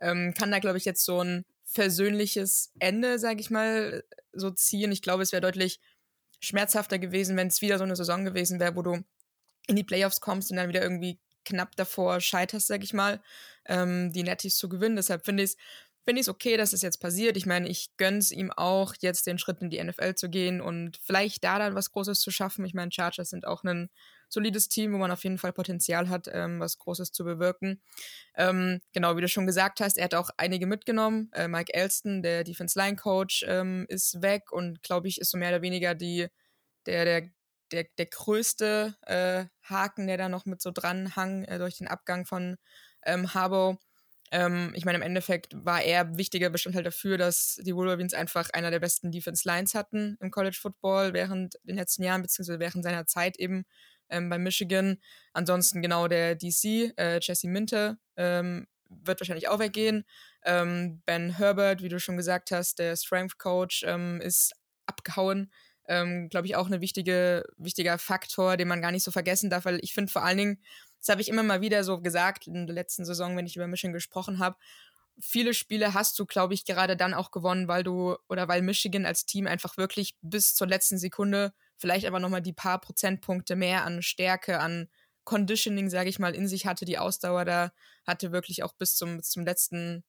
ähm, 0.00 0.34
kann 0.36 0.50
da, 0.50 0.58
glaube 0.58 0.78
ich, 0.78 0.84
jetzt 0.84 1.04
so 1.04 1.22
ein 1.22 1.44
versöhnliches 1.64 2.72
Ende, 2.78 3.18
sage 3.18 3.40
ich 3.40 3.50
mal, 3.50 4.04
so 4.32 4.50
ziehen. 4.50 4.92
Ich 4.92 5.02
glaube, 5.02 5.22
es 5.22 5.32
wäre 5.32 5.40
deutlich 5.40 5.80
schmerzhafter 6.40 6.98
gewesen, 6.98 7.36
wenn 7.36 7.46
es 7.46 7.62
wieder 7.62 7.78
so 7.78 7.84
eine 7.84 7.96
Saison 7.96 8.24
gewesen 8.24 8.60
wäre, 8.60 8.76
wo 8.76 8.82
du 8.82 9.02
in 9.68 9.76
die 9.76 9.84
Playoffs 9.84 10.20
kommst 10.20 10.50
und 10.50 10.56
dann 10.56 10.68
wieder 10.68 10.82
irgendwie 10.82 11.18
knapp 11.44 11.76
davor 11.76 12.20
scheiterst, 12.20 12.66
sag 12.66 12.82
ich 12.82 12.92
mal, 12.92 13.22
ähm, 13.64 14.12
die 14.12 14.22
Netties 14.22 14.56
zu 14.56 14.68
gewinnen. 14.68 14.96
Deshalb 14.96 15.24
finde 15.24 15.44
ich 15.44 15.50
es 15.50 15.56
finde 16.04 16.20
ich 16.20 16.26
es 16.26 16.28
okay, 16.28 16.56
dass 16.56 16.72
es 16.72 16.82
jetzt 16.82 16.98
passiert. 16.98 17.36
Ich 17.36 17.46
meine, 17.46 17.68
ich 17.68 17.96
gönne 17.96 18.18
es 18.18 18.30
ihm 18.32 18.50
auch, 18.50 18.94
jetzt 19.00 19.26
den 19.26 19.38
Schritt 19.38 19.62
in 19.62 19.70
die 19.70 19.82
NFL 19.82 20.14
zu 20.14 20.28
gehen 20.28 20.60
und 20.60 20.98
vielleicht 21.02 21.44
da 21.44 21.58
dann 21.58 21.74
was 21.74 21.92
Großes 21.92 22.20
zu 22.20 22.30
schaffen. 22.30 22.64
Ich 22.64 22.74
meine, 22.74 22.90
Chargers 22.90 23.30
sind 23.30 23.46
auch 23.46 23.62
ein 23.62 23.88
solides 24.28 24.68
Team, 24.68 24.92
wo 24.92 24.98
man 24.98 25.10
auf 25.10 25.22
jeden 25.24 25.38
Fall 25.38 25.52
Potenzial 25.52 26.08
hat, 26.08 26.28
ähm, 26.32 26.58
was 26.58 26.78
Großes 26.78 27.12
zu 27.12 27.24
bewirken. 27.24 27.82
Ähm, 28.34 28.80
genau, 28.92 29.16
wie 29.16 29.20
du 29.20 29.28
schon 29.28 29.46
gesagt 29.46 29.80
hast, 29.80 29.98
er 29.98 30.04
hat 30.04 30.14
auch 30.14 30.30
einige 30.38 30.66
mitgenommen. 30.66 31.30
Äh, 31.34 31.48
Mike 31.48 31.72
Elston, 31.72 32.22
der 32.22 32.42
Defense 32.42 32.78
Line 32.78 32.96
Coach, 32.96 33.44
ähm, 33.46 33.86
ist 33.88 34.22
weg 34.22 34.50
und 34.50 34.82
glaube 34.82 35.08
ich, 35.08 35.20
ist 35.20 35.30
so 35.30 35.38
mehr 35.38 35.50
oder 35.50 35.62
weniger 35.62 35.94
die, 35.94 36.28
der, 36.86 37.04
der, 37.04 37.30
der, 37.70 37.86
der 37.98 38.06
größte 38.06 38.96
äh, 39.02 39.44
Haken, 39.62 40.06
der 40.06 40.16
da 40.16 40.28
noch 40.28 40.46
mit 40.46 40.62
so 40.62 40.70
dran 40.72 41.14
hang 41.14 41.44
äh, 41.44 41.58
durch 41.58 41.78
den 41.78 41.88
Abgang 41.88 42.24
von 42.26 42.56
ähm, 43.04 43.34
Harbour. 43.34 43.78
Ähm, 44.32 44.72
ich 44.74 44.86
meine, 44.86 44.96
im 44.96 45.02
Endeffekt 45.02 45.54
war 45.54 45.82
er 45.82 46.16
wichtiger 46.16 46.48
Bestandteil 46.48 46.82
dafür, 46.82 47.18
dass 47.18 47.60
die 47.62 47.76
Wolverines 47.76 48.14
einfach 48.14 48.48
einer 48.50 48.70
der 48.70 48.80
besten 48.80 49.12
Defense 49.12 49.46
Lines 49.46 49.74
hatten 49.74 50.16
im 50.20 50.30
College 50.30 50.56
Football 50.58 51.12
während 51.12 51.56
den 51.64 51.76
letzten 51.76 52.02
Jahren, 52.02 52.22
beziehungsweise 52.22 52.58
während 52.58 52.82
seiner 52.82 53.06
Zeit 53.06 53.38
eben 53.38 53.64
ähm, 54.08 54.30
bei 54.30 54.38
Michigan. 54.38 54.96
Ansonsten 55.34 55.82
genau 55.82 56.08
der 56.08 56.34
DC, 56.34 56.94
äh, 56.96 57.20
Jesse 57.20 57.46
Minter, 57.46 57.98
ähm, 58.16 58.66
wird 58.88 59.20
wahrscheinlich 59.20 59.48
auch 59.48 59.58
weggehen. 59.58 60.04
Ähm, 60.44 61.02
ben 61.04 61.36
Herbert, 61.36 61.82
wie 61.82 61.90
du 61.90 62.00
schon 62.00 62.16
gesagt 62.16 62.52
hast, 62.52 62.78
der 62.78 62.96
Strength 62.96 63.38
Coach, 63.38 63.84
ähm, 63.86 64.18
ist 64.22 64.54
abgehauen. 64.86 65.52
Ähm, 65.86 66.30
Glaube 66.30 66.46
ich 66.46 66.56
auch 66.56 66.70
ein 66.70 66.80
wichtige, 66.80 67.44
wichtiger 67.58 67.98
Faktor, 67.98 68.56
den 68.56 68.68
man 68.68 68.80
gar 68.80 68.92
nicht 68.92 69.04
so 69.04 69.10
vergessen 69.10 69.50
darf, 69.50 69.66
weil 69.66 69.78
ich 69.82 69.92
finde 69.92 70.10
vor 70.10 70.24
allen 70.24 70.38
Dingen, 70.38 70.62
das 71.02 71.10
habe 71.10 71.20
ich 71.20 71.28
immer 71.28 71.42
mal 71.42 71.60
wieder 71.60 71.82
so 71.82 72.00
gesagt 72.00 72.46
in 72.46 72.66
der 72.66 72.74
letzten 72.74 73.04
Saison, 73.04 73.36
wenn 73.36 73.46
ich 73.46 73.56
über 73.56 73.66
Michigan 73.66 73.92
gesprochen 73.92 74.38
habe, 74.38 74.56
viele 75.20 75.52
Spiele 75.52 75.94
hast 75.94 76.18
du, 76.18 76.26
glaube 76.26 76.54
ich, 76.54 76.64
gerade 76.64 76.96
dann 76.96 77.12
auch 77.12 77.32
gewonnen, 77.32 77.68
weil 77.68 77.82
du 77.82 78.16
oder 78.28 78.48
weil 78.48 78.62
Michigan 78.62 79.04
als 79.04 79.26
Team 79.26 79.46
einfach 79.46 79.76
wirklich 79.76 80.16
bis 80.22 80.54
zur 80.54 80.68
letzten 80.68 80.98
Sekunde 80.98 81.52
vielleicht 81.76 82.06
aber 82.06 82.20
nochmal 82.20 82.42
die 82.42 82.52
paar 82.52 82.80
Prozentpunkte 82.80 83.56
mehr 83.56 83.84
an 83.84 84.02
Stärke, 84.02 84.60
an 84.60 84.88
Conditioning, 85.24 85.90
sage 85.90 86.08
ich 86.08 86.18
mal, 86.18 86.34
in 86.34 86.48
sich 86.48 86.66
hatte, 86.66 86.84
die 86.84 86.98
Ausdauer 86.98 87.44
da 87.44 87.72
hatte, 88.06 88.32
wirklich 88.32 88.62
auch 88.62 88.72
bis 88.72 88.96
zum, 88.96 89.22
zum 89.22 89.44
letzten 89.44 90.04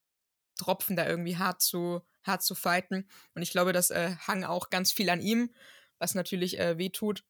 Tropfen 0.58 0.96
da 0.96 1.08
irgendwie 1.08 1.38
hart 1.38 1.62
zu, 1.62 2.02
hart 2.24 2.44
zu 2.44 2.56
fighten. 2.56 3.08
Und 3.34 3.42
ich 3.42 3.52
glaube, 3.52 3.74
das 3.74 3.90
äh, 3.90 4.16
hang 4.28 4.44
auch 4.44 4.70
ganz 4.70 4.92
viel 4.92 5.10
an 5.10 5.22
ihm, 5.22 5.52
was 5.98 6.16
natürlich 6.16 6.60
äh, 6.60 6.78
wehtut. 6.78 7.24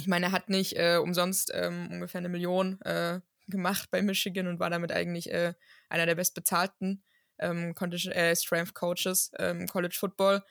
Ich 0.00 0.08
meine, 0.08 0.26
er 0.26 0.32
hat 0.32 0.48
nicht 0.48 0.76
äh, 0.76 0.96
umsonst 0.96 1.50
ähm, 1.54 1.88
ungefähr 1.90 2.18
eine 2.18 2.28
Million 2.28 2.80
äh, 2.82 3.20
gemacht 3.48 3.90
bei 3.90 4.02
Michigan 4.02 4.46
und 4.46 4.58
war 4.58 4.70
damit 4.70 4.92
eigentlich 4.92 5.30
äh, 5.30 5.54
einer 5.88 6.06
der 6.06 6.14
bestbezahlten 6.14 7.02
ähm, 7.38 7.74
äh, 7.74 8.36
Strength 8.36 8.74
Coaches 8.74 9.30
im 9.38 9.60
ähm, 9.60 9.66
College 9.66 9.96
Football. 9.98 10.42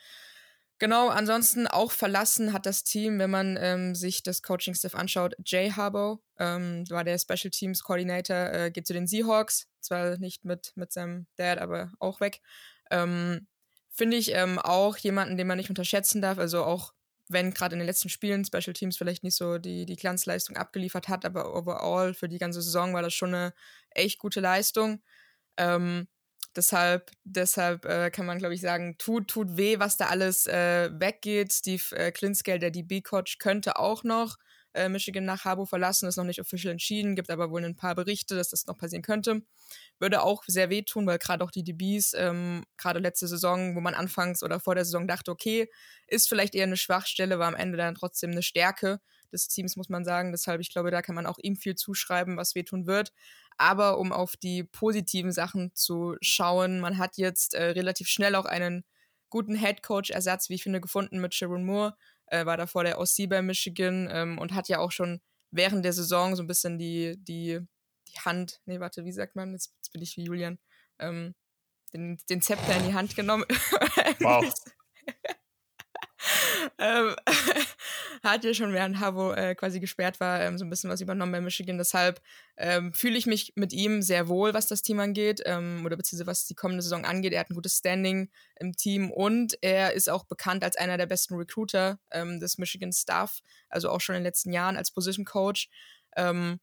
Genau, 0.77 1.09
ansonsten 1.09 1.67
auch 1.67 1.91
verlassen 1.91 2.53
hat 2.53 2.65
das 2.65 2.83
Team, 2.83 3.19
wenn 3.19 3.29
man 3.29 3.57
ähm, 3.59 3.95
sich 3.95 4.23
das 4.23 4.41
Coaching-Staff 4.41 4.95
anschaut. 4.95 5.35
Jay 5.45 5.71
Harbaugh 5.71 6.21
ähm, 6.37 6.89
war 6.89 7.03
der 7.03 7.17
Special 7.17 7.51
Teams 7.51 7.83
Coordinator, 7.83 8.53
äh, 8.53 8.71
geht 8.71 8.87
zu 8.87 8.93
den 8.93 9.05
Seahawks, 9.05 9.67
zwar 9.81 10.17
nicht 10.19 10.45
mit, 10.45 10.71
mit 10.75 10.93
seinem 10.93 11.27
Dad, 11.35 11.57
aber 11.57 11.91
auch 11.99 12.21
weg. 12.21 12.39
Ähm, 12.91 13.47
Finde 13.91 14.15
ich 14.15 14.33
ähm, 14.33 14.57
auch 14.57 14.95
jemanden, 14.95 15.35
den 15.35 15.47
man 15.47 15.57
nicht 15.57 15.69
unterschätzen 15.69 16.21
darf. 16.21 16.37
Also 16.37 16.63
auch 16.63 16.93
wenn 17.29 17.53
gerade 17.53 17.73
in 17.75 17.79
den 17.79 17.87
letzten 17.87 18.09
Spielen 18.09 18.43
Special 18.43 18.73
Teams 18.73 18.97
vielleicht 18.97 19.23
nicht 19.23 19.35
so 19.35 19.57
die, 19.59 19.85
die 19.85 19.95
Glanzleistung 19.95 20.57
abgeliefert 20.57 21.07
hat, 21.07 21.25
aber 21.25 21.55
overall 21.55 22.13
für 22.13 22.27
die 22.27 22.39
ganze 22.39 22.61
Saison 22.61 22.93
war 22.93 23.03
das 23.03 23.13
schon 23.13 23.33
eine 23.33 23.53
echt 23.91 24.19
gute 24.19 24.39
Leistung. 24.41 25.01
Ähm, 25.57 26.07
deshalb 26.55 27.11
deshalb 27.23 27.85
äh, 27.85 28.09
kann 28.11 28.25
man, 28.25 28.39
glaube 28.39 28.55
ich, 28.55 28.61
sagen, 28.61 28.97
tut, 28.97 29.27
tut 29.27 29.57
weh, 29.57 29.79
was 29.79 29.97
da 29.97 30.07
alles 30.07 30.47
äh, 30.47 30.89
weggeht. 30.91 31.53
Steve 31.53 31.95
äh, 31.95 32.11
Klinskell, 32.11 32.59
der 32.59 32.71
DB-Coach, 32.71 33.37
könnte 33.37 33.77
auch 33.77 34.03
noch 34.03 34.37
äh, 34.73 34.89
Michigan 34.89 35.25
nach 35.25 35.45
Harbo 35.45 35.65
verlassen, 35.65 36.07
ist 36.07 36.17
noch 36.17 36.23
nicht 36.23 36.41
offiziell 36.41 36.71
entschieden, 36.71 37.15
gibt 37.15 37.29
aber 37.29 37.49
wohl 37.51 37.63
ein 37.63 37.75
paar 37.75 37.95
Berichte, 37.95 38.35
dass 38.35 38.49
das 38.49 38.65
noch 38.67 38.77
passieren 38.77 39.01
könnte. 39.01 39.41
Würde 39.99 40.21
auch 40.21 40.43
sehr 40.47 40.69
wehtun, 40.69 41.07
weil 41.07 41.17
gerade 41.17 41.43
auch 41.43 41.51
die 41.51 41.63
DBs, 41.63 42.13
ähm, 42.15 42.63
gerade 42.77 42.99
letzte 42.99 43.27
Saison, 43.27 43.75
wo 43.75 43.81
man 43.81 43.93
anfangs 43.93 44.43
oder 44.43 44.59
vor 44.59 44.75
der 44.75 44.85
Saison 44.85 45.07
dachte, 45.07 45.31
okay, 45.31 45.69
ist 46.07 46.29
vielleicht 46.29 46.55
eher 46.55 46.63
eine 46.63 46.77
Schwachstelle, 46.77 47.39
war 47.39 47.47
am 47.47 47.55
Ende 47.55 47.77
dann 47.77 47.95
trotzdem 47.95 48.31
eine 48.31 48.43
Stärke 48.43 48.99
des 49.31 49.47
Teams, 49.47 49.75
muss 49.75 49.89
man 49.89 50.05
sagen. 50.05 50.31
Deshalb, 50.31 50.61
ich 50.61 50.71
glaube, 50.71 50.91
da 50.91 51.01
kann 51.01 51.15
man 51.15 51.25
auch 51.25 51.37
ihm 51.41 51.55
viel 51.55 51.75
zuschreiben, 51.75 52.37
was 52.37 52.55
wehtun 52.55 52.87
wird. 52.87 53.11
Aber 53.57 53.97
um 53.97 54.11
auf 54.13 54.37
die 54.37 54.63
positiven 54.63 55.31
Sachen 55.31 55.73
zu 55.75 56.15
schauen, 56.21 56.79
man 56.79 56.97
hat 56.97 57.17
jetzt 57.17 57.53
äh, 57.53 57.63
relativ 57.63 58.07
schnell 58.07 58.35
auch 58.35 58.45
einen 58.45 58.83
guten 59.29 59.55
Head 59.55 59.83
Coach 59.83 60.09
Ersatz, 60.09 60.49
wie 60.49 60.55
ich 60.55 60.63
finde, 60.63 60.81
gefunden 60.81 61.19
mit 61.19 61.35
Sharon 61.35 61.65
Moore 61.65 61.95
äh, 62.31 62.45
war 62.45 62.57
davor 62.57 62.83
der 62.83 62.99
OC 62.99 63.29
bei 63.29 63.41
Michigan 63.41 64.09
ähm, 64.11 64.37
und 64.37 64.53
hat 64.53 64.67
ja 64.69 64.79
auch 64.79 64.91
schon 64.91 65.21
während 65.51 65.83
der 65.83 65.93
Saison 65.93 66.35
so 66.35 66.43
ein 66.43 66.47
bisschen 66.47 66.77
die, 66.77 67.15
die, 67.17 67.59
die 68.07 68.19
Hand, 68.19 68.61
nee, 68.65 68.79
warte, 68.79 69.05
wie 69.05 69.11
sagt 69.11 69.35
man? 69.35 69.53
Jetzt, 69.53 69.73
jetzt 69.77 69.91
bin 69.91 70.01
ich 70.01 70.15
wie 70.17 70.23
Julian. 70.23 70.59
Ähm, 70.99 71.35
den, 71.93 72.17
den 72.29 72.41
Zepter 72.41 72.75
in 72.77 72.87
die 72.87 72.93
Hand 72.93 73.15
genommen. 73.15 73.45
Wow. 74.19 74.45
ähm, 76.77 77.15
hat 78.23 78.43
ja 78.43 78.53
schon 78.53 78.73
während 78.73 78.99
Havo 78.99 79.33
äh, 79.33 79.55
quasi 79.55 79.79
gesperrt 79.79 80.19
war, 80.19 80.41
ähm, 80.41 80.57
so 80.57 80.65
ein 80.65 80.69
bisschen 80.69 80.89
was 80.89 81.01
übernommen 81.01 81.31
bei 81.31 81.41
Michigan. 81.41 81.77
Deshalb 81.77 82.21
ähm, 82.57 82.93
fühle 82.93 83.17
ich 83.17 83.25
mich 83.25 83.53
mit 83.55 83.73
ihm 83.73 84.01
sehr 84.01 84.27
wohl, 84.27 84.53
was 84.53 84.67
das 84.67 84.81
Team 84.81 84.99
angeht 84.99 85.41
ähm, 85.45 85.83
oder 85.85 85.97
beziehungsweise 85.97 86.27
was 86.27 86.45
die 86.45 86.55
kommende 86.55 86.83
Saison 86.83 87.05
angeht. 87.05 87.33
Er 87.33 87.41
hat 87.41 87.49
ein 87.49 87.55
gutes 87.55 87.77
Standing 87.77 88.29
im 88.59 88.73
Team 88.73 89.11
und 89.11 89.57
er 89.61 89.93
ist 89.93 90.09
auch 90.09 90.25
bekannt 90.25 90.63
als 90.63 90.77
einer 90.77 90.97
der 90.97 91.07
besten 91.07 91.35
Recruiter 91.35 91.99
ähm, 92.11 92.39
des 92.39 92.57
Michigan 92.57 92.91
Staff, 92.93 93.39
also 93.69 93.89
auch 93.89 94.01
schon 94.01 94.15
in 94.15 94.21
den 94.21 94.27
letzten 94.27 94.51
Jahren 94.51 94.77
als 94.77 94.91
Position 94.91 95.25
Coach. 95.25 95.69
Ähm, 96.15 96.59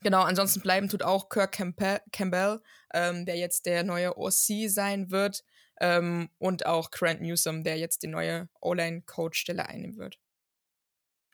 Genau, 0.00 0.22
ansonsten 0.22 0.62
bleiben 0.62 0.88
tut 0.88 1.02
auch 1.02 1.28
Kirk 1.28 1.52
Campbell, 1.52 2.00
Campbell 2.12 2.60
ähm, 2.92 3.26
der 3.26 3.36
jetzt 3.36 3.66
der 3.66 3.84
neue 3.84 4.16
OC 4.16 4.68
sein 4.68 5.10
wird. 5.10 5.44
Ähm, 5.80 6.28
und 6.38 6.66
auch 6.66 6.90
Grant 6.90 7.20
Newsom, 7.20 7.64
der 7.64 7.78
jetzt 7.78 8.02
die 8.02 8.08
neue 8.08 8.48
O-Line-Coach-Stelle 8.60 9.68
einnehmen 9.68 9.96
wird. 9.96 10.18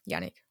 Yannick. 0.05 0.43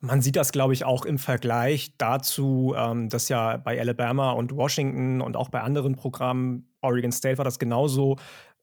Man 0.00 0.22
sieht 0.22 0.36
das, 0.36 0.50
glaube 0.50 0.72
ich, 0.72 0.84
auch 0.84 1.04
im 1.04 1.18
Vergleich 1.18 1.94
dazu, 1.98 2.74
ähm, 2.76 3.10
dass 3.10 3.28
ja 3.28 3.58
bei 3.58 3.78
Alabama 3.78 4.32
und 4.32 4.56
Washington 4.56 5.20
und 5.20 5.36
auch 5.36 5.50
bei 5.50 5.60
anderen 5.60 5.94
Programmen, 5.94 6.74
Oregon 6.80 7.12
State 7.12 7.36
war 7.36 7.44
das 7.44 7.58
genauso, 7.58 8.16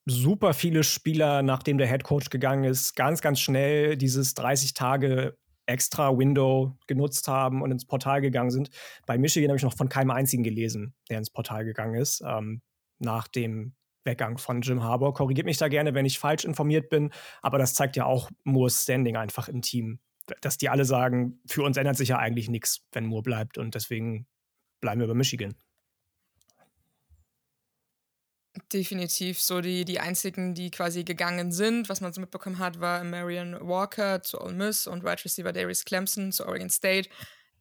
super 0.05 0.55
viele 0.55 0.83
Spieler, 0.83 1.43
nachdem 1.43 1.77
der 1.77 1.87
Head 1.87 2.03
Coach 2.03 2.29
gegangen 2.31 2.63
ist, 2.63 2.95
ganz, 2.95 3.21
ganz 3.21 3.39
schnell 3.39 3.97
dieses 3.97 4.33
30 4.33 4.73
Tage 4.73 5.37
extra 5.67 6.17
Window 6.17 6.75
genutzt 6.87 7.27
haben 7.27 7.61
und 7.61 7.71
ins 7.71 7.85
Portal 7.85 8.21
gegangen 8.21 8.49
sind. 8.49 8.69
Bei 9.05 9.17
Michigan 9.17 9.49
habe 9.49 9.57
ich 9.57 9.63
noch 9.63 9.75
von 9.75 9.89
keinem 9.89 10.11
einzigen 10.11 10.43
gelesen, 10.43 10.95
der 11.09 11.19
ins 11.19 11.29
Portal 11.29 11.65
gegangen 11.65 11.95
ist, 11.95 12.23
ähm, 12.25 12.61
nach 12.99 13.27
dem 13.27 13.75
Weggang 14.07 14.39
von 14.39 14.61
Jim 14.61 14.81
Harbour. 14.81 15.13
Korrigiert 15.13 15.45
mich 15.45 15.57
da 15.57 15.67
gerne, 15.67 15.93
wenn 15.93 16.05
ich 16.05 16.17
falsch 16.17 16.45
informiert 16.45 16.89
bin, 16.89 17.11
aber 17.43 17.59
das 17.59 17.75
zeigt 17.75 17.95
ja 17.95 18.05
auch 18.05 18.31
Moores 18.43 18.81
Standing 18.81 19.15
einfach 19.15 19.47
im 19.47 19.61
Team. 19.61 19.99
Dass 20.41 20.57
die 20.57 20.69
alle 20.69 20.83
sagen, 20.83 21.39
für 21.45 21.61
uns 21.61 21.77
ändert 21.77 21.95
sich 21.95 22.09
ja 22.09 22.17
eigentlich 22.17 22.49
nichts, 22.49 22.81
wenn 22.91 23.05
Moore 23.05 23.21
bleibt 23.21 23.59
und 23.59 23.75
deswegen 23.75 24.25
bleiben 24.81 24.99
wir 24.99 25.07
bei 25.07 25.13
Michigan. 25.13 25.53
Definitiv. 28.73 29.39
So 29.39 29.61
die, 29.61 29.85
die 29.85 29.99
einzigen, 29.99 30.55
die 30.55 30.71
quasi 30.71 31.03
gegangen 31.03 31.51
sind, 31.51 31.89
was 31.89 32.01
man 32.01 32.11
so 32.11 32.19
mitbekommen 32.19 32.57
hat, 32.57 32.79
war 32.79 33.03
Marion 33.03 33.55
Walker 33.61 34.23
zu 34.23 34.41
Ole 34.41 34.55
Miss 34.55 34.87
und 34.87 35.03
Wide 35.03 35.23
Receiver 35.23 35.53
Darius 35.53 35.85
Clemson 35.85 36.31
zu 36.31 36.45
Oregon 36.47 36.69
State. 36.69 37.09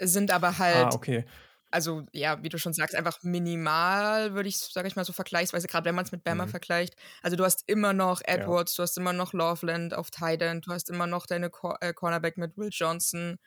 Sind 0.01 0.31
aber 0.31 0.49
ah, 0.49 0.59
halt 0.59 0.87
ah, 0.87 0.95
okay 0.95 1.25
also 1.71 2.05
ja, 2.13 2.43
wie 2.43 2.49
du 2.49 2.59
schon 2.59 2.73
sagst, 2.73 2.95
einfach 2.95 3.23
minimal, 3.23 4.35
würde 4.35 4.49
ich, 4.49 4.59
sage 4.59 4.89
ich 4.89 4.97
mal, 4.97 5.05
so 5.05 5.13
vergleichsweise, 5.13 5.67
gerade 5.67 5.85
wenn 5.85 5.95
man 5.95 6.05
es 6.05 6.13
mit 6.13 6.25
Bama 6.25 6.47
mhm. 6.47 6.51
vergleicht. 6.51 6.95
Also 7.23 7.37
du 7.37 7.45
hast 7.45 7.65
immer 7.67 7.93
noch 7.93 8.21
Edwards, 8.25 8.73
ja. 8.73 8.77
du 8.77 8.83
hast 8.85 8.99
immer 8.99 9.13
noch 9.13 9.33
Loveland 9.33 9.95
auf 9.95 10.11
Titan, 10.11 10.61
du 10.61 10.73
hast 10.73 10.91
immer 10.91 11.07
noch 11.07 11.27
deine 11.27 11.51
Cor 11.51 11.77
äh, 11.81 11.93
Cornerback 11.93 12.37
mit 12.37 12.57
Will 12.57 12.71
Johnson, 12.71 13.39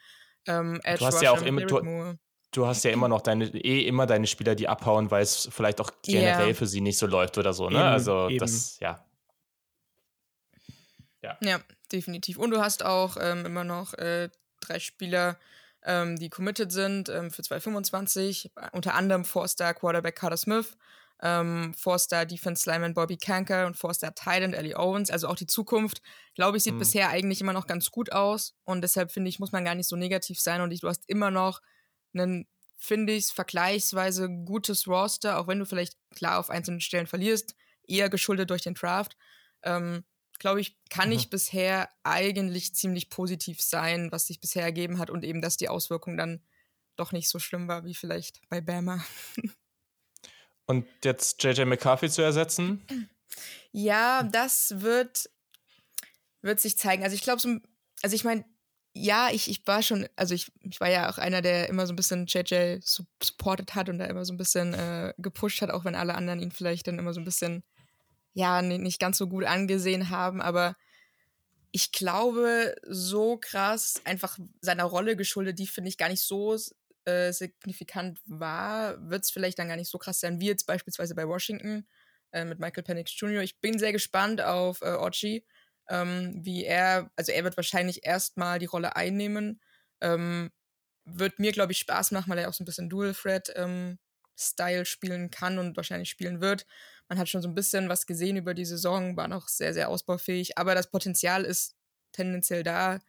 ähm, 0.47 0.79
Edge 0.83 0.99
du 0.99 1.05
hast 1.05 1.21
ja 1.21 1.31
auch 1.31 1.41
immer, 1.41 1.61
du, 1.61 2.17
du, 2.51 2.67
hast 2.67 2.83
ja 2.83 2.91
immer 2.91 3.07
noch 3.07 3.21
deine, 3.21 3.45
eh 3.47 3.87
immer 3.87 4.05
deine 4.05 4.27
Spieler, 4.27 4.55
die 4.55 4.67
abhauen, 4.67 5.11
weil 5.11 5.23
es 5.23 5.49
vielleicht 5.51 5.79
auch 5.81 5.91
generell 6.03 6.47
yeah. 6.47 6.53
für 6.53 6.67
sie 6.67 6.81
nicht 6.81 6.97
so 6.97 7.07
läuft 7.07 7.37
oder 7.37 7.53
so, 7.53 7.69
ne? 7.69 7.77
Eben, 7.77 7.87
also 7.87 8.29
eben. 8.29 8.39
das, 8.39 8.79
ja. 8.79 9.05
ja. 11.21 11.37
Ja, 11.41 11.59
definitiv. 11.91 12.37
Und 12.37 12.51
du 12.51 12.61
hast 12.61 12.83
auch 12.83 13.17
ähm, 13.19 13.45
immer 13.45 13.63
noch 13.63 13.93
äh, 13.93 14.29
drei 14.61 14.79
Spieler, 14.79 15.37
ähm, 15.85 16.17
die 16.17 16.29
committed 16.29 16.71
sind 16.71 17.09
ähm, 17.09 17.31
für 17.31 17.41
2025. 17.41 18.51
Unter 18.73 18.95
anderem 18.95 19.25
Four-Star 19.25 19.73
Quarterback 19.73 20.15
Carter 20.15 20.37
Smith, 20.37 20.77
ähm, 21.21 21.73
Four-Star 21.73 22.25
Defense 22.25 22.69
Lineman 22.69 22.93
Bobby 22.93 23.17
Kanker 23.17 23.65
und 23.65 23.77
Four-Star 23.77 24.13
Titan 24.13 24.53
Ellie 24.53 24.77
Owens. 24.77 25.09
Also 25.09 25.27
auch 25.27 25.35
die 25.35 25.47
Zukunft, 25.47 26.01
glaube 26.35 26.57
ich, 26.57 26.63
sieht 26.63 26.75
mhm. 26.75 26.79
bisher 26.79 27.09
eigentlich 27.09 27.41
immer 27.41 27.53
noch 27.53 27.67
ganz 27.67 27.91
gut 27.91 28.11
aus. 28.11 28.55
Und 28.65 28.81
deshalb 28.81 29.11
finde 29.11 29.29
ich, 29.29 29.39
muss 29.39 29.51
man 29.51 29.65
gar 29.65 29.75
nicht 29.75 29.87
so 29.87 29.95
negativ 29.95 30.39
sein. 30.39 30.61
Und 30.61 30.71
ich, 30.71 30.81
du 30.81 30.87
hast 30.87 31.07
immer 31.07 31.31
noch 31.31 31.61
einen, 32.13 32.47
finde 32.77 33.13
ich, 33.13 33.27
vergleichsweise 33.27 34.29
gutes 34.29 34.87
Roster, 34.87 35.39
auch 35.39 35.47
wenn 35.47 35.59
du 35.59 35.65
vielleicht 35.65 35.97
klar 36.15 36.39
auf 36.39 36.49
einzelnen 36.49 36.81
Stellen 36.81 37.07
verlierst, 37.07 37.55
eher 37.87 38.09
geschuldet 38.09 38.49
durch 38.49 38.61
den 38.61 38.73
Draft. 38.73 39.17
Ähm, 39.63 40.03
glaube 40.39 40.61
ich, 40.61 40.77
kann 40.89 41.09
mhm. 41.09 41.15
ich 41.15 41.29
bisher 41.29 41.89
eigentlich 42.03 42.73
ziemlich 42.73 43.09
positiv 43.09 43.61
sein, 43.61 44.11
was 44.11 44.27
sich 44.27 44.39
bisher 44.39 44.63
ergeben 44.63 44.97
hat 44.97 45.09
und 45.09 45.23
eben, 45.23 45.41
dass 45.41 45.57
die 45.57 45.69
Auswirkung 45.69 46.17
dann 46.17 46.41
doch 46.95 47.11
nicht 47.11 47.29
so 47.29 47.39
schlimm 47.39 47.67
war 47.67 47.85
wie 47.85 47.95
vielleicht 47.95 48.41
bei 48.49 48.61
Bama. 48.61 49.03
und 50.65 50.87
jetzt 51.03 51.43
JJ 51.43 51.63
McCarthy 51.63 52.09
zu 52.09 52.21
ersetzen? 52.21 52.85
Ja, 53.71 54.23
das 54.23 54.81
wird, 54.81 55.29
wird 56.41 56.59
sich 56.59 56.77
zeigen. 56.77 57.03
Also 57.03 57.15
ich 57.15 57.21
glaube, 57.21 57.39
so, 57.39 57.57
also 58.01 58.15
ich 58.15 58.23
meine, 58.23 58.43
ja, 58.93 59.29
ich, 59.31 59.49
ich 59.49 59.65
war 59.67 59.83
schon, 59.83 60.09
also 60.15 60.33
ich, 60.33 60.51
ich 60.61 60.81
war 60.81 60.89
ja 60.89 61.09
auch 61.09 61.17
einer, 61.17 61.41
der 61.41 61.69
immer 61.69 61.85
so 61.85 61.93
ein 61.93 61.95
bisschen 61.95 62.25
JJ 62.25 62.79
supported 62.81 63.75
hat 63.75 63.87
und 63.87 63.99
da 63.99 64.05
immer 64.05 64.25
so 64.25 64.33
ein 64.33 64.37
bisschen 64.37 64.73
äh, 64.73 65.13
gepusht 65.17 65.61
hat, 65.61 65.69
auch 65.69 65.85
wenn 65.85 65.95
alle 65.95 66.15
anderen 66.15 66.41
ihn 66.41 66.51
vielleicht 66.51 66.87
dann 66.87 66.99
immer 66.99 67.13
so 67.13 67.21
ein 67.21 67.25
bisschen 67.25 67.63
ja 68.33 68.61
nicht 68.61 68.99
ganz 68.99 69.17
so 69.17 69.27
gut 69.27 69.45
angesehen 69.45 70.09
haben, 70.09 70.41
aber 70.41 70.75
ich 71.71 71.91
glaube, 71.91 72.75
so 72.83 73.37
krass, 73.37 74.01
einfach 74.05 74.37
seiner 74.61 74.85
Rolle 74.85 75.15
geschuldet, 75.15 75.59
die 75.59 75.67
finde 75.67 75.89
ich 75.89 75.97
gar 75.97 76.09
nicht 76.09 76.21
so 76.21 76.57
äh, 77.05 77.31
signifikant 77.31 78.19
war, 78.25 78.97
wird 79.09 79.23
es 79.23 79.31
vielleicht 79.31 79.59
dann 79.59 79.67
gar 79.67 79.75
nicht 79.75 79.89
so 79.89 79.97
krass 79.97 80.19
sein, 80.19 80.39
wie 80.39 80.47
jetzt 80.47 80.65
beispielsweise 80.65 81.15
bei 81.15 81.27
Washington 81.27 81.87
äh, 82.31 82.45
mit 82.45 82.59
Michael 82.59 82.83
Penix 82.83 83.13
Jr. 83.19 83.41
Ich 83.43 83.59
bin 83.59 83.77
sehr 83.77 83.91
gespannt 83.91 84.41
auf 84.41 84.81
äh, 84.81 84.93
Ochi, 84.93 85.45
ähm, 85.89 86.39
wie 86.43 86.65
er, 86.65 87.11
also 87.15 87.31
er 87.31 87.43
wird 87.43 87.57
wahrscheinlich 87.57 88.05
erstmal 88.05 88.59
die 88.59 88.65
Rolle 88.65 88.95
einnehmen. 88.95 89.61
Ähm, 90.01 90.51
wird 91.05 91.39
mir, 91.39 91.51
glaube 91.51 91.71
ich, 91.71 91.79
Spaß 91.79 92.11
machen, 92.11 92.29
weil 92.29 92.39
er 92.39 92.49
auch 92.49 92.53
so 92.53 92.63
ein 92.63 92.65
bisschen 92.65 92.89
Dual 92.89 93.13
Threat 93.13 93.51
ähm, 93.55 93.97
Style 94.37 94.85
spielen 94.85 95.31
kann 95.31 95.57
und 95.59 95.75
wahrscheinlich 95.75 96.09
spielen 96.09 96.41
wird. 96.41 96.65
Man 97.09 97.17
hat 97.17 97.27
schon 97.27 97.41
so 97.41 97.47
ein 97.47 97.55
bisschen 97.55 97.89
was 97.89 98.05
gesehen 98.05 98.37
über 98.37 98.53
die 98.53 98.65
Saison, 98.65 99.17
war 99.17 99.27
noch 99.27 99.47
sehr, 99.47 99.73
sehr 99.73 99.89
ausbaufähig, 99.89 100.57
aber 100.57 100.75
das 100.75 100.91
Potenzial 100.91 101.43
ist 101.43 101.75
tendenziell 102.11 102.63
da. 102.63 102.99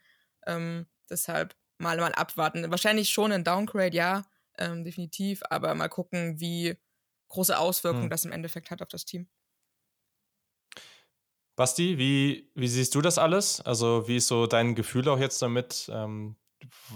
Ähm, 0.47 0.87
deshalb 1.09 1.55
mal, 1.79 1.99
mal 1.99 2.15
abwarten. 2.15 2.71
Wahrscheinlich 2.71 3.11
schon 3.11 3.31
ein 3.31 3.45
Downgrade, 3.45 3.95
ja, 3.95 4.25
ähm, 4.59 4.85
definitiv, 4.85 5.43
aber 5.51 5.75
mal 5.75 5.89
gucken, 5.89 6.41
wie 6.41 6.77
große 7.29 7.59
Auswirkungen 7.59 8.05
hm. 8.05 8.11
das 8.11 8.25
im 8.25 8.33
Endeffekt 8.33 8.71
hat 8.71 8.83
auf 8.83 8.89
das 8.89 9.05
Team. 9.05 9.29
Basti, 11.57 11.99
wie, 11.99 12.51
wie 12.55 12.69
siehst 12.69 12.95
du 12.95 13.03
das 13.03 13.19
alles? 13.19 13.61
Also, 13.61 14.09
wie 14.09 14.17
ist 14.17 14.29
so 14.29 14.47
dein 14.47 14.75
Gefühl 14.75 15.07
auch 15.11 15.19
jetzt 15.19 15.43
damit, 15.43 15.91
ähm, 15.93 16.37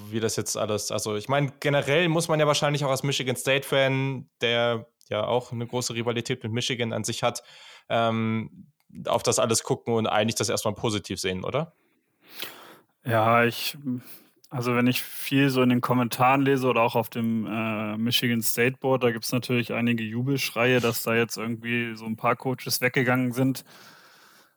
wie 0.08 0.20
das 0.20 0.36
jetzt 0.36 0.56
alles, 0.56 0.90
also 0.90 1.16
ich 1.16 1.28
meine, 1.28 1.52
generell 1.60 2.08
muss 2.08 2.28
man 2.28 2.40
ja 2.40 2.46
wahrscheinlich 2.46 2.84
auch 2.84 2.90
als 2.90 3.02
Michigan 3.02 3.36
State-Fan, 3.36 4.28
der 4.40 4.86
ja 5.08 5.26
auch 5.26 5.52
eine 5.52 5.66
große 5.66 5.94
Rivalität 5.94 6.42
mit 6.42 6.52
Michigan 6.52 6.92
an 6.92 7.04
sich 7.04 7.22
hat, 7.22 7.42
ähm, 7.88 8.68
auf 9.06 9.22
das 9.22 9.38
alles 9.38 9.62
gucken 9.62 9.94
und 9.94 10.06
eigentlich 10.06 10.36
das 10.36 10.48
erstmal 10.48 10.74
positiv 10.74 11.20
sehen, 11.20 11.44
oder? 11.44 11.74
Ja, 13.04 13.44
ich, 13.44 13.76
also 14.50 14.74
wenn 14.74 14.86
ich 14.86 15.02
viel 15.02 15.50
so 15.50 15.62
in 15.62 15.68
den 15.68 15.80
Kommentaren 15.80 16.42
lese 16.42 16.68
oder 16.68 16.82
auch 16.82 16.94
auf 16.94 17.10
dem 17.10 17.46
äh, 17.46 17.96
Michigan 17.96 18.42
State 18.42 18.78
Board, 18.80 19.02
da 19.02 19.10
gibt 19.10 19.24
es 19.24 19.32
natürlich 19.32 19.72
einige 19.72 20.04
Jubelschreie, 20.04 20.80
dass 20.80 21.02
da 21.02 21.14
jetzt 21.14 21.36
irgendwie 21.36 21.96
so 21.96 22.06
ein 22.06 22.16
paar 22.16 22.36
Coaches 22.36 22.80
weggegangen 22.80 23.32
sind 23.32 23.64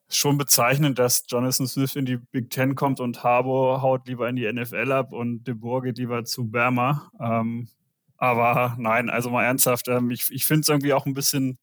schon 0.10 0.38
bezeichnend, 0.38 1.00
dass 1.00 1.26
Jonathan 1.28 1.68
Smith 1.68 1.96
in 1.96 2.06
die 2.06 2.18
Big 2.18 2.50
Ten 2.50 2.76
kommt 2.76 3.00
und 3.00 3.24
Harbour 3.24 3.82
haut 3.82 4.08
lieber 4.08 4.30
in 4.30 4.36
die 4.36 4.52
NFL 4.52 4.92
ab 4.92 5.12
und 5.12 5.44
De 5.46 5.54
Boer 5.54 5.84
geht 5.84 5.98
lieber 5.98 6.24
zu 6.24 6.50
Berma. 6.50 7.12
Ähm, 7.20 7.68
aber 8.18 8.76
nein, 8.80 9.10
also 9.10 9.30
mal 9.30 9.44
ernsthaft, 9.46 9.88
ähm, 9.88 10.12
ich, 10.12 10.28
ich 10.30 10.46
finde 10.46 10.62
es 10.62 10.70
irgendwie 10.70 10.94
auch 10.94 11.06
ein 11.06 11.14
bisschen 11.14 11.60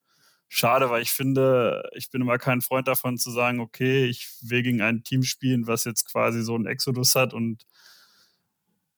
schade, 0.49 0.91
weil 0.91 1.03
ich 1.03 1.11
finde, 1.11 1.89
ich 1.95 2.11
bin 2.11 2.23
immer 2.23 2.39
kein 2.39 2.61
Freund 2.61 2.89
davon 2.89 3.19
zu 3.19 3.31
sagen, 3.31 3.61
okay, 3.61 4.05
ich 4.07 4.29
will 4.43 4.63
gegen 4.63 4.83
ein 4.83 5.03
Team 5.05 5.23
spielen, 5.23 5.67
was 5.67 5.85
jetzt 5.85 6.11
quasi 6.11 6.43
so 6.43 6.55
einen 6.55 6.67
Exodus 6.67 7.15
hat 7.15 7.35
und 7.35 7.65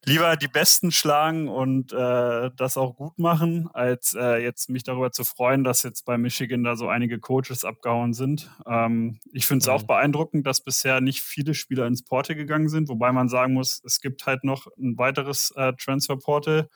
lieber 0.07 0.37
die 0.37 0.49
Besten 0.49 0.93
schlagen 0.93 1.49
und 1.49 1.93
äh, 1.93 2.51
das 2.57 2.77
auch 2.77 2.95
gut 2.97 3.19
machen, 3.19 3.69
als 3.73 4.15
äh, 4.15 4.43
jetzt 4.43 4.71
mich 4.71 4.85
darüber 4.85 5.11
zu 5.11 5.25
freuen, 5.25 5.65
dass 5.65 5.83
jetzt 5.83 6.05
bei 6.05 6.17
Michigan 6.17 6.63
da 6.63 6.77
so 6.77 6.89
einige 6.89 7.19
Coaches 7.19 7.65
abgehauen 7.65 8.15
sind. 8.15 8.49
Ähm, 8.67 9.19
ich 9.33 9.47
finde 9.47 9.65
es 9.65 9.69
auch 9.69 9.83
beeindruckend, 9.83 10.47
dass 10.47 10.61
bisher 10.63 11.01
nicht 11.01 11.23
viele 11.23 11.55
Spieler 11.55 11.87
ins 11.87 12.05
Portal 12.05 12.37
gegangen 12.37 12.69
sind, 12.69 12.89
wobei 12.89 13.11
man 13.11 13.29
sagen 13.29 13.53
muss, 13.55 13.83
es 13.85 14.01
gibt 14.01 14.27
halt 14.27 14.45
noch 14.45 14.69
ein 14.79 14.97
weiteres 14.97 15.53
äh, 15.57 15.73
Transferportal. 15.73 16.71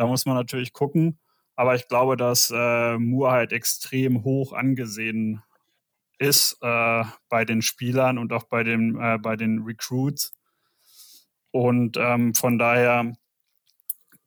Da 0.00 0.06
muss 0.06 0.24
man 0.24 0.34
natürlich 0.34 0.72
gucken. 0.72 1.18
Aber 1.56 1.74
ich 1.74 1.86
glaube, 1.86 2.16
dass 2.16 2.50
äh, 2.50 2.96
Moore 2.96 3.32
halt 3.32 3.52
extrem 3.52 4.24
hoch 4.24 4.54
angesehen 4.54 5.42
ist 6.18 6.56
äh, 6.62 7.04
bei 7.28 7.44
den 7.44 7.60
Spielern 7.60 8.16
und 8.16 8.32
auch 8.32 8.44
bei 8.44 8.64
den, 8.64 8.98
äh, 8.98 9.18
bei 9.18 9.36
den 9.36 9.58
Recruits. 9.58 10.32
Und 11.50 11.98
ähm, 11.98 12.32
von 12.32 12.58
daher 12.58 13.12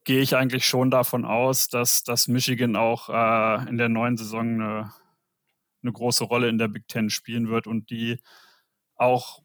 gehe 0.04 0.22
ich 0.22 0.36
eigentlich 0.36 0.68
schon 0.68 0.92
davon 0.92 1.26
aus, 1.26 1.70
dass, 1.70 2.04
dass 2.04 2.28
Michigan 2.28 2.76
auch 2.76 3.10
äh, 3.10 3.68
in 3.68 3.80
der 3.80 3.90
neuen 3.90 4.16
Saison 4.16 4.62
eine, 4.62 4.94
eine 5.82 5.92
große 5.92 6.24
Rolle 6.24 6.50
in 6.50 6.60
der 6.60 6.68
Big 6.68 6.88
Ten 6.88 7.10
spielen 7.10 7.50
wird 7.50 7.66
und 7.66 7.90
die 7.90 8.22
auch 8.94 9.42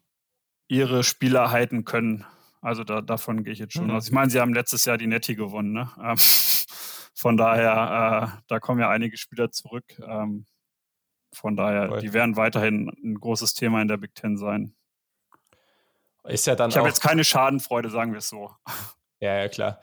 ihre 0.69 1.05
Spieler 1.05 1.53
halten 1.53 1.87
können. 1.87 2.27
Also 2.61 2.85
da, 2.85 3.01
davon 3.01 3.45
gehe 3.45 3.53
ich 3.53 3.59
jetzt 3.59 3.75
schon 3.75 3.87
mhm. 3.87 3.93
aus. 3.93 4.07
Ich 4.07 4.13
meine, 4.13 4.31
sie 4.31 4.41
haben 4.41 4.55
letztes 4.55 4.85
Jahr 4.85 4.99
die 4.99 5.07
Netty 5.07 5.35
gewonnen. 5.35 5.73
Ne? 5.73 5.91
Ähm, 6.03 6.17
von 7.15 7.37
daher, 7.37 8.37
äh, 8.37 8.41
da 8.49 8.61
kommen 8.61 8.81
ja 8.81 8.91
einige 8.91 9.17
Spieler 9.17 9.51
zurück. 9.51 9.85
Ähm, 10.07 10.47
von 11.33 11.57
daher, 11.57 11.89
Voll. 11.89 12.01
die 12.01 12.13
werden 12.13 12.37
weiterhin 12.37 12.89
ein 13.05 13.15
großes 13.15 13.55
Thema 13.55 13.83
in 13.83 13.89
der 13.89 13.97
Big 13.97 14.15
Ten 14.15 14.37
sein. 14.37 14.75
Ist 16.25 16.47
ja 16.47 16.55
dann 16.55 16.71
ich 16.71 16.77
habe 16.77 16.89
jetzt 16.89 17.01
keine 17.01 17.25
Schadenfreude, 17.25 17.91
sagen 17.91 18.13
wir 18.13 18.19
es 18.19 18.29
so. 18.29 18.51
Ja, 19.21 19.37
ja, 19.37 19.49
klar. 19.49 19.81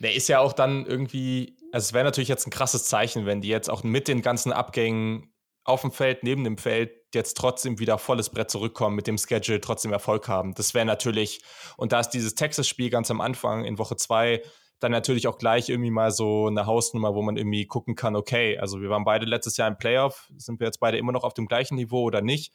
Der 0.00 0.14
ist 0.14 0.28
ja 0.28 0.40
auch 0.40 0.52
dann 0.52 0.84
irgendwie, 0.84 1.56
also 1.72 1.86
es 1.86 1.92
wäre 1.94 2.04
natürlich 2.04 2.28
jetzt 2.28 2.46
ein 2.46 2.50
krasses 2.50 2.84
Zeichen, 2.84 3.24
wenn 3.24 3.40
die 3.40 3.48
jetzt 3.48 3.70
auch 3.70 3.82
mit 3.82 4.08
den 4.08 4.20
ganzen 4.20 4.52
Abgängen 4.52 5.33
auf 5.64 5.80
dem 5.80 5.92
Feld, 5.92 6.22
neben 6.22 6.44
dem 6.44 6.58
Feld, 6.58 6.92
jetzt 7.14 7.36
trotzdem 7.36 7.78
wieder 7.78 7.98
volles 7.98 8.30
Brett 8.30 8.50
zurückkommen, 8.50 8.96
mit 8.96 9.06
dem 9.06 9.18
Schedule 9.18 9.60
trotzdem 9.60 9.92
Erfolg 9.92 10.28
haben. 10.28 10.54
Das 10.54 10.74
wäre 10.74 10.84
natürlich, 10.84 11.42
und 11.76 11.92
da 11.92 12.00
ist 12.00 12.10
dieses 12.10 12.34
Texas-Spiel 12.34 12.90
ganz 12.90 13.10
am 13.10 13.20
Anfang 13.20 13.64
in 13.64 13.78
Woche 13.78 13.96
zwei 13.96 14.42
dann 14.80 14.92
natürlich 14.92 15.26
auch 15.26 15.38
gleich 15.38 15.68
irgendwie 15.68 15.90
mal 15.90 16.10
so 16.10 16.46
eine 16.46 16.66
Hausnummer, 16.66 17.14
wo 17.14 17.22
man 17.22 17.36
irgendwie 17.36 17.66
gucken 17.66 17.94
kann, 17.94 18.16
okay, 18.16 18.58
also 18.58 18.80
wir 18.82 18.90
waren 18.90 19.04
beide 19.04 19.24
letztes 19.24 19.56
Jahr 19.56 19.68
im 19.68 19.78
Playoff, 19.78 20.30
sind 20.36 20.60
wir 20.60 20.66
jetzt 20.66 20.80
beide 20.80 20.98
immer 20.98 21.12
noch 21.12 21.24
auf 21.24 21.34
dem 21.34 21.46
gleichen 21.46 21.76
Niveau 21.76 22.02
oder 22.02 22.20
nicht? 22.20 22.52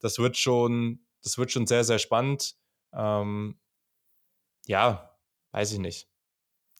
Das 0.00 0.18
wird 0.18 0.38
schon, 0.38 1.04
das 1.22 1.36
wird 1.36 1.50
schon 1.50 1.66
sehr, 1.66 1.84
sehr 1.84 1.98
spannend. 1.98 2.54
Ähm, 2.94 3.58
ja, 4.66 5.16
weiß 5.52 5.72
ich 5.72 5.78
nicht. 5.78 6.08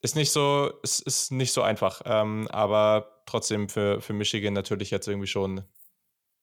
Ist 0.01 0.17
nicht 0.17 0.31
so, 0.31 0.73
es 0.83 1.01
ist 1.01 1.31
nicht 1.31 1.53
so 1.53 1.61
einfach, 1.61 2.01
ähm, 2.07 2.49
aber 2.51 3.20
trotzdem 3.31 3.69
für, 3.69 4.01
für 4.01 4.13
Michigan 4.13 4.53
natürlich 4.53 4.91
jetzt 4.91 5.09
irgendwie 5.09 5.27
schon 5.27 5.65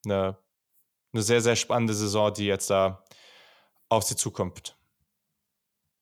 eine, 0.06 0.38
eine 1.14 1.22
sehr, 1.22 1.42
sehr 1.42 1.56
spannende 1.56 1.94
Saison, 1.94 2.34
die 2.34 2.46
jetzt 2.46 2.70
da 2.70 3.04
auf 3.90 4.04
sie 4.04 4.16
zukommt. 4.16 4.76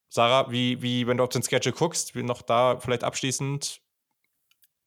Sarah, 0.08 0.50
wie, 0.50 0.80
wie, 0.82 1.06
wenn 1.06 1.18
du 1.18 1.24
auf 1.24 1.30
den 1.30 1.42
Schedule 1.42 1.74
guckst, 1.74 2.14
wie 2.14 2.22
noch 2.22 2.42
da 2.42 2.78
vielleicht 2.78 3.04
abschließend. 3.04 3.80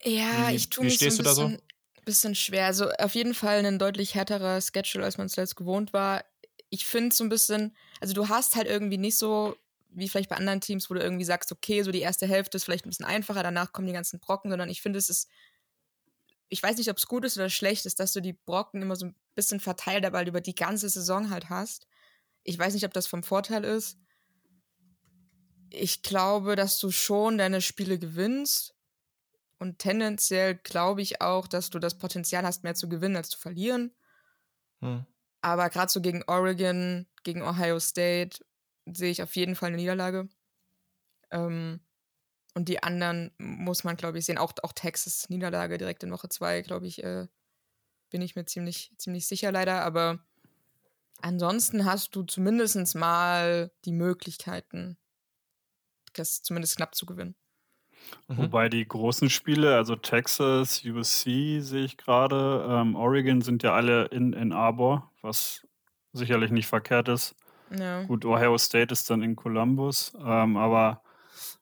Ja, 0.03 0.49
wie, 0.49 0.55
ich 0.55 0.69
tue 0.69 0.85
mich 0.85 0.99
so 0.99 1.05
ein 1.05 1.17
bisschen, 1.17 1.51
so? 1.51 1.57
bisschen 2.05 2.35
schwer. 2.35 2.65
Also 2.65 2.89
auf 2.91 3.15
jeden 3.15 3.33
Fall 3.33 3.63
ein 3.65 3.79
deutlich 3.79 4.15
härterer 4.15 4.59
Schedule, 4.61 5.03
als 5.03 5.17
man 5.17 5.27
es 5.27 5.35
jetzt 5.35 5.55
gewohnt 5.55 5.93
war. 5.93 6.23
Ich 6.69 6.85
finde 6.85 7.15
so 7.15 7.23
ein 7.23 7.29
bisschen, 7.29 7.75
also 7.99 8.13
du 8.13 8.29
hast 8.29 8.55
halt 8.55 8.67
irgendwie 8.67 8.97
nicht 8.97 9.17
so, 9.17 9.55
wie 9.89 10.07
vielleicht 10.07 10.29
bei 10.29 10.35
anderen 10.35 10.61
Teams, 10.61 10.89
wo 10.89 10.93
du 10.93 11.01
irgendwie 11.01 11.25
sagst, 11.25 11.51
okay, 11.51 11.83
so 11.83 11.91
die 11.91 12.01
erste 12.01 12.27
Hälfte 12.27 12.57
ist 12.57 12.63
vielleicht 12.63 12.85
ein 12.85 12.89
bisschen 12.89 13.05
einfacher, 13.05 13.43
danach 13.43 13.73
kommen 13.73 13.87
die 13.87 13.93
ganzen 13.93 14.19
Brocken, 14.19 14.49
sondern 14.49 14.69
ich 14.69 14.81
finde, 14.81 14.99
es 14.99 15.09
ist, 15.09 15.29
ich 16.49 16.61
weiß 16.61 16.77
nicht, 16.77 16.89
ob 16.89 16.97
es 16.97 17.07
gut 17.07 17.25
ist 17.25 17.37
oder 17.37 17.49
schlecht 17.49 17.85
ist, 17.85 17.99
dass 17.99 18.13
du 18.13 18.21
die 18.21 18.33
Brocken 18.33 18.81
immer 18.81 18.95
so 18.95 19.07
ein 19.07 19.15
bisschen 19.35 19.59
verteilt, 19.59 20.05
aber 20.05 20.25
über 20.25 20.41
die 20.41 20.55
ganze 20.55 20.89
Saison 20.89 21.29
halt 21.29 21.49
hast. 21.49 21.87
Ich 22.43 22.57
weiß 22.57 22.73
nicht, 22.73 22.85
ob 22.85 22.93
das 22.93 23.07
vom 23.07 23.23
Vorteil 23.23 23.63
ist 23.63 23.97
ich 25.71 26.01
glaube, 26.01 26.55
dass 26.55 26.79
du 26.79 26.91
schon 26.91 27.37
deine 27.37 27.61
Spiele 27.61 27.99
gewinnst. 27.99 28.75
Und 29.59 29.79
tendenziell 29.79 30.55
glaube 30.55 31.01
ich 31.01 31.21
auch, 31.21 31.47
dass 31.47 31.69
du 31.69 31.79
das 31.79 31.97
Potenzial 31.97 32.43
hast, 32.43 32.63
mehr 32.63 32.75
zu 32.75 32.87
gewinnen 32.87 33.17
als 33.17 33.29
zu 33.29 33.39
verlieren. 33.39 33.93
Hm. 34.79 35.05
Aber 35.41 35.69
gerade 35.69 35.91
so 35.91 36.01
gegen 36.01 36.23
Oregon, 36.27 37.07
gegen 37.23 37.41
Ohio 37.41 37.79
State 37.79 38.43
sehe 38.85 39.11
ich 39.11 39.21
auf 39.21 39.35
jeden 39.35 39.55
Fall 39.55 39.67
eine 39.67 39.77
Niederlage. 39.77 40.29
Ähm, 41.31 41.81
und 42.55 42.67
die 42.67 42.81
anderen 42.83 43.31
muss 43.37 43.83
man, 43.83 43.95
glaube 43.95 44.17
ich, 44.17 44.25
sehen. 44.25 44.37
Auch, 44.37 44.53
auch 44.63 44.73
Texas 44.73 45.29
Niederlage 45.29 45.77
direkt 45.77 46.03
in 46.03 46.11
Woche 46.11 46.29
2, 46.29 46.61
glaube 46.61 46.87
ich, 46.87 47.03
äh, 47.03 47.27
bin 48.09 48.21
ich 48.21 48.35
mir 48.35 48.45
ziemlich, 48.45 48.91
ziemlich 48.97 49.27
sicher 49.27 49.51
leider. 49.51 49.83
Aber 49.83 50.19
ansonsten 51.21 51.85
hast 51.85 52.15
du 52.15 52.23
zumindest 52.23 52.95
mal 52.95 53.71
die 53.85 53.91
Möglichkeiten, 53.91 54.97
das 56.13 56.41
zumindest 56.41 56.77
knapp 56.77 56.95
zu 56.95 57.05
gewinnen. 57.05 57.35
Mhm. 58.27 58.37
Wobei 58.37 58.69
die 58.69 58.87
großen 58.87 59.29
Spiele, 59.29 59.75
also 59.75 59.95
Texas, 59.95 60.83
USC 60.83 61.59
sehe 61.61 61.85
ich 61.85 61.97
gerade, 61.97 62.65
ähm, 62.67 62.95
Oregon 62.95 63.41
sind 63.41 63.61
ja 63.63 63.73
alle 63.73 64.05
in, 64.05 64.33
in 64.33 64.53
Arbor, 64.53 65.11
was 65.21 65.67
sicherlich 66.13 66.51
nicht 66.51 66.67
verkehrt 66.67 67.09
ist. 67.09 67.35
Ja. 67.77 68.03
Gut, 68.03 68.25
Ohio 68.25 68.57
State 68.57 68.91
ist 68.91 69.09
dann 69.09 69.21
in 69.21 69.35
Columbus, 69.35 70.13
ähm, 70.19 70.57
aber 70.57 71.03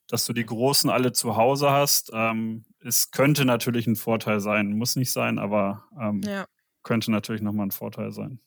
dass 0.08 0.26
du 0.26 0.34
die 0.34 0.46
Großen 0.46 0.90
alle 0.90 1.12
zu 1.12 1.36
Hause 1.36 1.72
hast, 1.72 2.12
ähm, 2.14 2.66
es 2.84 3.12
könnte 3.12 3.46
natürlich 3.46 3.88
ein 3.88 3.96
Vorteil 3.96 4.40
sein. 4.40 4.78
Muss 4.78 4.96
nicht 4.96 5.12
sein, 5.12 5.40
aber 5.40 5.86
ähm, 6.00 6.22
ja. 6.24 6.46
könnte 6.84 7.12
natürlich 7.12 7.42
nochmal 7.42 7.68
ein 7.68 7.72
Vorteil 7.72 8.12
sein. 8.12 8.40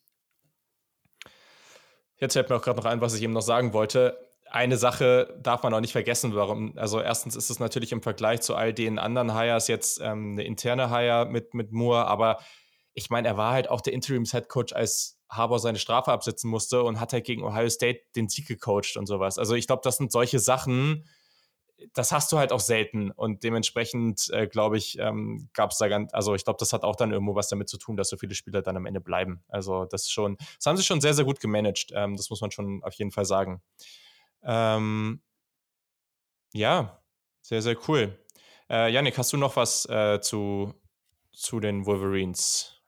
Jetzt 2.17 2.35
fällt 2.35 2.51
mir 2.51 2.57
auch 2.57 2.63
gerade 2.63 2.79
noch 2.79 2.87
ein, 2.87 3.01
was 3.01 3.15
ich 3.15 3.23
eben 3.23 3.33
noch 3.33 3.41
sagen 3.43 3.73
wollte 3.73 4.17
eine 4.51 4.77
Sache 4.77 5.39
darf 5.41 5.63
man 5.63 5.73
auch 5.73 5.81
nicht 5.81 5.93
vergessen, 5.93 6.35
warum. 6.35 6.77
Also 6.77 7.01
erstens 7.01 7.37
ist 7.37 7.51
es 7.51 7.61
natürlich 7.61 7.93
im 7.93 8.03
Vergleich 8.03 8.41
zu 8.41 8.57
all 8.57 8.75
den 8.75 8.99
anderen 8.99 9.35
Hires 9.35 9.69
jetzt 9.69 10.01
ähm, 10.01 10.33
eine 10.33 10.45
interne 10.45 10.91
Hire 10.91 11.27
mit, 11.27 11.55
mit 11.55 11.73
Moore, 11.73 12.07
aber 12.07 12.39
ich 12.93 13.11
meine, 13.11 13.29
er 13.29 13.37
war 13.37 13.53
halt 13.53 13.71
auch 13.71 13.81
der 13.81 13.93
Interims-Head-Coach, 13.93 14.73
als 14.73 15.19
Harbour 15.29 15.61
seine 15.61 15.79
Strafe 15.79 16.11
absitzen 16.11 16.51
musste 16.51 16.83
und 16.83 16.99
hat 16.99 17.13
halt 17.13 17.25
gegen 17.25 17.45
Ohio 17.45 17.69
State 17.69 18.01
den 18.17 18.29
Sieg 18.29 18.49
gecoacht 18.49 18.97
und 18.97 19.07
sowas. 19.07 19.39
Also 19.39 19.55
ich 19.55 19.69
glaube, 19.69 19.83
das 19.85 19.97
sind 19.97 20.11
solche 20.11 20.41
Sachen, 20.41 21.09
das 21.93 22.13
hast 22.13 22.33
du 22.33 22.39
halt 22.39 22.53
auch 22.53 22.61
selten 22.61 23.11
und 23.11 23.43
dementsprechend 23.43 24.29
äh, 24.31 24.47
glaube 24.47 24.77
ich, 24.77 24.99
ähm, 24.99 25.49
gab 25.53 25.71
es 25.71 25.79
da 25.79 25.89
ganz, 25.89 26.13
also 26.15 26.35
ich 26.35 26.45
glaube, 26.45 26.59
das 26.59 26.73
hat 26.73 26.83
auch 26.83 26.97
dann 26.97 27.13
irgendwo 27.13 27.35
was 27.35 27.49
damit 27.49 27.69
zu 27.69 27.79
tun, 27.79 27.97
dass 27.97 28.09
so 28.09 28.17
viele 28.17 28.35
Spieler 28.35 28.63
dann 28.63 28.77
am 28.77 28.87
Ende 28.87 29.01
bleiben. 29.01 29.43
Also 29.49 29.85
das 29.85 30.11
schon, 30.11 30.37
das 30.57 30.67
haben 30.67 30.77
sie 30.77 30.85
schon 30.85 31.01
sehr, 31.01 31.15
sehr 31.15 31.25
gut 31.25 31.41
gemanagt. 31.41 31.93
Ähm, 31.95 32.17
das 32.17 32.31
muss 32.31 32.41
man 32.41 32.51
schon 32.51 32.83
auf 32.83 32.95
jeden 32.95 33.11
Fall 33.11 33.25
sagen. 33.25 33.63
Ähm, 34.43 35.21
ja, 36.53 37.03
sehr, 37.41 37.63
sehr 37.63 37.77
cool. 37.89 38.19
Äh, 38.69 38.93
Yannick, 38.93 39.19
hast 39.19 39.33
du 39.33 39.37
noch 39.37 39.57
was 39.57 39.87
äh, 39.87 40.21
zu, 40.21 40.75
zu 41.33 41.61
den 41.61 41.87
Wolverines? 41.87 42.81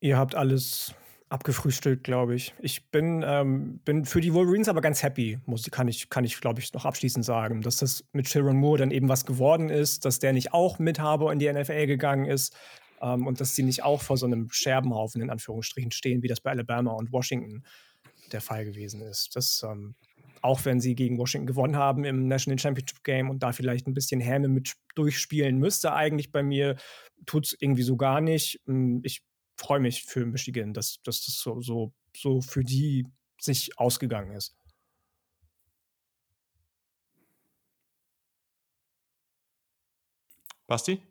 Ihr 0.00 0.18
habt 0.18 0.34
alles 0.34 0.94
abgefrühstückt, 1.28 2.04
glaube 2.04 2.34
ich. 2.34 2.54
Ich 2.60 2.90
bin, 2.90 3.24
ähm, 3.26 3.80
bin 3.84 4.04
für 4.04 4.20
die 4.20 4.34
Wolverines 4.34 4.68
aber 4.68 4.80
ganz 4.80 5.02
happy, 5.02 5.38
muss, 5.46 5.68
kann 5.70 5.88
ich, 5.88 6.08
kann 6.10 6.24
ich 6.24 6.40
glaube 6.40 6.60
ich, 6.60 6.72
noch 6.72 6.84
abschließend 6.84 7.24
sagen, 7.24 7.62
dass 7.62 7.78
das 7.78 8.04
mit 8.12 8.28
Sharon 8.28 8.56
Moore 8.56 8.78
dann 8.78 8.90
eben 8.90 9.08
was 9.08 9.26
geworden 9.26 9.70
ist, 9.70 10.04
dass 10.04 10.18
der 10.18 10.32
nicht 10.32 10.52
auch 10.52 10.78
mit 10.78 11.00
Harbour 11.00 11.32
in 11.32 11.38
die 11.38 11.52
NFL 11.52 11.86
gegangen 11.86 12.26
ist 12.26 12.56
ähm, 13.00 13.26
und 13.26 13.40
dass 13.40 13.54
sie 13.54 13.62
nicht 13.62 13.82
auch 13.82 14.02
vor 14.02 14.16
so 14.16 14.26
einem 14.26 14.48
Scherbenhaufen 14.50 15.22
in 15.22 15.30
Anführungsstrichen 15.30 15.90
stehen, 15.90 16.22
wie 16.22 16.28
das 16.28 16.40
bei 16.40 16.50
Alabama 16.50 16.92
und 16.92 17.12
Washington 17.12 17.64
der 18.32 18.40
Fall 18.40 18.64
gewesen 18.64 19.00
ist. 19.00 19.34
Das 19.34 19.64
ähm, 19.68 19.94
auch 20.44 20.62
wenn 20.66 20.78
sie 20.78 20.94
gegen 20.94 21.16
Washington 21.16 21.46
gewonnen 21.46 21.76
haben 21.76 22.04
im 22.04 22.28
National 22.28 22.58
Championship 22.58 23.02
Game 23.02 23.30
und 23.30 23.42
da 23.42 23.52
vielleicht 23.52 23.86
ein 23.86 23.94
bisschen 23.94 24.20
Häme 24.20 24.48
mit 24.48 24.74
durchspielen 24.94 25.58
müsste, 25.58 25.94
eigentlich 25.94 26.32
bei 26.32 26.42
mir, 26.42 26.76
tut 27.24 27.46
es 27.46 27.56
irgendwie 27.58 27.82
so 27.82 27.96
gar 27.96 28.20
nicht. 28.20 28.60
Hm, 28.66 29.00
ich 29.04 29.22
freue 29.56 29.80
mich 29.80 30.04
für 30.04 30.26
Michigan, 30.26 30.72
dass, 30.74 31.02
dass 31.02 31.24
das 31.26 31.38
so, 31.38 31.60
so, 31.60 31.92
so 32.16 32.40
für 32.40 32.64
die 32.64 33.06
sich 33.40 33.78
ausgegangen 33.78 34.32
ist. 34.32 34.56
Basti? 40.66 41.02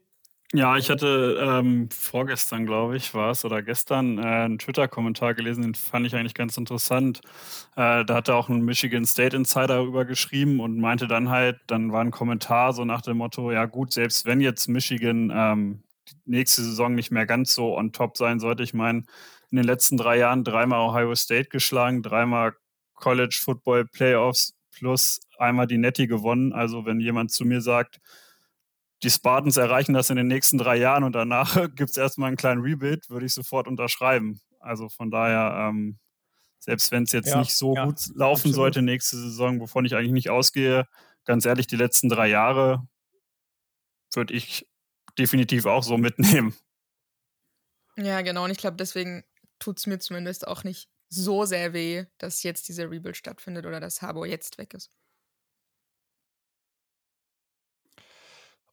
Ja, 0.55 0.77
ich 0.77 0.91
hatte 0.91 1.39
ähm, 1.41 1.89
vorgestern, 1.89 2.67
glaube 2.67 2.95
ich, 2.95 3.15
war 3.15 3.31
es, 3.31 3.43
oder 3.43 3.63
gestern 3.63 4.19
äh, 4.19 4.21
einen 4.21 4.59
Twitter-Kommentar 4.59 5.33
gelesen, 5.33 5.63
den 5.63 5.73
fand 5.73 6.05
ich 6.05 6.15
eigentlich 6.15 6.35
ganz 6.35 6.57
interessant. 6.57 7.21
Äh, 7.75 8.05
da 8.05 8.13
hatte 8.15 8.35
auch 8.35 8.49
ein 8.49 8.61
Michigan 8.61 9.05
State 9.05 9.35
Insider 9.35 9.67
darüber 9.67 10.05
geschrieben 10.05 10.59
und 10.59 10.77
meinte 10.79 11.07
dann 11.07 11.29
halt, 11.29 11.59
dann 11.67 11.91
war 11.91 12.01
ein 12.01 12.11
Kommentar 12.11 12.73
so 12.73 12.85
nach 12.85 13.01
dem 13.01 13.17
Motto, 13.17 13.51
ja 13.51 13.65
gut, 13.65 13.93
selbst 13.93 14.27
wenn 14.27 14.41
jetzt 14.41 14.67
Michigan 14.67 15.31
ähm, 15.33 15.83
nächste 16.25 16.63
Saison 16.63 16.95
nicht 16.95 17.11
mehr 17.11 17.25
ganz 17.25 17.53
so 17.53 17.77
on 17.77 17.91
top 17.91 18.17
sein 18.17 18.39
sollte. 18.39 18.63
Ich 18.63 18.73
meine, 18.73 19.03
in 19.51 19.57
den 19.57 19.65
letzten 19.65 19.97
drei 19.97 20.17
Jahren 20.17 20.43
dreimal 20.43 20.79
Ohio 20.79 21.15
State 21.15 21.49
geschlagen, 21.49 22.01
dreimal 22.01 22.55
College 22.95 23.39
Football 23.43 23.85
Playoffs 23.85 24.55
plus 24.71 25.19
einmal 25.37 25.67
die 25.67 25.77
Netty 25.77 26.07
gewonnen. 26.07 26.53
Also 26.53 26.85
wenn 26.85 26.99
jemand 26.99 27.31
zu 27.31 27.45
mir 27.45 27.61
sagt, 27.61 27.99
die 29.03 29.09
Spartans 29.09 29.57
erreichen 29.57 29.93
das 29.93 30.09
in 30.09 30.15
den 30.15 30.27
nächsten 30.27 30.57
drei 30.57 30.77
Jahren 30.77 31.03
und 31.03 31.13
danach 31.13 31.55
gibt 31.75 31.91
es 31.91 31.97
erstmal 31.97 32.27
einen 32.27 32.37
kleinen 32.37 32.61
Rebuild, 32.61 33.09
würde 33.09 33.25
ich 33.25 33.33
sofort 33.33 33.67
unterschreiben. 33.67 34.39
Also 34.59 34.89
von 34.89 35.11
daher, 35.11 35.69
ähm, 35.69 35.99
selbst 36.59 36.91
wenn 36.91 37.03
es 37.03 37.11
jetzt 37.11 37.29
ja, 37.29 37.39
nicht 37.39 37.55
so 37.55 37.75
ja, 37.75 37.85
gut 37.85 38.07
laufen 38.15 38.39
absolut. 38.39 38.55
sollte 38.55 38.81
nächste 38.81 39.17
Saison, 39.17 39.59
wovon 39.59 39.85
ich 39.85 39.95
eigentlich 39.95 40.13
nicht 40.13 40.29
ausgehe, 40.29 40.87
ganz 41.25 41.45
ehrlich, 41.45 41.67
die 41.67 41.75
letzten 41.75 42.09
drei 42.09 42.29
Jahre 42.29 42.87
würde 44.13 44.33
ich 44.33 44.65
definitiv 45.17 45.65
auch 45.65 45.83
so 45.83 45.97
mitnehmen. 45.97 46.55
Ja, 47.97 48.21
genau. 48.21 48.45
Und 48.45 48.51
ich 48.51 48.57
glaube, 48.57 48.77
deswegen 48.77 49.23
tut 49.59 49.77
es 49.77 49.87
mir 49.87 49.99
zumindest 49.99 50.47
auch 50.47 50.63
nicht 50.63 50.89
so 51.09 51.45
sehr 51.45 51.73
weh, 51.73 52.05
dass 52.17 52.43
jetzt 52.43 52.67
dieser 52.67 52.89
Rebuild 52.89 53.15
stattfindet 53.15 53.65
oder 53.65 53.79
dass 53.79 54.01
Harbour 54.01 54.25
jetzt 54.25 54.57
weg 54.57 54.73
ist. 54.73 54.91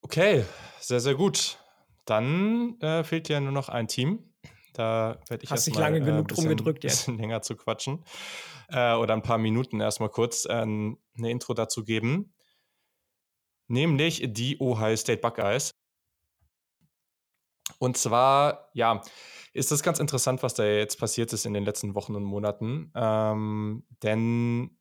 Okay, 0.02 0.44
sehr, 0.80 1.00
sehr 1.00 1.14
gut. 1.14 1.58
Dann 2.06 2.80
äh, 2.80 3.04
fehlt 3.04 3.28
ja 3.28 3.40
nur 3.40 3.52
noch 3.52 3.68
ein 3.68 3.86
Team. 3.86 4.32
Da 4.72 5.20
werde 5.28 5.44
ich 5.44 5.50
Hast 5.50 5.66
dich 5.66 5.74
lange 5.74 5.98
äh, 5.98 6.00
genug 6.00 6.28
drum 6.28 6.48
gedrückt 6.48 6.84
jetzt. 6.84 7.08
Ein 7.08 7.16
bisschen 7.16 7.18
länger 7.18 7.42
zu 7.42 7.56
quatschen. 7.56 8.04
Äh, 8.68 8.94
oder 8.94 9.14
ein 9.14 9.22
paar 9.22 9.38
Minuten 9.38 9.80
erstmal 9.80 10.08
kurz 10.08 10.46
äh, 10.46 10.52
eine 10.52 10.96
Intro 11.16 11.54
dazu 11.54 11.84
geben. 11.84 12.32
Nämlich 13.68 14.22
die 14.26 14.58
Ohio 14.58 14.96
State 14.96 15.20
Buckeyes. 15.20 15.70
Und 17.80 17.96
zwar, 17.96 18.68
ja, 18.74 19.00
ist 19.54 19.72
das 19.72 19.82
ganz 19.82 19.98
interessant, 19.98 20.42
was 20.42 20.52
da 20.52 20.64
jetzt 20.64 20.98
passiert 21.00 21.32
ist 21.32 21.46
in 21.46 21.54
den 21.54 21.64
letzten 21.64 21.94
Wochen 21.94 22.14
und 22.14 22.24
Monaten. 22.24 22.92
Ähm, 22.94 23.84
denn 24.02 24.76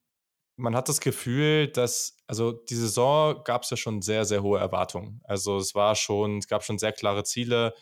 man 0.57 0.75
hat 0.75 0.89
das 0.89 0.99
Gefühl, 0.99 1.69
dass, 1.69 2.17
also 2.27 2.51
die 2.51 2.75
Saison 2.75 3.41
gab 3.45 3.63
es 3.63 3.69
ja 3.69 3.77
schon 3.77 4.01
sehr, 4.01 4.25
sehr 4.25 4.43
hohe 4.43 4.59
Erwartungen. 4.59 5.21
Also 5.23 5.57
es 5.57 5.73
war 5.75 5.95
schon, 5.95 6.39
es 6.39 6.49
gab 6.49 6.61
schon 6.61 6.77
sehr 6.77 6.91
klare 6.91 7.23
Ziele. 7.23 7.73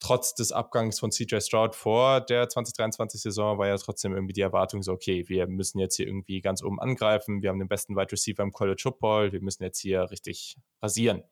Trotz 0.00 0.34
des 0.34 0.50
Abgangs 0.50 0.98
von 0.98 1.12
CJ 1.12 1.40
Stroud 1.40 1.76
vor 1.76 2.20
der 2.20 2.48
2023-Saison 2.48 3.56
war 3.56 3.68
ja 3.68 3.76
trotzdem 3.76 4.14
irgendwie 4.14 4.32
die 4.32 4.40
Erwartung 4.40 4.82
so, 4.82 4.92
okay, 4.92 5.28
wir 5.28 5.46
müssen 5.46 5.78
jetzt 5.78 5.94
hier 5.94 6.08
irgendwie 6.08 6.40
ganz 6.40 6.60
oben 6.64 6.80
angreifen. 6.80 7.40
Wir 7.40 7.50
haben 7.50 7.60
den 7.60 7.68
besten 7.68 7.94
Wide 7.94 8.10
Receiver 8.10 8.42
im 8.42 8.50
College 8.50 8.80
Football. 8.82 9.30
Wir 9.30 9.42
müssen 9.42 9.62
jetzt 9.62 9.78
hier 9.78 10.10
richtig 10.10 10.56
rasieren. 10.82 11.22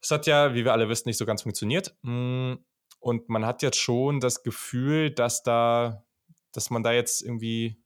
Das 0.00 0.10
hat 0.10 0.26
ja, 0.26 0.54
wie 0.54 0.64
wir 0.64 0.72
alle 0.72 0.88
wissen, 0.88 1.08
nicht 1.08 1.18
so 1.18 1.26
ganz 1.26 1.42
funktioniert. 1.42 1.94
Hm, 2.02 2.64
und 3.00 3.28
man 3.28 3.46
hat 3.46 3.62
jetzt 3.62 3.78
schon 3.78 4.20
das 4.20 4.42
Gefühl, 4.42 5.10
dass 5.10 5.42
da, 5.42 6.04
dass 6.52 6.70
man 6.70 6.82
da 6.82 6.92
jetzt 6.92 7.22
irgendwie, 7.22 7.82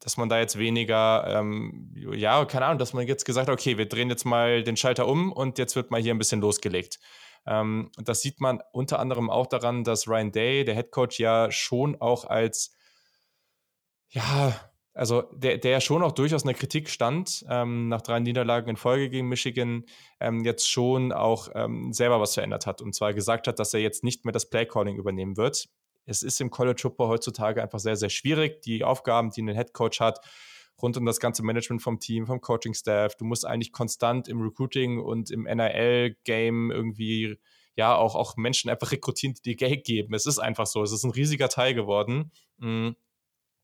dass 0.00 0.16
man 0.16 0.28
da 0.28 0.38
jetzt 0.38 0.58
weniger, 0.58 1.26
ähm, 1.26 1.92
ja, 1.94 2.44
keine 2.44 2.66
Ahnung, 2.66 2.78
dass 2.78 2.92
man 2.92 3.06
jetzt 3.06 3.24
gesagt 3.24 3.48
hat, 3.48 3.54
okay, 3.54 3.78
wir 3.78 3.88
drehen 3.88 4.10
jetzt 4.10 4.24
mal 4.24 4.62
den 4.62 4.76
Schalter 4.76 5.06
um 5.06 5.32
und 5.32 5.58
jetzt 5.58 5.76
wird 5.76 5.90
mal 5.90 6.00
hier 6.00 6.14
ein 6.14 6.18
bisschen 6.18 6.40
losgelegt. 6.40 7.00
Ähm, 7.46 7.90
das 7.96 8.20
sieht 8.20 8.40
man 8.40 8.62
unter 8.72 8.98
anderem 8.98 9.30
auch 9.30 9.46
daran, 9.46 9.84
dass 9.84 10.08
Ryan 10.08 10.32
Day, 10.32 10.64
der 10.64 10.74
Head 10.74 10.90
Coach, 10.90 11.18
ja 11.18 11.50
schon 11.50 12.00
auch 12.00 12.24
als, 12.24 12.74
ja, 14.10 14.54
also 14.94 15.22
der, 15.32 15.58
der 15.58 15.72
ja 15.72 15.80
schon 15.80 16.02
auch 16.02 16.12
durchaus 16.12 16.42
in 16.42 16.48
der 16.48 16.56
Kritik 16.56 16.88
stand, 16.88 17.44
ähm, 17.48 17.88
nach 17.88 18.00
drei 18.00 18.20
Niederlagen 18.20 18.70
in 18.70 18.76
Folge 18.76 19.10
gegen 19.10 19.28
Michigan, 19.28 19.84
ähm, 20.20 20.44
jetzt 20.44 20.70
schon 20.70 21.12
auch 21.12 21.48
ähm, 21.54 21.92
selber 21.92 22.20
was 22.20 22.34
verändert 22.34 22.66
hat. 22.66 22.80
Und 22.80 22.94
zwar 22.94 23.12
gesagt 23.12 23.48
hat, 23.48 23.58
dass 23.58 23.74
er 23.74 23.80
jetzt 23.80 24.04
nicht 24.04 24.24
mehr 24.24 24.32
das 24.32 24.48
Playcalling 24.48 24.96
übernehmen 24.96 25.36
wird. 25.36 25.68
Es 26.06 26.22
ist 26.22 26.40
im 26.40 26.50
College 26.50 26.80
Football 26.80 27.08
heutzutage 27.08 27.60
einfach 27.60 27.80
sehr, 27.80 27.96
sehr 27.96 28.10
schwierig, 28.10 28.62
die 28.62 28.84
Aufgaben, 28.84 29.30
die 29.30 29.42
ein 29.42 29.48
Head 29.48 29.72
Coach 29.72 29.98
hat, 29.98 30.20
rund 30.80 30.96
um 30.96 31.06
das 31.06 31.18
ganze 31.18 31.42
Management 31.42 31.82
vom 31.82 31.98
Team, 31.98 32.26
vom 32.26 32.40
Coaching-Staff. 32.40 33.16
Du 33.16 33.24
musst 33.24 33.46
eigentlich 33.46 33.72
konstant 33.72 34.28
im 34.28 34.40
Recruiting 34.42 35.00
und 35.00 35.30
im 35.30 35.46
NRL-Game 35.46 36.70
irgendwie 36.70 37.36
ja 37.74 37.96
auch, 37.96 38.14
auch 38.14 38.36
Menschen 38.36 38.70
einfach 38.70 38.92
rekrutieren, 38.92 39.34
die 39.34 39.42
dir 39.42 39.56
Geld 39.56 39.84
geben. 39.84 40.14
Es 40.14 40.26
ist 40.26 40.38
einfach 40.38 40.66
so. 40.66 40.82
Es 40.82 40.92
ist 40.92 41.02
ein 41.02 41.10
riesiger 41.10 41.48
Teil 41.48 41.74
geworden. 41.74 42.30
Mhm 42.58 42.94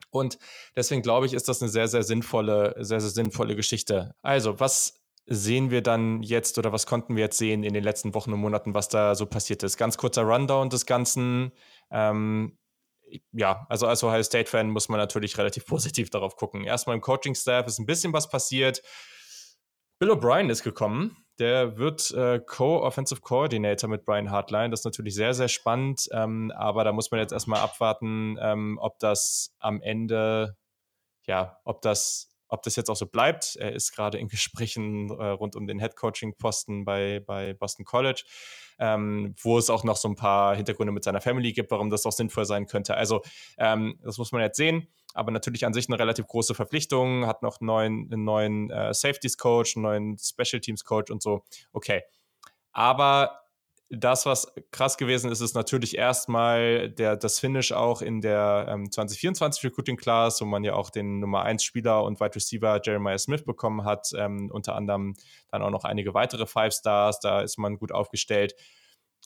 und 0.09 0.37
deswegen 0.75 1.01
glaube 1.01 1.25
ich, 1.25 1.33
ist 1.33 1.47
das 1.47 1.61
eine 1.61 1.69
sehr, 1.69 1.87
sehr 1.87 2.03
sinnvolle, 2.03 2.75
sehr, 2.79 2.99
sehr 2.99 3.09
sinnvolle 3.09 3.55
Geschichte. 3.55 4.15
Also, 4.21 4.59
was 4.59 5.01
sehen 5.25 5.71
wir 5.71 5.81
dann 5.81 6.23
jetzt 6.23 6.57
oder 6.57 6.71
was 6.73 6.85
konnten 6.85 7.15
wir 7.15 7.23
jetzt 7.23 7.37
sehen 7.37 7.63
in 7.63 7.73
den 7.73 7.83
letzten 7.83 8.13
Wochen 8.13 8.33
und 8.33 8.39
Monaten, 8.39 8.73
was 8.73 8.89
da 8.89 9.15
so 9.15 9.25
passiert 9.25 9.63
ist? 9.63 9.77
Ganz 9.77 9.97
kurzer 9.97 10.23
Rundown 10.23 10.69
des 10.69 10.85
Ganzen. 10.85 11.51
Ähm, 11.91 12.57
ja, 13.31 13.65
also 13.69 13.87
als 13.87 14.03
Ohio 14.03 14.23
State-Fan 14.23 14.69
muss 14.69 14.89
man 14.89 14.97
natürlich 14.97 15.37
relativ 15.37 15.65
positiv 15.65 16.09
darauf 16.09 16.35
gucken. 16.35 16.63
Erstmal 16.63 16.95
im 16.95 17.01
Coaching-Staff 17.01 17.67
ist 17.67 17.79
ein 17.79 17.85
bisschen 17.85 18.13
was 18.13 18.29
passiert. 18.29 18.81
Bill 19.99 20.11
O'Brien 20.11 20.49
ist 20.49 20.63
gekommen. 20.63 21.17
Der 21.39 21.77
wird 21.77 22.11
äh, 22.11 22.39
Co-Offensive 22.39 23.21
Coordinator 23.21 23.89
mit 23.89 24.05
Brian 24.05 24.29
Hartline. 24.31 24.69
Das 24.69 24.81
ist 24.81 24.85
natürlich 24.85 25.15
sehr, 25.15 25.33
sehr 25.33 25.47
spannend. 25.47 26.07
Ähm, 26.11 26.51
aber 26.55 26.83
da 26.83 26.91
muss 26.91 27.11
man 27.11 27.19
jetzt 27.19 27.31
erstmal 27.31 27.61
abwarten, 27.61 28.37
ähm, 28.39 28.77
ob 28.81 28.99
das 28.99 29.55
am 29.59 29.81
Ende, 29.81 30.57
ja, 31.25 31.57
ob 31.63 31.81
das, 31.81 32.30
ob 32.51 32.61
das 32.63 32.75
jetzt 32.75 32.89
auch 32.89 32.95
so 32.95 33.07
bleibt. 33.07 33.55
Er 33.55 33.73
ist 33.73 33.91
gerade 33.93 34.19
in 34.19 34.27
Gesprächen 34.29 35.09
äh, 35.09 35.27
rund 35.27 35.55
um 35.55 35.65
den 35.65 35.79
Head 35.79 35.95
Coaching 35.95 36.35
Posten 36.37 36.85
bei, 36.85 37.19
bei 37.25 37.53
Boston 37.53 37.85
College, 37.85 38.23
ähm, 38.79 39.33
wo 39.41 39.57
es 39.57 39.69
auch 39.69 39.83
noch 39.83 39.97
so 39.97 40.07
ein 40.07 40.15
paar 40.15 40.55
Hintergründe 40.55 40.91
mit 40.91 41.03
seiner 41.03 41.21
Family 41.21 41.53
gibt, 41.53 41.71
warum 41.71 41.89
das 41.89 42.05
auch 42.05 42.11
sinnvoll 42.11 42.45
sein 42.45 42.67
könnte. 42.67 42.95
Also, 42.95 43.21
ähm, 43.57 43.99
das 44.03 44.17
muss 44.17 44.31
man 44.31 44.41
jetzt 44.41 44.57
sehen 44.57 44.87
aber 45.13 45.31
natürlich 45.31 45.65
an 45.65 45.73
sich 45.73 45.89
eine 45.89 45.99
relativ 45.99 46.27
große 46.27 46.55
Verpflichtung, 46.55 47.25
hat 47.27 47.41
noch 47.41 47.59
einen 47.59 47.67
neuen, 47.67 48.09
einen 48.11 48.23
neuen 48.23 48.69
äh, 48.69 48.93
Safeties-Coach, 48.93 49.75
einen 49.75 49.83
neuen 49.83 50.17
Special 50.17 50.61
Teams-Coach 50.61 51.11
und 51.11 51.21
so. 51.21 51.43
Okay. 51.73 52.03
Aber 52.71 53.40
das, 53.93 54.25
was 54.25 54.53
krass 54.71 54.97
gewesen 54.97 55.29
ist, 55.29 55.41
ist 55.41 55.53
natürlich 55.53 55.97
erstmal 55.97 56.89
der, 56.89 57.17
das 57.17 57.39
Finish 57.39 57.73
auch 57.73 58.01
in 58.01 58.21
der 58.21 58.67
ähm, 58.69 58.89
2024 58.89 59.65
Recruiting 59.65 59.97
Class, 59.97 60.39
wo 60.39 60.45
man 60.45 60.63
ja 60.63 60.75
auch 60.75 60.89
den 60.89 61.19
Nummer 61.19 61.43
1 61.43 61.61
Spieler 61.61 62.03
und 62.03 62.21
Wide 62.21 62.35
Receiver 62.35 62.79
Jeremiah 62.81 63.17
Smith 63.17 63.43
bekommen 63.43 63.83
hat, 63.83 64.11
ähm, 64.17 64.49
unter 64.49 64.75
anderem 64.75 65.15
dann 65.49 65.61
auch 65.61 65.71
noch 65.71 65.83
einige 65.83 66.13
weitere 66.13 66.45
Five 66.45 66.73
Stars, 66.73 67.19
da 67.19 67.41
ist 67.41 67.57
man 67.57 67.77
gut 67.77 67.91
aufgestellt. 67.91 68.55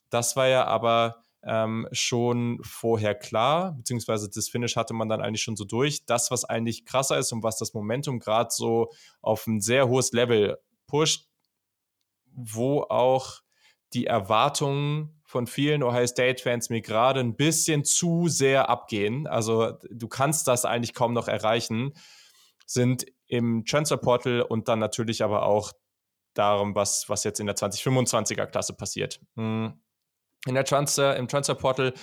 Das 0.10 0.36
war 0.36 0.48
ja 0.48 0.66
aber 0.66 1.22
ähm, 1.44 1.88
schon 1.92 2.60
vorher 2.64 3.14
klar, 3.14 3.74
beziehungsweise 3.74 4.32
das 4.32 4.50
Finish 4.50 4.76
hatte 4.76 4.96
man 4.96 5.10
dann 5.10 5.22
eigentlich 5.22 5.44
schon 5.44 5.56
so 5.56 5.66
durch. 5.66 6.06
Das, 6.08 6.32
was 6.32 6.44
eigentlich 6.44 6.86
krasser 6.86 7.20
ist 7.20 7.32
und 7.32 7.44
was 7.44 7.58
das 7.58 7.76
Momentum 7.76 8.18
gerade 8.20 8.50
so 8.52 8.92
auf 9.22 9.46
ein 9.46 9.62
sehr 9.62 9.88
hohes 9.88 10.12
Level 10.12 10.58
pusht, 10.88 11.28
wo 12.34 12.82
auch 12.82 13.45
die 13.94 14.08
Erwartungen 14.08 15.22
von 15.24 15.48
vielen 15.48 15.84
Ohio 15.84 16.08
State-Fans 16.08 16.70
mir 16.70 16.82
gerade 16.82 17.20
ein 17.20 17.36
bisschen 17.36 17.84
zu 17.84 18.28
sehr 18.28 18.70
abgehen. 18.70 19.28
Also 19.28 19.74
du 19.90 20.08
kannst 20.08 20.48
das 20.48 20.66
eigentlich 20.66 20.94
kaum 20.94 21.14
noch 21.14 21.28
erreichen, 21.28 21.94
sind 22.66 23.06
im 23.28 23.66
Transfer 23.66 23.98
Portal 23.98 24.42
und 24.42 24.68
dann 24.68 24.80
natürlich 24.80 25.24
aber 25.24 25.46
auch 25.46 25.72
darum, 26.34 26.76
was, 26.76 27.10
was 27.10 27.24
jetzt 27.24 27.40
in 27.40 27.48
der 27.48 27.56
2025er 27.56 28.46
Klasse 28.46 28.74
passiert. 28.74 29.20
Hm 29.36 29.80
in 30.46 30.56
der 30.56 30.64
Transfer, 30.64 31.16
im 31.16 31.28
Transfer 31.28 31.56
Portal 31.56 31.94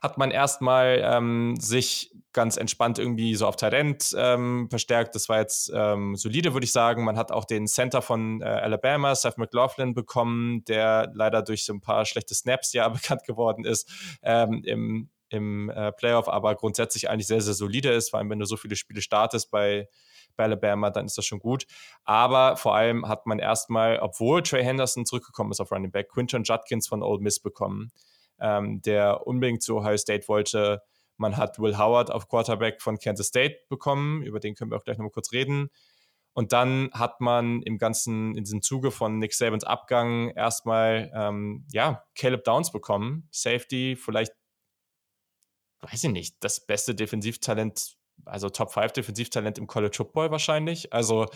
hat 0.00 0.18
man 0.18 0.30
erstmal 0.30 1.00
ähm, 1.02 1.56
sich 1.58 2.12
ganz 2.32 2.56
entspannt 2.56 2.98
irgendwie 2.98 3.34
so 3.34 3.46
auf 3.46 3.56
Talent 3.56 4.14
ähm, 4.16 4.68
verstärkt. 4.70 5.14
Das 5.14 5.28
war 5.28 5.40
jetzt 5.40 5.70
ähm, 5.74 6.14
solide, 6.16 6.52
würde 6.52 6.64
ich 6.64 6.72
sagen. 6.72 7.04
Man 7.04 7.18
hat 7.18 7.32
auch 7.32 7.44
den 7.44 7.66
Center 7.66 8.02
von 8.02 8.40
äh, 8.40 8.44
Alabama, 8.44 9.14
Seth 9.14 9.36
McLaughlin, 9.36 9.94
bekommen, 9.94 10.64
der 10.66 11.10
leider 11.14 11.42
durch 11.42 11.64
so 11.64 11.72
ein 11.72 11.80
paar 11.80 12.04
schlechte 12.04 12.34
Snaps 12.34 12.72
ja 12.72 12.88
bekannt 12.88 13.24
geworden 13.24 13.64
ist 13.64 13.90
ähm, 14.22 14.62
im, 14.64 15.10
im 15.28 15.70
äh, 15.70 15.92
Playoff, 15.92 16.28
aber 16.28 16.54
grundsätzlich 16.54 17.10
eigentlich 17.10 17.26
sehr, 17.26 17.40
sehr 17.40 17.54
solide 17.54 17.90
ist, 17.90 18.10
vor 18.10 18.20
allem 18.20 18.30
wenn 18.30 18.38
du 18.38 18.46
so 18.46 18.56
viele 18.56 18.76
Spiele 18.76 19.02
startest 19.02 19.50
bei 19.50 19.88
bei 20.36 20.44
Alabama, 20.44 20.90
dann 20.90 21.06
ist 21.06 21.18
das 21.18 21.26
schon 21.26 21.40
gut. 21.40 21.66
Aber 22.04 22.56
vor 22.56 22.74
allem 22.74 23.08
hat 23.08 23.26
man 23.26 23.38
erstmal, 23.38 23.98
obwohl 23.98 24.42
Trey 24.42 24.62
Henderson 24.62 25.04
zurückgekommen 25.04 25.50
ist 25.50 25.60
auf 25.60 25.70
Running 25.72 25.90
Back, 25.90 26.08
Quinton 26.08 26.44
Judkins 26.44 26.88
von 26.88 27.02
Old 27.02 27.20
Miss 27.20 27.40
bekommen, 27.40 27.90
ähm, 28.40 28.82
der 28.82 29.26
unbedingt 29.26 29.62
zu 29.62 29.76
Ohio 29.76 29.96
State 29.96 30.28
wollte. 30.28 30.82
Man 31.16 31.36
hat 31.36 31.58
Will 31.58 31.78
Howard 31.78 32.10
auf 32.10 32.28
Quarterback 32.28 32.80
von 32.80 32.98
Kansas 32.98 33.26
State 33.26 33.58
bekommen, 33.68 34.22
über 34.22 34.40
den 34.40 34.54
können 34.54 34.70
wir 34.70 34.78
auch 34.78 34.84
gleich 34.84 34.96
nochmal 34.98 35.12
kurz 35.12 35.32
reden. 35.32 35.70
Und 36.32 36.52
dann 36.52 36.90
hat 36.92 37.20
man 37.20 37.60
im 37.62 37.78
ganzen, 37.78 38.36
in 38.36 38.44
diesem 38.44 38.62
Zuge 38.62 38.90
von 38.90 39.18
Nick 39.18 39.34
Sabans 39.34 39.64
Abgang 39.64 40.30
erstmal, 40.30 41.10
ähm, 41.14 41.66
ja, 41.72 42.04
Caleb 42.14 42.44
Downs 42.44 42.70
bekommen. 42.70 43.28
Safety, 43.32 43.96
vielleicht, 43.96 44.32
weiß 45.80 46.04
ich 46.04 46.10
nicht, 46.10 46.36
das 46.40 46.64
beste 46.64 46.94
Defensivtalent 46.94 47.96
also 48.24 48.48
Top 48.48 48.72
5 48.72 48.92
Defensivtalent 48.92 49.58
im 49.58 49.66
College 49.66 49.96
Football 49.96 50.30
wahrscheinlich. 50.30 50.92
Also 50.92 51.26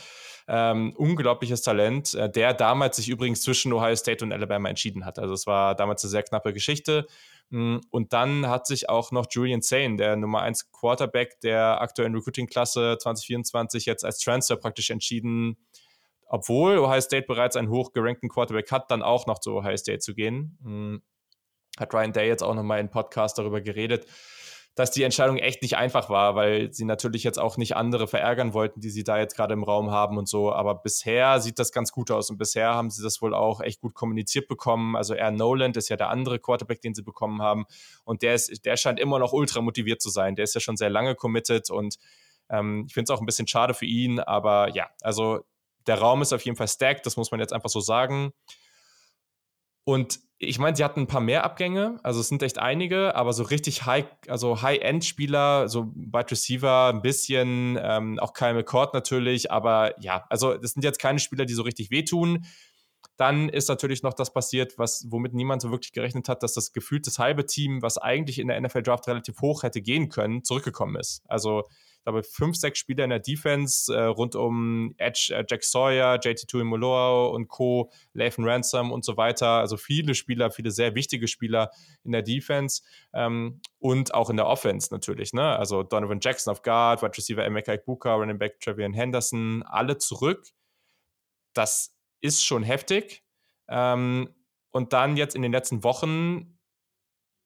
ähm, 0.46 0.94
unglaubliches 0.96 1.62
Talent, 1.62 2.14
äh, 2.14 2.30
der 2.30 2.54
damals 2.54 2.96
sich 2.96 3.08
übrigens 3.08 3.42
zwischen 3.42 3.72
Ohio 3.72 3.96
State 3.96 4.24
und 4.24 4.32
Alabama 4.32 4.68
entschieden 4.68 5.04
hat. 5.04 5.18
Also 5.18 5.34
es 5.34 5.46
war 5.46 5.74
damals 5.74 6.04
eine 6.04 6.10
sehr 6.10 6.22
knappe 6.22 6.52
Geschichte. 6.52 7.06
Mm, 7.50 7.78
und 7.90 8.12
dann 8.12 8.48
hat 8.48 8.66
sich 8.66 8.88
auch 8.88 9.12
noch 9.12 9.26
Julian 9.30 9.62
Sane, 9.62 9.96
der 9.96 10.16
Nummer 10.16 10.42
1 10.42 10.72
Quarterback 10.72 11.40
der 11.40 11.80
aktuellen 11.80 12.14
Recruiting-Klasse 12.14 12.98
2024, 12.98 13.86
jetzt 13.86 14.04
als 14.04 14.18
Transfer 14.18 14.56
praktisch 14.56 14.90
entschieden, 14.90 15.56
obwohl 16.26 16.78
Ohio 16.78 17.00
State 17.00 17.26
bereits 17.26 17.56
einen 17.56 17.68
hochgerankten 17.68 18.28
Quarterback 18.28 18.70
hat, 18.72 18.90
dann 18.90 19.02
auch 19.02 19.26
noch 19.26 19.38
zu 19.38 19.54
Ohio 19.54 19.76
State 19.76 20.00
zu 20.00 20.14
gehen. 20.14 20.58
Mm, 20.62 20.96
hat 21.78 21.92
Ryan 21.92 22.12
Day 22.12 22.28
jetzt 22.28 22.42
auch 22.42 22.54
nochmal 22.54 22.80
in 22.80 22.90
Podcast 22.90 23.38
darüber 23.38 23.60
geredet, 23.60 24.06
dass 24.74 24.90
die 24.90 25.04
Entscheidung 25.04 25.36
echt 25.36 25.62
nicht 25.62 25.76
einfach 25.76 26.10
war, 26.10 26.34
weil 26.34 26.72
sie 26.72 26.84
natürlich 26.84 27.22
jetzt 27.22 27.38
auch 27.38 27.56
nicht 27.56 27.76
andere 27.76 28.08
verärgern 28.08 28.54
wollten, 28.54 28.80
die 28.80 28.90
sie 28.90 29.04
da 29.04 29.18
jetzt 29.18 29.36
gerade 29.36 29.54
im 29.54 29.62
Raum 29.62 29.92
haben 29.92 30.18
und 30.18 30.28
so. 30.28 30.52
Aber 30.52 30.74
bisher 30.74 31.40
sieht 31.40 31.60
das 31.60 31.70
ganz 31.70 31.92
gut 31.92 32.10
aus 32.10 32.28
und 32.28 32.38
bisher 32.38 32.74
haben 32.74 32.90
sie 32.90 33.02
das 33.02 33.22
wohl 33.22 33.34
auch 33.34 33.60
echt 33.60 33.80
gut 33.80 33.94
kommuniziert 33.94 34.48
bekommen. 34.48 34.96
Also 34.96 35.14
er 35.14 35.30
Noland 35.30 35.76
ist 35.76 35.90
ja 35.90 35.96
der 35.96 36.10
andere 36.10 36.40
Quarterback, 36.40 36.80
den 36.80 36.94
sie 36.94 37.02
bekommen 37.02 37.40
haben 37.40 37.66
und 38.04 38.22
der 38.22 38.34
ist, 38.34 38.64
der 38.64 38.76
scheint 38.76 38.98
immer 38.98 39.20
noch 39.20 39.32
ultra 39.32 39.60
motiviert 39.60 40.02
zu 40.02 40.10
sein. 40.10 40.34
Der 40.34 40.42
ist 40.42 40.54
ja 40.54 40.60
schon 40.60 40.76
sehr 40.76 40.90
lange 40.90 41.14
committed 41.14 41.70
und 41.70 41.98
ähm, 42.50 42.84
ich 42.88 42.94
finde 42.94 43.12
es 43.12 43.16
auch 43.16 43.20
ein 43.20 43.26
bisschen 43.26 43.46
schade 43.46 43.74
für 43.74 43.86
ihn, 43.86 44.18
aber 44.18 44.74
ja, 44.74 44.88
also 45.02 45.44
der 45.86 45.98
Raum 45.98 46.20
ist 46.22 46.32
auf 46.32 46.44
jeden 46.44 46.56
Fall 46.56 46.68
stacked, 46.68 47.06
das 47.06 47.16
muss 47.16 47.30
man 47.30 47.38
jetzt 47.38 47.52
einfach 47.52 47.70
so 47.70 47.80
sagen. 47.80 48.32
Und 49.84 50.18
ich 50.44 50.58
meine, 50.58 50.76
sie 50.76 50.84
hatten 50.84 51.00
ein 51.00 51.06
paar 51.06 51.20
mehr 51.20 51.44
Abgänge, 51.44 51.98
also 52.02 52.20
es 52.20 52.28
sind 52.28 52.42
echt 52.42 52.58
einige, 52.58 53.14
aber 53.16 53.32
so 53.32 53.42
richtig 53.42 53.86
High, 53.86 54.06
also 54.28 54.62
High-End-Spieler, 54.62 55.68
so 55.68 55.92
Wide 55.94 56.30
Receiver 56.30 56.90
ein 56.92 57.02
bisschen, 57.02 57.78
ähm, 57.82 58.18
auch 58.18 58.32
Kyle 58.32 58.54
McCord 58.54 58.94
natürlich, 58.94 59.50
aber 59.50 60.00
ja, 60.00 60.24
also 60.30 60.54
das 60.54 60.72
sind 60.72 60.84
jetzt 60.84 60.98
keine 60.98 61.18
Spieler, 61.18 61.44
die 61.44 61.54
so 61.54 61.62
richtig 61.62 61.90
wehtun. 61.90 62.44
Dann 63.16 63.48
ist 63.48 63.68
natürlich 63.68 64.02
noch 64.02 64.14
das 64.14 64.32
passiert, 64.32 64.78
was, 64.78 65.06
womit 65.08 65.34
niemand 65.34 65.62
so 65.62 65.70
wirklich 65.70 65.92
gerechnet 65.92 66.28
hat, 66.28 66.42
dass 66.42 66.54
das 66.54 66.72
gefühlt 66.72 67.06
das 67.06 67.18
halbe 67.18 67.46
Team, 67.46 67.80
was 67.82 67.98
eigentlich 67.98 68.38
in 68.38 68.48
der 68.48 68.60
NFL 68.60 68.82
Draft 68.82 69.06
relativ 69.06 69.40
hoch 69.40 69.62
hätte 69.62 69.80
gehen 69.80 70.08
können, 70.08 70.42
zurückgekommen 70.42 70.96
ist. 70.96 71.22
Also 71.28 71.64
glaube, 72.04 72.22
fünf, 72.22 72.56
sechs 72.56 72.78
Spieler 72.78 73.04
in 73.04 73.10
der 73.10 73.18
Defense 73.18 73.92
äh, 73.94 74.04
rund 74.04 74.36
um 74.36 74.94
Edge, 74.98 75.32
äh, 75.34 75.44
Jack 75.48 75.64
Sawyer, 75.64 76.18
JT 76.22 76.46
Tuimoloau 76.48 77.30
und 77.34 77.48
Co., 77.48 77.90
Lathan 78.12 78.46
Ransom 78.46 78.92
und 78.92 79.04
so 79.04 79.16
weiter. 79.16 79.48
Also 79.48 79.76
viele 79.76 80.14
Spieler, 80.14 80.50
viele 80.50 80.70
sehr 80.70 80.94
wichtige 80.94 81.26
Spieler 81.26 81.70
in 82.04 82.12
der 82.12 82.22
Defense 82.22 82.82
ähm, 83.14 83.60
und 83.78 84.14
auch 84.14 84.30
in 84.30 84.36
der 84.36 84.46
Offense 84.46 84.92
natürlich. 84.92 85.32
Ne? 85.32 85.56
Also 85.56 85.82
Donovan 85.82 86.20
Jackson 86.20 86.52
auf 86.52 86.62
Guard, 86.62 87.02
Wide 87.02 87.16
Receiver 87.16 87.44
Emeka 87.44 87.72
Ikbuka, 87.72 88.14
Running 88.14 88.38
Back 88.38 88.60
Travian 88.60 88.92
Henderson, 88.92 89.62
alle 89.64 89.98
zurück. 89.98 90.52
Das 91.54 91.96
ist 92.20 92.44
schon 92.44 92.62
heftig. 92.62 93.24
Ähm, 93.68 94.28
und 94.70 94.92
dann 94.92 95.16
jetzt 95.16 95.36
in 95.36 95.42
den 95.42 95.52
letzten 95.52 95.84
Wochen 95.84 96.53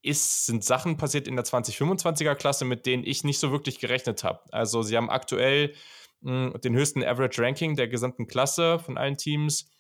ist, 0.03 0.47
sind 0.47 0.65
Sachen 0.65 0.97
passiert 0.97 1.27
in 1.27 1.37
der 1.37 1.45
2025er 1.45 2.35
Klasse, 2.35 2.65
mit 2.65 2.87
denen 2.87 3.05
ich 3.05 3.25
nicht 3.25 3.39
so 3.39 3.51
wirklich 3.51 3.79
gerechnet 3.79 4.25
habe. 4.25 4.41
Also 4.53 4.83
sie 4.83 4.97
haben 4.97 5.11
aktuell 5.11 5.75
mh, 6.21 6.53
hm, 6.53 6.61
den 6.61 6.75
höchsten 6.75 7.05
Average 7.05 7.43
Ranking 7.43 7.77
der 7.77 7.89
gesamten 7.89 8.27
Klasse 8.27 8.79
von 8.79 8.97
allen 8.97 9.17
Teams. 9.17 9.71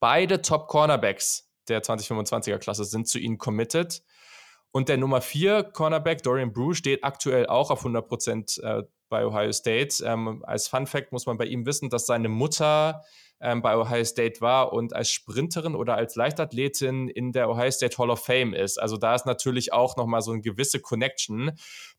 Beide 0.00 0.42
Top 0.42 0.68
Cornerbacks 0.68 1.50
der 1.68 1.82
2025er 1.82 2.58
Klasse 2.58 2.84
sind 2.84 3.08
zu 3.08 3.18
ihnen 3.18 3.38
committed. 3.38 4.02
Und 4.72 4.88
der 4.88 4.98
Nummer 4.98 5.20
4 5.20 5.64
Cornerback, 5.64 6.22
Dorian 6.22 6.52
Brew, 6.52 6.74
steht 6.74 7.02
aktuell 7.02 7.46
auch 7.46 7.70
auf 7.70 7.80
100 7.80 8.06
Prozent 8.06 8.58
äh, 8.62 8.82
bei 9.10 9.26
Ohio 9.26 9.52
State. 9.52 10.02
Ähm, 10.02 10.42
als 10.46 10.68
Fun 10.68 10.86
Fact 10.86 11.12
muss 11.12 11.26
man 11.26 11.36
bei 11.36 11.44
ihm 11.44 11.66
wissen, 11.66 11.90
dass 11.90 12.06
seine 12.06 12.30
Mutter 12.30 13.04
ähm, 13.40 13.62
bei 13.62 13.76
Ohio 13.76 14.04
State 14.04 14.40
war 14.40 14.72
und 14.72 14.94
als 14.94 15.10
Sprinterin 15.10 15.74
oder 15.74 15.96
als 15.96 16.14
Leichtathletin 16.14 17.08
in 17.08 17.32
der 17.32 17.50
Ohio 17.50 17.70
State 17.70 17.98
Hall 17.98 18.10
of 18.10 18.24
Fame 18.24 18.54
ist. 18.54 18.78
Also 18.78 18.96
da 18.96 19.14
ist 19.14 19.26
natürlich 19.26 19.72
auch 19.72 19.96
nochmal 19.96 20.22
so 20.22 20.32
eine 20.32 20.40
gewisse 20.40 20.80
Connection. 20.80 21.52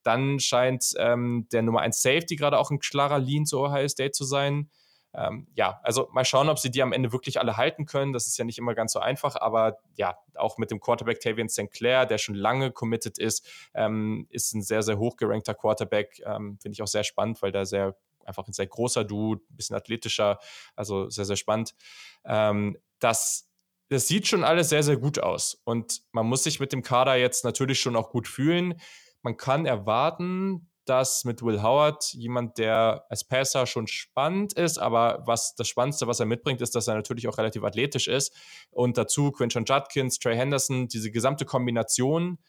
Dann 0.04 0.40
scheint 0.40 0.94
ähm, 0.98 1.48
der 1.52 1.62
Nummer 1.62 1.82
1 1.82 2.02
Safety 2.02 2.36
gerade 2.36 2.58
auch 2.58 2.72
ein 2.72 2.80
klarer 2.80 3.20
Lean 3.20 3.46
zu 3.46 3.60
Ohio 3.60 3.88
State 3.88 4.12
zu 4.12 4.24
sein. 4.24 4.70
Ähm, 5.14 5.48
ja, 5.56 5.80
also 5.84 6.08
mal 6.12 6.26
schauen, 6.26 6.50
ob 6.50 6.60
sie 6.60 6.72
die 6.72 6.82
am 6.82 6.94
Ende 6.94 7.12
wirklich 7.12 7.40
alle 7.40 7.58
halten 7.58 7.86
können. 7.86 8.14
Das 8.14 8.28
ist 8.28 8.38
ja 8.38 8.46
nicht 8.46 8.58
immer 8.58 8.74
ganz 8.76 8.94
so 8.94 9.00
einfach, 9.00 9.36
aber 9.36 9.80
ja, 9.98 10.18
auch 10.36 10.58
mit 10.58 10.72
dem 10.72 10.80
Quarterback 10.80 11.20
Tavian 11.20 11.50
St. 11.50 11.72
Clair, 11.72 12.06
der 12.06 12.18
schon 12.18 12.36
lange 12.36 12.72
committed 12.72 13.18
ist, 13.18 13.46
ähm, 13.74 14.28
ist 14.30 14.54
ein 14.54 14.62
sehr, 14.62 14.84
sehr 14.84 14.98
hochgerankter 14.98 15.54
Quarterback. 15.54 16.22
Ähm, 16.26 16.58
Finde 16.62 16.74
ich 16.74 16.82
auch 16.82 16.88
sehr 16.88 17.04
spannend, 17.04 17.42
weil 17.42 17.52
der 17.52 17.66
sehr 17.66 17.96
einfach 18.26 18.48
ein 18.48 18.54
sehr 18.54 18.68
großer 18.68 19.04
Dude, 19.04 19.42
ein 19.50 19.56
bisschen 19.56 19.76
athletischer, 19.76 20.40
also 20.76 21.10
sehr, 21.10 21.26
sehr 21.26 21.36
spannend. 21.36 21.76
Ähm, 22.24 22.78
das, 23.00 23.50
das 23.90 24.08
sieht 24.08 24.28
schon 24.28 24.44
alles 24.44 24.70
sehr, 24.70 24.84
sehr 24.84 24.98
gut 24.98 25.20
aus. 25.20 25.62
Und 25.64 26.02
man 26.12 26.26
muss 26.26 26.44
sich 26.44 26.60
mit 26.60 26.72
dem 26.72 26.84
Kader 26.84 27.16
jetzt 27.16 27.44
natürlich 27.44 27.80
schon 27.80 27.96
auch 27.96 28.12
gut 28.12 28.28
fühlen. 28.28 28.80
Man 29.22 29.38
kann 29.38 29.66
erwarten, 29.66 30.71
dass 30.92 31.24
mit 31.24 31.42
Will 31.42 31.64
Howard 31.64 32.14
jemand, 32.16 32.58
der 32.58 33.06
als 33.08 33.24
Passer 33.24 33.66
schon 33.66 33.88
spannend 33.88 34.52
ist, 34.52 34.78
aber 34.78 35.24
was 35.26 35.56
das 35.56 35.70
Spannendste, 35.70 36.06
was 36.06 36.20
er 36.20 36.26
mitbringt, 36.26 36.60
ist, 36.60 36.76
dass 36.76 36.90
er 36.90 36.96
natürlich 36.96 37.30
auch 37.30 37.38
relativ 37.38 37.64
athletisch 37.64 38.10
ist. 38.10 38.36
Und 38.72 38.98
dazu 38.98 39.32
Quinton 39.32 39.64
Judkins, 39.64 40.20
Trey 40.20 40.36
Henderson, 40.36 40.90
diese 40.90 41.10
gesamte 41.10 41.46
Kombination, 41.46 42.40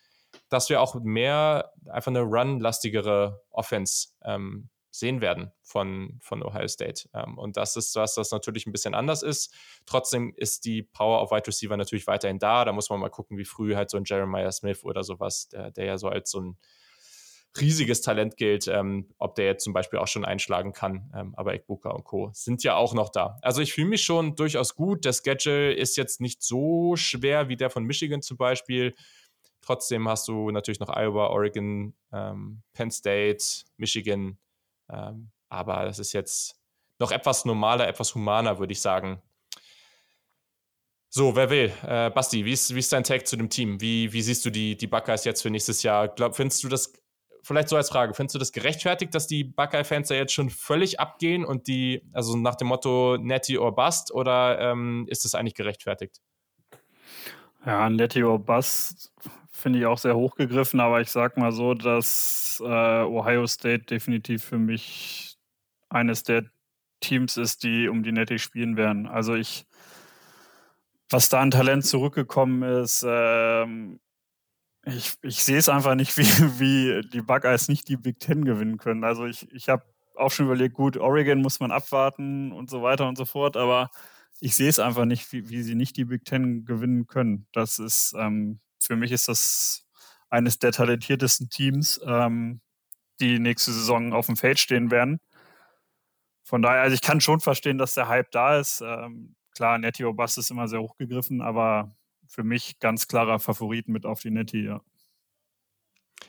dass 0.49 0.71
wir 0.71 0.81
auch 0.81 0.97
mehr 0.97 1.71
einfach 1.89 2.11
eine 2.11 2.23
run-lastigere 2.23 3.41
Offense 3.51 4.09
ähm, 4.25 4.71
sehen 4.91 5.21
werden 5.21 5.53
von, 5.63 6.19
von 6.21 6.43
Ohio 6.43 6.67
State. 6.67 7.09
Ähm, 7.15 7.39
und 7.39 7.57
das 7.57 7.77
ist 7.77 7.95
was, 7.95 8.15
das 8.15 8.33
natürlich 8.33 8.67
ein 8.67 8.73
bisschen 8.73 8.97
anders 8.97 9.23
ist. 9.23 9.55
Trotzdem 9.87 10.35
ist 10.37 10.65
die 10.65 10.83
Power 10.83 11.21
auf 11.21 11.31
Wide 11.31 11.47
Receiver 11.47 11.77
natürlich 11.77 12.09
weiterhin 12.09 12.41
da. 12.41 12.65
Da 12.65 12.73
muss 12.73 12.91
man 12.91 12.99
mal 12.99 13.09
gucken, 13.09 13.39
wie 13.39 13.45
früh 13.45 13.77
halt 13.77 13.89
so 13.89 13.99
ein 13.99 14.05
Jeremiah 14.05 14.51
Smith 14.51 14.83
oder 14.83 15.05
sowas, 15.05 15.49
der, 15.49 15.71
der 15.71 15.85
ja 15.85 15.97
so 15.97 16.09
als 16.09 16.29
so 16.33 16.41
ein 16.41 16.59
riesiges 17.61 18.01
Talent 18.01 18.37
gilt, 18.37 18.67
ähm, 18.69 19.09
ob 19.19 19.35
der 19.35 19.47
jetzt 19.47 19.65
zum 19.65 19.73
Beispiel 19.73 19.99
auch 19.99 20.07
schon 20.07 20.25
einschlagen 20.25 20.73
kann. 20.73 21.13
Ähm, 21.15 21.35
aber 21.37 21.55
Ekbuka 21.55 21.91
und 21.91 22.05
Co. 22.05 22.31
sind 22.33 22.65
ja 22.65 22.77
auch 22.77 22.95
noch 22.95 23.11
da. 23.11 23.39
Also 23.43 23.61
ich 23.61 23.73
fühle 23.73 23.89
mich 23.89 24.03
schon 24.03 24.37
durchaus 24.37 24.75
gut. 24.75 25.05
Der 25.05 25.13
Schedule 25.13 25.75
ist 25.75 25.97
jetzt 25.97 26.21
nicht 26.21 26.43
so 26.43 26.97
schwer 26.97 27.49
wie 27.49 27.57
der 27.57 27.71
von 27.71 27.85
Michigan 27.85 28.23
zum 28.23 28.37
Beispiel. 28.37 28.95
Trotzdem 29.61 30.09
hast 30.09 30.27
du 30.29 30.51
natürlich 30.51 30.81
noch 30.81 30.89
Iowa, 30.89 31.29
Oregon, 31.29 31.95
ähm, 32.13 32.63
Penn 32.73 32.91
State, 32.91 33.45
Michigan, 33.77 34.39
ähm, 34.91 35.31
aber 35.49 35.85
das 35.85 35.99
ist 35.99 36.13
jetzt 36.13 36.57
noch 36.99 37.13
etwas 37.13 37.45
normaler, 37.45 37.87
etwas 37.87 38.15
humaner, 38.15 38.59
würde 38.59 38.73
ich 38.73 38.81
sagen. 38.81 39.23
So, 41.15 41.37
wer 41.37 41.51
will? 41.51 41.73
Äh, 41.87 42.11
Basti, 42.11 42.45
wie 42.45 42.53
ist, 42.53 42.75
wie 42.75 42.79
ist 42.79 42.93
dein 42.93 43.05
Take 43.05 43.25
zu 43.25 43.37
dem 43.37 43.51
Team? 43.51 43.81
Wie, 43.81 44.13
wie 44.13 44.23
siehst 44.23 44.45
du 44.47 44.51
die, 44.51 44.77
die 44.77 44.87
Buckeyes 44.87 45.25
jetzt 45.25 45.43
für 45.43 45.51
nächstes 45.51 45.83
Jahr? 45.83 46.09
Glaub, 46.09 46.35
findest 46.35 46.65
du 46.65 46.69
das, 46.69 46.93
vielleicht 47.43 47.69
so 47.69 47.77
als 47.77 47.91
Frage, 47.91 48.15
findest 48.15 48.35
du 48.35 48.39
das 48.39 48.53
gerechtfertigt, 48.53 49.15
dass 49.15 49.27
die 49.27 49.45
Buckeye-Fans 49.45 50.09
da 50.09 50.15
jetzt 50.15 50.33
schon 50.33 50.51
völlig 50.51 51.01
abgehen 51.01 51.45
und 51.45 51.67
die, 51.67 52.03
also 52.13 52.37
nach 52.37 52.55
dem 52.55 52.69
Motto 52.69 53.19
Netty 53.19 53.59
or 53.59 53.75
Bust, 53.75 54.13
oder 54.13 54.59
ähm, 54.61 55.07
ist 55.09 55.25
das 55.25 55.35
eigentlich 55.35 55.55
gerechtfertigt? 55.55 56.21
Ja, 57.65 57.89
Netty 57.91 58.25
or 58.25 58.39
Bust 58.39 59.13
finde 59.51 59.79
ich 59.79 59.87
auch 59.87 59.99
sehr 59.99 60.17
hochgegriffen, 60.17 60.81
aber 60.81 61.01
ich 61.01 61.11
sag 61.11 61.37
mal 61.37 61.53
so, 61.53 61.75
dass 61.75 62.61
äh, 62.65 63.03
Ohio 63.05 63.47
State 63.47 63.85
definitiv 63.85 64.45
für 64.45 64.59
mich 64.59 65.37
eines 65.89 66.23
der 66.23 66.45
Teams 67.01 67.37
ist, 67.37 67.63
die 67.63 67.89
um 67.89 68.03
die 68.03 68.13
Nette 68.13 68.39
spielen 68.39 68.77
werden. 68.77 69.07
Also 69.07 69.35
ich, 69.35 69.67
was 71.11 71.29
da 71.29 71.41
an 71.41 71.51
Talent 71.51 71.85
zurückgekommen 71.85 72.63
ist, 72.63 73.05
ähm, 73.07 74.01
ich, 74.85 75.15
ich 75.23 75.45
sehe 75.45 75.59
es 75.59 75.69
einfach 75.69 75.95
nicht, 75.95 76.17
wie, 76.17 76.25
wie 76.59 77.09
die 77.09 77.23
Buckeyes 77.23 77.69
nicht 77.69 77.89
die 77.89 77.97
Big 77.97 78.19
Ten 78.21 78.45
gewinnen 78.45 78.79
können. 78.79 79.05
Also 79.05 79.27
ich, 79.27 79.51
ich 79.53 79.69
habe 79.69 79.85
auch 80.17 80.31
schon 80.31 80.47
überlegt, 80.47 80.75
gut, 80.75 80.97
Oregon 80.97 81.41
muss 81.41 81.61
man 81.61 81.71
abwarten 81.71 82.53
und 82.53 82.71
so 82.71 82.83
weiter 82.83 83.09
und 83.09 83.17
so 83.17 83.25
fort, 83.25 83.57
aber 83.57 83.91
ich 84.41 84.55
sehe 84.55 84.69
es 84.69 84.79
einfach 84.79 85.05
nicht, 85.05 85.33
wie, 85.33 85.49
wie 85.49 85.63
sie 85.63 85.75
nicht 85.75 85.97
die 85.97 86.05
Big 86.05 86.25
Ten 86.25 86.65
gewinnen 86.65 87.07
können. 87.07 87.47
Das 87.53 87.79
ist, 87.79 88.15
ähm, 88.19 88.61
für 88.81 88.97
mich 88.97 89.13
ist 89.13 89.29
das 89.29 89.87
eines 90.31 90.59
der 90.59 90.73
talentiertesten 90.73 91.49
Teams, 91.49 92.01
ähm, 92.07 92.61
die 93.21 93.39
nächste 93.39 93.73
Saison 93.73 94.13
auf 94.13 94.27
dem 94.27 94.37
Feld 94.37 94.59
stehen 94.59 94.91
werden. 94.91 95.21
Von 96.45 96.63
daher, 96.63 96.83
also 96.83 96.95
ich 96.95 97.03
kann 97.03 97.21
schon 97.21 97.41
verstehen, 97.41 97.79
dass 97.79 97.95
der 97.95 98.09
Hype 98.09 98.31
da 98.33 98.59
ist. 98.59 98.81
Ähm, 98.81 99.37
klar, 99.55 99.79
Netty 99.79 100.05
Obast 100.05 100.39
ist 100.39 100.51
immer 100.51 100.69
sehr 100.69 100.81
hochgegriffen, 100.81 101.41
aber 101.41 101.95
für 102.33 102.45
mich 102.45 102.79
ganz 102.81 103.09
klarer 103.09 103.39
Favorit 103.39 103.89
mit 103.89 104.07
auf 104.07 104.21
die 104.21 104.31
Netty, 104.31 104.65
ja. 104.65 104.81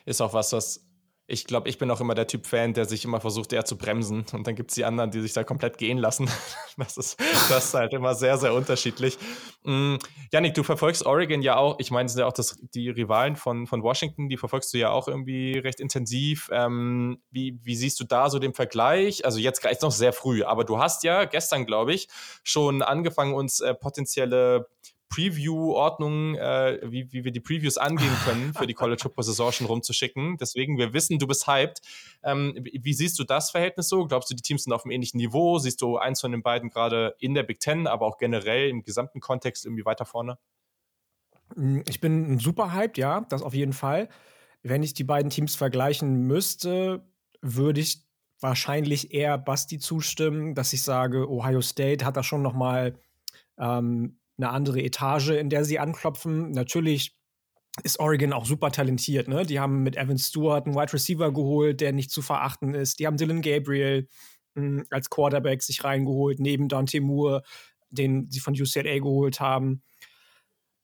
Ist 0.05 0.21
auch 0.21 0.33
was, 0.33 0.51
was 0.51 0.85
ich 1.25 1.45
glaube, 1.45 1.69
ich 1.69 1.77
bin 1.77 1.89
auch 1.89 2.01
immer 2.01 2.15
der 2.15 2.27
Typ 2.27 2.45
Fan, 2.45 2.73
der 2.73 2.83
sich 2.83 3.05
immer 3.05 3.21
versucht, 3.21 3.53
eher 3.53 3.63
zu 3.63 3.77
bremsen. 3.77 4.25
Und 4.33 4.45
dann 4.45 4.55
gibt 4.55 4.71
es 4.71 4.75
die 4.75 4.83
anderen, 4.83 5.09
die 5.09 5.21
sich 5.21 5.31
da 5.31 5.43
komplett 5.43 5.77
gehen 5.77 5.97
lassen. 5.97 6.29
Das 6.75 6.97
ist, 6.97 7.19
das 7.49 7.65
ist 7.65 7.73
halt 7.75 7.93
immer 7.93 8.15
sehr, 8.15 8.35
sehr 8.39 8.51
unterschiedlich. 8.51 9.19
Mhm. 9.63 9.99
Janik, 10.31 10.55
du 10.55 10.63
verfolgst 10.63 11.05
Oregon 11.05 11.43
ja 11.43 11.55
auch. 11.55 11.75
Ich 11.77 11.91
meine, 11.91 12.09
sind 12.09 12.21
ja 12.21 12.25
auch 12.25 12.33
das, 12.33 12.57
die 12.73 12.89
Rivalen 12.89 13.35
von, 13.35 13.67
von 13.67 13.83
Washington, 13.83 14.27
die 14.27 14.37
verfolgst 14.37 14.73
du 14.73 14.79
ja 14.79 14.89
auch 14.89 15.07
irgendwie 15.07 15.59
recht 15.59 15.79
intensiv. 15.79 16.49
Ähm, 16.51 17.21
wie, 17.29 17.59
wie 17.61 17.75
siehst 17.75 17.99
du 17.99 18.05
da 18.05 18.31
so 18.31 18.39
den 18.39 18.55
Vergleich? 18.55 19.23
Also 19.23 19.37
jetzt 19.37 19.63
ist 19.63 19.83
noch 19.83 19.91
sehr 19.91 20.13
früh, 20.13 20.43
aber 20.43 20.63
du 20.63 20.79
hast 20.79 21.03
ja 21.03 21.25
gestern, 21.25 21.67
glaube 21.67 21.93
ich, 21.93 22.07
schon 22.43 22.81
angefangen, 22.81 23.35
uns 23.35 23.59
äh, 23.59 23.75
potenzielle 23.75 24.67
Preview-Ordnung, 25.13 26.35
äh, 26.35 26.79
wie, 26.83 27.11
wie 27.11 27.23
wir 27.23 27.31
die 27.31 27.39
Previews 27.39 27.77
angehen 27.77 28.15
können, 28.25 28.53
für 28.53 28.65
die 28.65 28.73
College 28.73 29.01
Football 29.03 29.23
Saison 29.23 29.51
schon 29.51 29.67
rumzuschicken. 29.67 30.37
Deswegen, 30.37 30.79
wir 30.79 30.93
wissen, 30.93 31.19
du 31.19 31.27
bist 31.27 31.45
hyped. 31.45 31.81
Ähm, 32.23 32.57
wie, 32.63 32.93
siehst 32.93 33.19
du 33.19 33.23
das 33.23 33.51
Verhältnis 33.51 33.89
so? 33.89 34.07
Glaubst 34.07 34.31
du, 34.31 34.35
die 34.35 34.41
Teams 34.41 34.63
sind 34.63 34.73
auf 34.73 34.85
einem 34.85 34.91
ähnlichen 34.91 35.19
Niveau? 35.19 35.59
Siehst 35.59 35.81
du 35.81 35.97
eins 35.97 36.21
von 36.21 36.31
den 36.31 36.41
beiden 36.41 36.71
gerade 36.71 37.15
in 37.19 37.35
der 37.35 37.43
Big 37.43 37.59
Ten, 37.59 37.85
aber 37.85 38.07
auch 38.07 38.17
generell 38.17 38.69
im 38.69 38.81
gesamten 38.81 39.19
Kontext 39.19 39.65
irgendwie 39.65 39.85
weiter 39.85 40.05
vorne? 40.05 40.39
Hm, 41.55 41.83
ich 41.87 42.01
bin 42.01 42.39
super 42.39 42.73
hyped, 42.73 42.97
ja, 42.97 43.21
das 43.29 43.43
auf 43.43 43.53
jeden 43.53 43.73
Fall. 43.73 44.09
Wenn 44.63 44.81
ich 44.81 44.95
die 44.95 45.03
beiden 45.03 45.29
Teams 45.29 45.55
vergleichen 45.55 46.25
müsste, 46.25 47.05
würde 47.41 47.81
ich 47.81 48.03
wahrscheinlich 48.39 49.13
eher 49.13 49.37
Basti 49.37 49.77
zustimmen, 49.77 50.55
dass 50.55 50.73
ich 50.73 50.81
sage, 50.81 51.29
Ohio 51.29 51.61
State 51.61 52.03
hat 52.03 52.17
da 52.17 52.23
schon 52.23 52.41
noch 52.41 52.53
mal 52.53 52.97
ähm, 53.59 54.17
eine 54.37 54.49
andere 54.49 54.81
Etage, 54.81 55.29
in 55.29 55.49
der 55.49 55.65
sie 55.65 55.79
anklopfen. 55.79 56.51
Natürlich 56.51 57.15
ist 57.81 57.99
Oregon 57.99 58.33
auch 58.33 58.45
super 58.45 58.71
talentiert. 58.71 59.27
Ne? 59.27 59.45
Die 59.45 59.59
haben 59.59 59.81
mit 59.83 59.97
Evan 59.97 60.17
Stewart 60.17 60.65
einen 60.65 60.75
Wide 60.75 60.93
Receiver 60.93 61.33
geholt, 61.33 61.81
der 61.81 61.91
nicht 61.91 62.11
zu 62.11 62.21
verachten 62.21 62.75
ist. 62.75 62.99
Die 62.99 63.07
haben 63.07 63.17
Dylan 63.17 63.41
Gabriel 63.41 64.07
mh, 64.55 64.61
hm, 64.61 64.85
als 64.91 65.09
Quarterback 65.09 65.63
sich 65.63 65.83
reingeholt, 65.83 66.39
neben 66.39 66.67
Dante 66.67 67.01
Moore, 67.01 67.43
den 67.89 68.29
sie 68.29 68.39
von 68.39 68.53
UCLA 68.53 68.99
geholt 68.99 69.39
haben. 69.39 69.81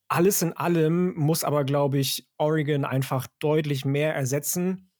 Alles 0.07 0.41
in 0.41 0.53
allem 0.53 1.13
muss 1.15 1.43
aber, 1.43 1.63
glaube 1.63 1.99
ich, 1.99 2.27
Oregon 2.37 2.83
einfach 2.83 3.27
deutlich 3.37 3.85
mehr 3.85 4.15
ersetzen, 4.15 4.91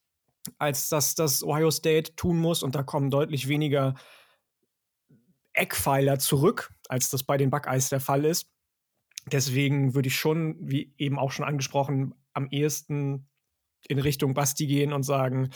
als 0.59 0.89
dass 0.89 1.15
das 1.15 1.43
Ohio 1.43 1.71
State 1.71 2.15
tun 2.15 2.37
muss. 2.37 2.61
Und 2.61 2.75
da 2.75 2.83
kommen 2.83 3.09
deutlich 3.09 3.47
weniger 3.47 3.95
Eckpfeiler 5.53 6.19
zurück, 6.19 6.71
als 6.89 7.09
das 7.09 7.23
bei 7.23 7.37
den 7.37 7.49
Buckeyes 7.49 7.87
der 7.87 8.01
Fall 8.01 8.25
ist. 8.25 8.51
Deswegen 9.31 9.93
würde 9.95 10.07
ich 10.07 10.15
schon, 10.15 10.57
wie 10.59 10.93
eben 10.97 11.17
auch 11.17 11.31
schon 11.31 11.45
angesprochen, 11.45 12.15
am 12.33 12.49
ehesten 12.49 13.29
in 13.87 13.99
Richtung 13.99 14.33
Basti 14.33 14.67
gehen 14.67 14.91
und 14.91 15.03
sagen, 15.03 15.51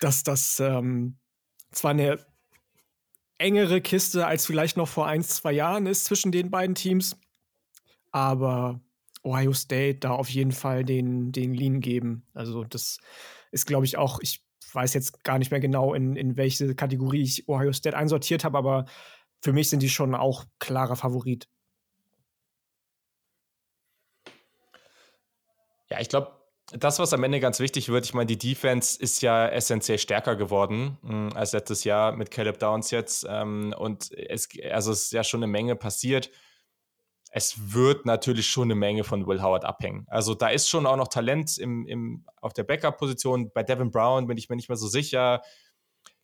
dass 0.00 0.22
das 0.24 0.58
ähm, 0.58 1.18
zwar 1.70 1.92
eine 1.92 2.24
engere 3.38 3.80
Kiste 3.80 4.26
als 4.26 4.46
vielleicht 4.46 4.76
noch 4.76 4.88
vor 4.88 5.06
ein, 5.06 5.22
zwei 5.22 5.52
Jahren 5.52 5.86
ist 5.86 6.06
zwischen 6.06 6.32
den 6.32 6.50
beiden 6.50 6.74
Teams, 6.74 7.16
aber 8.10 8.80
Ohio 9.22 9.52
State 9.52 9.98
da 10.00 10.12
auf 10.12 10.28
jeden 10.28 10.52
Fall 10.52 10.84
den, 10.84 11.32
den 11.32 11.54
Lean 11.54 11.80
geben. 11.80 12.26
Also 12.34 12.64
das 12.64 12.98
ist, 13.50 13.66
glaube 13.66 13.84
ich, 13.84 13.96
auch, 13.96 14.20
ich 14.20 14.44
weiß 14.72 14.94
jetzt 14.94 15.24
gar 15.24 15.38
nicht 15.38 15.50
mehr 15.50 15.60
genau, 15.60 15.94
in, 15.94 16.16
in 16.16 16.36
welche 16.36 16.74
Kategorie 16.74 17.22
ich 17.22 17.48
Ohio 17.48 17.72
State 17.72 17.96
einsortiert 17.96 18.44
habe, 18.44 18.58
aber 18.58 18.86
für 19.40 19.52
mich 19.52 19.70
sind 19.70 19.80
die 19.82 19.88
schon 19.88 20.14
auch 20.14 20.44
klarer 20.58 20.96
Favorit. 20.96 21.48
Ja, 25.88 26.00
ich 26.00 26.08
glaube, 26.08 26.32
das, 26.72 27.00
was 27.00 27.12
am 27.12 27.24
Ende 27.24 27.40
ganz 27.40 27.58
wichtig 27.58 27.88
wird, 27.88 28.04
ich 28.04 28.14
meine, 28.14 28.26
die 28.26 28.38
Defense 28.38 29.00
ist 29.00 29.22
ja 29.22 29.48
essentiell 29.48 29.98
stärker 29.98 30.36
geworden 30.36 30.98
mh, 31.02 31.10
hm, 31.10 31.36
als 31.36 31.52
letztes 31.52 31.84
Jahr 31.84 32.12
mit 32.12 32.30
Caleb 32.30 32.58
Downs 32.60 32.90
jetzt. 32.92 33.26
Ähm, 33.28 33.74
und 33.76 34.12
es, 34.12 34.48
also 34.70 34.92
es 34.92 35.04
ist 35.04 35.12
ja 35.12 35.24
schon 35.24 35.42
eine 35.42 35.50
Menge 35.50 35.74
passiert 35.74 36.30
es 37.32 37.72
wird 37.72 38.06
natürlich 38.06 38.48
schon 38.48 38.64
eine 38.64 38.74
Menge 38.74 39.04
von 39.04 39.26
Will 39.26 39.40
Howard 39.40 39.64
abhängen. 39.64 40.04
Also 40.08 40.34
da 40.34 40.48
ist 40.48 40.68
schon 40.68 40.86
auch 40.86 40.96
noch 40.96 41.08
Talent 41.08 41.58
im, 41.58 41.86
im, 41.86 42.24
auf 42.40 42.52
der 42.52 42.64
Backup-Position. 42.64 43.52
Bei 43.52 43.62
Devin 43.62 43.90
Brown 43.90 44.26
bin 44.26 44.36
ich 44.36 44.48
mir 44.48 44.56
nicht 44.56 44.68
mehr 44.68 44.76
so 44.76 44.88
sicher. 44.88 45.42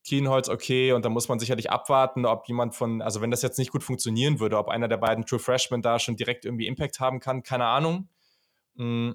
Kienholz 0.07 0.49
okay 0.49 0.93
und 0.93 1.05
da 1.05 1.09
muss 1.09 1.29
man 1.29 1.39
sicherlich 1.39 1.71
abwarten, 1.71 2.27
ob 2.27 2.47
jemand 2.47 2.75
von, 2.75 3.03
also 3.03 3.21
wenn 3.21 3.31
das 3.31 3.43
jetzt 3.43 3.59
nicht 3.59 3.73
gut 3.73 3.83
funktionieren 3.83 4.39
würde, 4.39 4.57
ob 4.57 4.69
einer 4.69 4.89
der 4.89 4.99
beiden 4.99 5.27
True 5.27 5.41
Freshmen 5.41 5.83
da 5.83 5.99
schon 5.99 6.17
direkt 6.17 6.45
irgendwie 6.45 6.67
Impact 6.67 7.01
haben 7.01 7.19
kann, 7.19 7.43
keine 7.43 7.67
Ahnung. 7.67 8.09
Mm, 8.75 9.13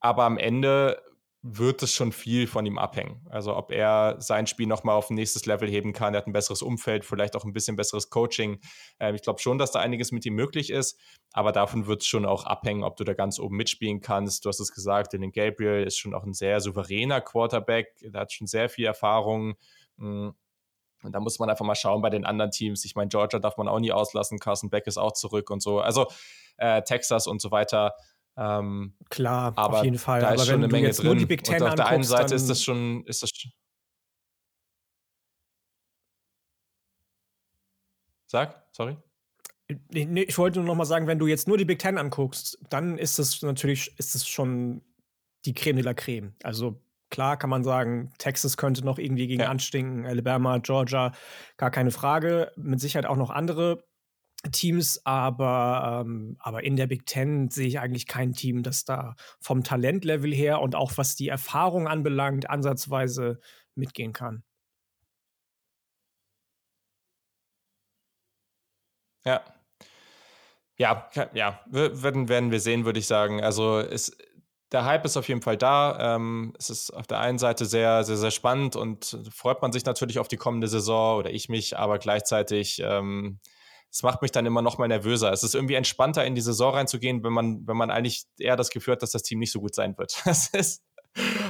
aber 0.00 0.24
am 0.24 0.36
Ende 0.36 1.00
wird 1.42 1.82
es 1.82 1.94
schon 1.94 2.12
viel 2.12 2.46
von 2.46 2.66
ihm 2.66 2.76
abhängen. 2.76 3.26
Also 3.30 3.56
ob 3.56 3.72
er 3.72 4.16
sein 4.18 4.46
Spiel 4.46 4.66
nochmal 4.66 4.96
auf 4.96 5.08
ein 5.08 5.14
nächstes 5.14 5.46
Level 5.46 5.70
heben 5.70 5.94
kann, 5.94 6.12
er 6.12 6.18
hat 6.18 6.26
ein 6.26 6.34
besseres 6.34 6.60
Umfeld, 6.60 7.04
vielleicht 7.04 7.34
auch 7.34 7.44
ein 7.44 7.54
bisschen 7.54 7.76
besseres 7.76 8.10
Coaching. 8.10 8.60
Ähm, 8.98 9.14
ich 9.14 9.22
glaube 9.22 9.40
schon, 9.40 9.56
dass 9.56 9.72
da 9.72 9.80
einiges 9.80 10.12
mit 10.12 10.26
ihm 10.26 10.34
möglich 10.34 10.70
ist, 10.70 11.00
aber 11.32 11.52
davon 11.52 11.86
wird 11.86 12.02
es 12.02 12.08
schon 12.08 12.26
auch 12.26 12.44
abhängen, 12.44 12.84
ob 12.84 12.96
du 12.96 13.04
da 13.04 13.14
ganz 13.14 13.38
oben 13.38 13.56
mitspielen 13.56 14.00
kannst. 14.00 14.44
Du 14.44 14.50
hast 14.50 14.60
es 14.60 14.72
gesagt, 14.72 15.14
Dylan 15.14 15.32
Gabriel 15.32 15.86
ist 15.86 15.96
schon 15.96 16.14
auch 16.14 16.24
ein 16.24 16.34
sehr 16.34 16.60
souveräner 16.60 17.22
Quarterback, 17.22 17.96
der 18.02 18.20
hat 18.20 18.32
schon 18.32 18.46
sehr 18.46 18.68
viel 18.68 18.84
Erfahrung. 18.84 19.54
Mm, 20.00 20.30
und 21.02 21.12
da 21.12 21.20
muss 21.20 21.38
man 21.38 21.48
einfach 21.48 21.64
mal 21.64 21.74
schauen 21.74 22.02
bei 22.02 22.10
den 22.10 22.26
anderen 22.26 22.50
Teams. 22.50 22.84
Ich 22.84 22.94
meine, 22.94 23.08
Georgia 23.08 23.38
darf 23.38 23.56
man 23.56 23.68
auch 23.68 23.80
nie 23.80 23.92
auslassen, 23.92 24.38
Carson 24.38 24.68
Beck 24.68 24.86
ist 24.86 24.98
auch 24.98 25.12
zurück 25.12 25.50
und 25.50 25.62
so. 25.62 25.80
Also 25.80 26.08
äh, 26.58 26.82
Texas 26.82 27.26
und 27.26 27.40
so 27.40 27.50
weiter 27.50 27.94
ähm, 28.36 28.94
Klar, 29.08 29.52
aber 29.56 29.78
auf 29.78 29.84
jeden 29.84 29.98
Fall. 29.98 30.20
Da 30.20 30.28
aber 30.28 30.36
ist 30.36 30.46
schon 30.46 30.56
eine 30.56 30.68
Menge 30.68 30.86
jetzt 30.86 30.98
drin. 30.98 31.06
Nur 31.06 31.16
die 31.16 31.26
Big 31.26 31.42
Ten 31.42 31.62
Und 31.62 31.68
auf 31.68 31.74
der 31.74 31.86
einen 31.86 32.04
Seite 32.04 32.34
ist 32.34 32.48
das 32.48 32.62
schon, 32.62 33.04
ist 33.06 33.22
das 33.22 33.30
Sag, 38.26 38.64
sorry. 38.70 38.96
Ich 39.92 40.38
wollte 40.38 40.60
nur 40.60 40.66
noch 40.68 40.76
mal 40.76 40.84
sagen, 40.84 41.06
wenn 41.06 41.18
du 41.18 41.26
jetzt 41.26 41.48
nur 41.48 41.58
die 41.58 41.64
Big 41.64 41.80
Ten 41.80 41.98
anguckst, 41.98 42.58
dann 42.70 42.96
ist 42.96 43.18
es 43.18 43.42
natürlich, 43.42 43.92
ist 43.98 44.14
es 44.14 44.26
schon 44.26 44.82
die 45.44 45.52
Creme 45.52 45.76
de 45.76 45.84
la 45.84 45.94
Creme. 45.94 46.34
Also 46.42 46.80
klar 47.10 47.36
kann 47.36 47.50
man 47.50 47.64
sagen, 47.64 48.12
Texas 48.18 48.56
könnte 48.56 48.84
noch 48.84 48.98
irgendwie 48.98 49.26
gegen 49.26 49.42
ja. 49.42 49.48
anstinken, 49.48 50.06
Alabama, 50.06 50.58
Georgia, 50.58 51.12
gar 51.56 51.70
keine 51.70 51.90
Frage. 51.90 52.52
Mit 52.56 52.80
Sicherheit 52.80 53.06
auch 53.06 53.16
noch 53.16 53.30
andere 53.30 53.84
Teams, 54.52 55.04
aber, 55.04 56.02
ähm, 56.06 56.36
aber 56.38 56.64
in 56.64 56.76
der 56.76 56.86
Big 56.86 57.04
Ten 57.06 57.50
sehe 57.50 57.68
ich 57.68 57.78
eigentlich 57.78 58.06
kein 58.06 58.32
Team, 58.32 58.62
das 58.62 58.84
da 58.84 59.14
vom 59.40 59.64
Talentlevel 59.64 60.32
her 60.32 60.60
und 60.62 60.74
auch 60.74 60.92
was 60.96 61.14
die 61.16 61.28
Erfahrung 61.28 61.86
anbelangt, 61.88 62.48
ansatzweise 62.48 63.40
mitgehen 63.74 64.12
kann. 64.12 64.42
Ja. 69.24 69.42
Ja, 70.78 71.10
ja, 71.34 71.60
werden, 71.66 72.30
werden 72.30 72.50
wir 72.50 72.58
sehen, 72.58 72.86
würde 72.86 72.98
ich 73.00 73.06
sagen. 73.06 73.42
Also 73.42 73.80
es, 73.80 74.16
der 74.72 74.84
Hype 74.84 75.04
ist 75.04 75.16
auf 75.16 75.28
jeden 75.28 75.42
Fall 75.42 75.56
da. 75.56 76.16
Ähm, 76.16 76.52
es 76.58 76.70
ist 76.70 76.90
auf 76.90 77.06
der 77.06 77.18
einen 77.18 77.38
Seite 77.38 77.66
sehr, 77.66 78.04
sehr, 78.04 78.16
sehr 78.16 78.30
spannend 78.30 78.76
und 78.76 79.18
freut 79.32 79.62
man 79.62 79.72
sich 79.72 79.84
natürlich 79.84 80.18
auf 80.18 80.28
die 80.28 80.36
kommende 80.36 80.68
Saison 80.68 81.18
oder 81.18 81.30
ich 81.30 81.48
mich, 81.48 81.76
aber 81.76 81.98
gleichzeitig 81.98 82.80
ähm, 82.84 83.40
es 83.90 84.02
macht 84.04 84.22
mich 84.22 84.30
dann 84.30 84.46
immer 84.46 84.62
noch 84.62 84.78
mal 84.78 84.86
nervöser. 84.86 85.32
Es 85.32 85.42
ist 85.42 85.54
irgendwie 85.54 85.74
entspannter, 85.74 86.24
in 86.24 86.36
die 86.36 86.40
Saison 86.40 86.74
reinzugehen, 86.74 87.24
wenn 87.24 87.32
man, 87.32 87.66
wenn 87.66 87.76
man 87.76 87.90
eigentlich 87.90 88.24
eher 88.38 88.56
das 88.56 88.70
Gefühl 88.70 88.92
hat, 88.92 89.02
dass 89.02 89.10
das 89.10 89.22
Team 89.22 89.40
nicht 89.40 89.52
so 89.52 89.60
gut 89.60 89.74
sein 89.74 89.98
wird. 89.98 90.16
Das 90.24 90.48
ist, 90.50 90.84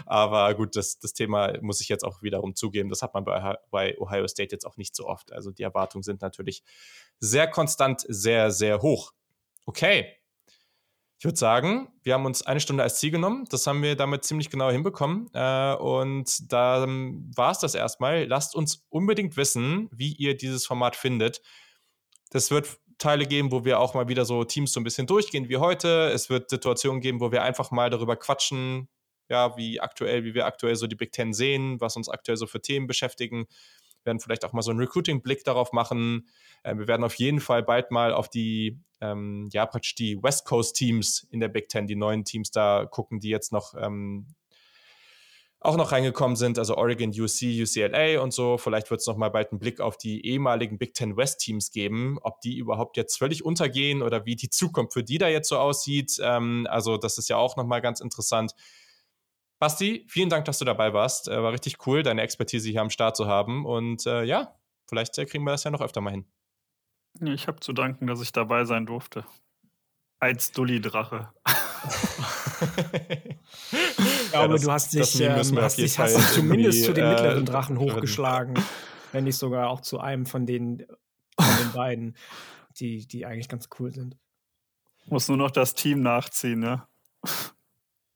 aber 0.07 0.55
gut, 0.55 0.75
das, 0.75 0.99
das 0.99 1.13
Thema 1.13 1.53
muss 1.61 1.83
ich 1.83 1.91
jetzt 1.91 2.03
auch 2.03 2.23
wiederum 2.23 2.55
zugeben. 2.55 2.89
Das 2.89 3.03
hat 3.03 3.13
man 3.13 3.25
bei, 3.25 3.59
bei 3.71 3.99
Ohio 3.99 4.27
State 4.27 4.53
jetzt 4.53 4.65
auch 4.65 4.79
nicht 4.79 4.97
so 4.97 5.07
oft. 5.07 5.33
Also 5.33 5.51
die 5.51 5.63
Erwartungen 5.63 6.03
sind 6.03 6.23
natürlich 6.23 6.63
sehr 7.19 7.47
konstant, 7.47 8.05
sehr, 8.09 8.51
sehr 8.51 8.81
hoch. 8.81 9.13
Okay. 9.67 10.20
Ich 11.21 11.25
würde 11.27 11.37
sagen, 11.37 11.93
wir 12.03 12.15
haben 12.15 12.25
uns 12.25 12.41
eine 12.41 12.61
Stunde 12.61 12.83
als 12.83 12.99
Ziel 12.99 13.11
genommen. 13.11 13.45
Das 13.51 13.67
haben 13.67 13.83
wir 13.83 13.95
damit 13.95 14.25
ziemlich 14.25 14.49
genau 14.49 14.71
hinbekommen. 14.71 15.29
Äh, 15.35 15.75
und 15.75 16.51
dann 16.51 17.31
war 17.37 17.51
es 17.51 17.59
das 17.59 17.75
erstmal. 17.75 18.25
Lasst 18.25 18.55
uns 18.55 18.87
unbedingt 18.89 19.37
wissen, 19.37 19.91
wie 19.93 20.15
ihr 20.15 20.35
dieses 20.35 20.67
Format 20.67 20.97
findet. 20.97 21.43
Das 22.31 22.51
wird 22.51 22.79
Teile 22.97 23.27
geben, 23.27 23.53
wo 23.53 23.67
wir 23.67 23.81
auch 23.81 23.93
mal 23.93 24.09
wieder 24.09 24.25
so 24.25 24.45
Teams 24.45 24.73
so 24.73 24.81
ein 24.81 24.85
bisschen 24.85 25.07
durchgehen 25.07 25.51
wie 25.51 25.59
heute. 25.59 26.09
Es 26.09 26.31
wird 26.31 26.49
Situationen 26.49 27.03
geben, 27.03 27.21
wo 27.21 27.31
wir 27.31 27.43
einfach 27.43 27.71
mal 27.71 27.91
darüber 27.91 28.17
quatschen, 28.17 28.89
ja, 29.29 29.55
wie 29.59 29.79
aktuell, 29.79 30.25
wie 30.25 30.33
wir 30.33 30.47
aktuell 30.47 30.77
so 30.77 30.87
die 30.87 30.97
Big 30.97 31.13
Ten 31.13 31.35
sehen, 31.35 31.83
was 31.83 31.97
uns 31.97 32.09
aktuell 32.09 32.39
so 32.39 32.47
für 32.47 32.63
Themen 32.63 32.87
beschäftigen. 32.87 33.45
Wir 34.03 34.11
werden 34.11 34.21
vielleicht 34.21 34.45
auch 34.45 34.53
mal 34.53 34.63
so 34.63 34.71
einen 34.71 34.81
Recruiting-Blick 34.81 35.45
darauf 35.45 35.73
machen. 35.73 36.29
Äh, 36.63 36.77
wir 36.77 36.89
werden 36.89 37.05
auf 37.05 37.15
jeden 37.15 37.41
Fall 37.41 37.63
bald 37.63 37.91
mal 37.91 38.13
auf 38.13 38.29
die, 38.29 38.79
ähm, 39.01 39.49
ja, 39.53 39.67
praktisch 39.67 39.95
die 39.95 40.23
West 40.23 40.45
Coast-Teams 40.47 41.29
in 41.31 41.41
der 41.41 41.49
Big 41.49 41.69
Ten, 41.69 41.87
die 41.87 41.97
neuen 41.97 42.25
Teams 42.25 42.51
da 42.51 42.87
gucken, 42.87 43.21
die 43.21 43.29
jetzt 43.29 43.53
noch 43.53 43.75
ähm, 43.75 44.27
auch 45.63 45.77
noch 45.77 45.93
reingekommen 45.93 46.37
sind, 46.37 46.59
also 46.59 46.77
Oregon, 46.77 47.11
UC, 47.11 47.43
UCLA 47.63 48.23
und 48.23 48.33
so. 48.33 48.57
Vielleicht 48.57 48.91
wird 48.91 49.01
es 49.01 49.07
noch 49.07 49.19
mal 49.19 49.29
bald 49.29 49.53
einen 49.53 49.59
Blick 49.59 49.81
auf 49.81 49.99
die 49.99 50.27
ehemaligen 50.27 50.79
Big 50.79 50.95
Ten 50.95 51.19
West 51.19 51.41
Teams 51.41 51.71
geben, 51.71 52.19
ob 52.23 52.41
die 52.41 52.57
überhaupt 52.57 52.97
jetzt 52.97 53.19
völlig 53.19 53.45
untergehen 53.45 54.01
oder 54.01 54.25
wie 54.25 54.37
die 54.37 54.49
Zukunft 54.49 54.95
für 54.95 55.05
die 55.05 55.19
da 55.19 55.29
jetzt 55.29 55.51
so 55.51 55.59
aussieht. 55.59 56.19
Ähm, 56.23 56.67
also 56.71 56.97
das 56.97 57.19
ist 57.19 57.29
ja 57.29 57.37
auch 57.37 57.57
noch 57.57 57.67
mal 57.67 57.81
ganz 57.81 58.01
interessant. 58.01 58.55
Basti, 59.61 60.05
vielen 60.09 60.31
Dank, 60.31 60.47
dass 60.47 60.59
du 60.59 60.65
dabei 60.65 60.95
warst. 60.95 61.29
Äh, 61.29 61.43
war 61.43 61.53
richtig 61.53 61.87
cool, 61.87 62.03
deine 62.03 62.23
Expertise 62.23 62.71
hier 62.71 62.81
am 62.81 62.89
Start 62.89 63.15
zu 63.15 63.27
haben. 63.27 63.67
Und 63.67 64.07
äh, 64.07 64.25
ja, 64.25 64.57
vielleicht 64.89 65.19
äh, 65.19 65.27
kriegen 65.27 65.45
wir 65.45 65.51
das 65.51 65.65
ja 65.65 65.71
noch 65.71 65.83
öfter 65.83 66.01
mal 66.01 66.13
hin. 66.13 66.25
Ich 67.21 67.47
habe 67.47 67.61
zu 67.61 67.75
danken, 67.75 68.07
dass 68.07 68.23
ich 68.23 68.33
dabei 68.33 68.65
sein 68.65 68.87
durfte. 68.87 69.27
Als 70.19 70.53
Dulli-Drache. 70.53 71.29
ich 71.47 71.53
glaube, 74.31 74.33
ja, 74.33 74.49
das, 74.49 74.63
du 74.63 74.73
hast 74.73 74.95
dich, 74.95 75.21
ähm, 75.21 75.37
hast 75.37 75.77
dich, 75.77 75.99
hast 75.99 76.17
dich 76.17 76.29
zumindest 76.29 76.85
zu 76.85 76.95
den 76.95 77.05
äh, 77.05 77.11
mittleren 77.11 77.45
Drachen 77.45 77.79
hochgeschlagen. 77.79 78.55
wenn 79.13 79.25
nicht 79.25 79.37
sogar 79.37 79.69
auch 79.69 79.83
zu 79.83 80.01
einem 80.01 80.25
von 80.25 80.47
den, 80.47 80.87
von 81.39 81.57
den 81.59 81.73
beiden, 81.73 82.17
die, 82.77 83.07
die 83.07 83.27
eigentlich 83.27 83.49
ganz 83.49 83.69
cool 83.79 83.93
sind. 83.93 84.17
Muss 85.07 85.29
nur 85.29 85.37
noch 85.37 85.51
das 85.51 85.75
Team 85.75 86.01
nachziehen, 86.01 86.61
ne? 86.61 86.87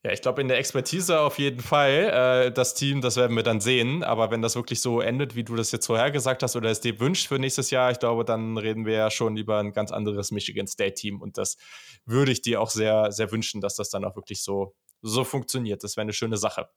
Ja, 0.04 0.12
ich 0.12 0.20
glaube, 0.20 0.42
in 0.42 0.48
der 0.48 0.58
Expertise 0.58 1.18
auf 1.18 1.38
jeden 1.38 1.60
Fall. 1.60 2.48
Äh, 2.48 2.52
das 2.52 2.74
Team, 2.74 3.00
das 3.00 3.16
werden 3.16 3.34
wir 3.36 3.42
dann 3.42 3.62
sehen. 3.62 4.04
Aber 4.04 4.30
wenn 4.30 4.42
das 4.42 4.54
wirklich 4.54 4.82
so 4.82 5.00
endet, 5.00 5.34
wie 5.34 5.44
du 5.44 5.56
das 5.56 5.72
jetzt 5.72 5.86
vorher 5.86 6.10
gesagt 6.10 6.42
hast 6.42 6.56
oder 6.56 6.70
es 6.70 6.80
dir 6.80 7.00
wünscht 7.00 7.28
für 7.28 7.38
nächstes 7.38 7.70
Jahr, 7.70 7.90
ich 7.90 7.98
glaube, 8.00 8.26
dann 8.26 8.58
reden 8.58 8.84
wir 8.84 8.92
ja 8.92 9.10
schon 9.10 9.38
über 9.38 9.58
ein 9.58 9.72
ganz 9.72 9.92
anderes 9.92 10.30
Michigan 10.30 10.66
State-Team. 10.66 11.22
Und 11.22 11.38
das 11.38 11.56
würde 12.04 12.32
ich 12.32 12.42
dir 12.42 12.60
auch 12.60 12.68
sehr, 12.68 13.12
sehr 13.12 13.32
wünschen, 13.32 13.62
dass 13.62 13.76
das 13.76 13.88
dann 13.88 14.04
auch 14.04 14.14
wirklich 14.14 14.42
so, 14.42 14.74
so 15.00 15.24
funktioniert. 15.24 15.82
Das 15.82 15.96
wäre 15.96 16.02
eine 16.02 16.12
schöne 16.12 16.36
Sache. 16.36 16.68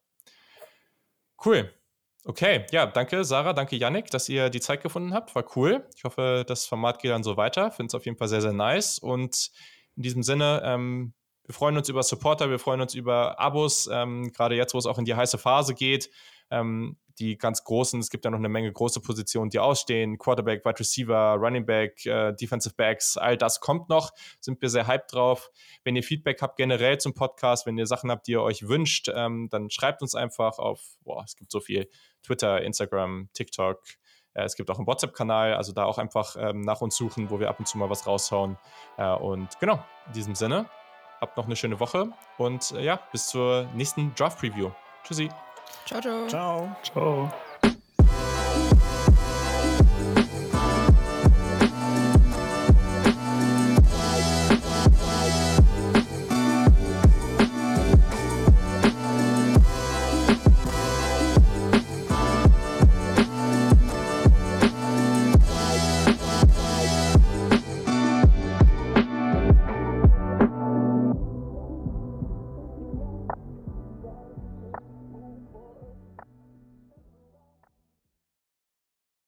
Cool. 1.46 1.70
Okay, 2.24 2.66
ja, 2.72 2.86
danke 2.86 3.26
Sarah, 3.26 3.54
danke 3.54 3.76
Yannick, 3.76 4.10
dass 4.10 4.30
ihr 4.30 4.50
die 4.50 4.62
Zeit 4.62 4.82
gefunden 4.82 5.14
habt. 5.14 5.36
War 5.36 5.46
cool. 5.58 5.86
Ich 5.98 6.06
hoffe, 6.06 6.46
das 6.48 6.66
Format 6.66 7.02
geht 7.02 7.12
dann 7.12 7.24
so 7.24 7.36
weiter. 7.36 7.72
Finde 7.72 7.88
es 7.88 7.96
auf 7.96 8.06
jeden 8.06 8.18
Fall 8.18 8.30
sehr, 8.30 8.42
sehr 8.42 8.54
nice. 8.54 9.00
Und 9.00 9.52
in 9.98 10.04
diesem 10.04 10.24
Sinne, 10.24 10.62
ähm, 10.64 11.14
wir 11.48 11.56
freuen 11.56 11.78
uns 11.78 11.90
über 11.90 12.04
Supporter, 12.04 12.50
wir 12.50 12.60
freuen 12.60 12.82
uns 12.82 12.94
über 12.94 13.40
Abos, 13.40 13.90
ähm, 13.92 14.32
gerade 14.34 14.56
jetzt, 14.56 14.74
wo 14.74 14.78
es 14.78 14.86
auch 14.86 14.98
in 14.98 15.06
die 15.06 15.16
heiße 15.16 15.38
Phase 15.38 15.74
geht. 15.74 16.10
Ähm, 16.52 16.98
die 17.20 17.38
ganz 17.38 17.64
großen, 17.64 18.00
es 18.00 18.10
gibt 18.10 18.26
ja 18.26 18.32
noch 18.32 18.38
eine 18.38 18.50
Menge 18.50 18.72
große 18.72 19.02
Positionen, 19.02 19.50
die 19.50 19.60
ausstehen. 19.60 20.18
Quarterback, 20.18 20.64
Wide 20.66 20.80
Receiver, 20.80 21.36
Running 21.40 21.66
Back, 21.66 22.06
äh, 22.06 22.34
Defensive 22.34 22.76
Backs, 22.76 23.18
all 23.18 23.38
das 23.38 23.60
kommt 23.60 23.90
noch. 23.90 24.12
Sind 24.40 24.62
wir 24.62 24.70
sehr 24.70 24.88
hyped 24.88 25.14
drauf. 25.14 25.50
Wenn 25.84 25.96
ihr 25.96 26.04
Feedback 26.04 26.42
habt 26.42 26.58
generell 26.58 27.00
zum 27.00 27.14
Podcast, 27.14 27.66
wenn 27.66 27.78
ihr 27.78 27.88
Sachen 27.88 28.12
habt, 28.12 28.28
die 28.28 28.34
ihr 28.34 28.42
euch 28.42 28.68
wünscht, 28.68 29.10
ähm, 29.14 29.48
dann 29.50 29.70
schreibt 29.70 30.02
uns 30.02 30.16
einfach 30.16 30.60
auf, 30.60 30.82
boah, 31.04 31.24
es 31.26 31.36
gibt 31.36 31.52
so 31.52 31.60
viel, 31.60 31.90
Twitter, 32.24 32.62
Instagram, 32.62 33.30
TikTok. 33.34 33.82
Äh, 34.34 34.44
es 34.44 34.56
gibt 34.56 34.70
auch 34.70 34.78
einen 34.78 34.88
WhatsApp-Kanal, 34.88 35.56
also 35.56 35.72
da 35.72 35.86
auch 35.86 35.98
einfach 35.98 36.36
ähm, 36.38 36.62
nach 36.62 36.82
uns 36.82 36.96
suchen, 36.96 37.30
wo 37.30 37.40
wir 37.40 37.50
ab 37.50 37.60
und 37.60 37.68
zu 37.68 37.78
mal 37.78 37.90
was 37.90 38.06
raushauen. 38.06 38.58
Äh, 38.98 39.16
und 39.16 39.60
genau, 39.60 39.84
in 40.06 40.14
diesem 40.14 40.36
Sinne, 40.36 40.70
Habt 41.20 41.38
noch 41.38 41.46
eine 41.46 41.56
schöne 41.56 41.80
Woche 41.80 42.10
und 42.38 42.72
äh, 42.72 42.84
ja, 42.84 43.00
bis 43.12 43.28
zur 43.28 43.68
nächsten 43.74 44.14
Draft 44.16 44.40
Preview. 44.40 44.72
Tschüssi. 45.04 45.30
Ciao, 45.86 46.02
ciao. 46.02 46.28
Ciao. 46.28 46.76
Ciao. 46.84 47.32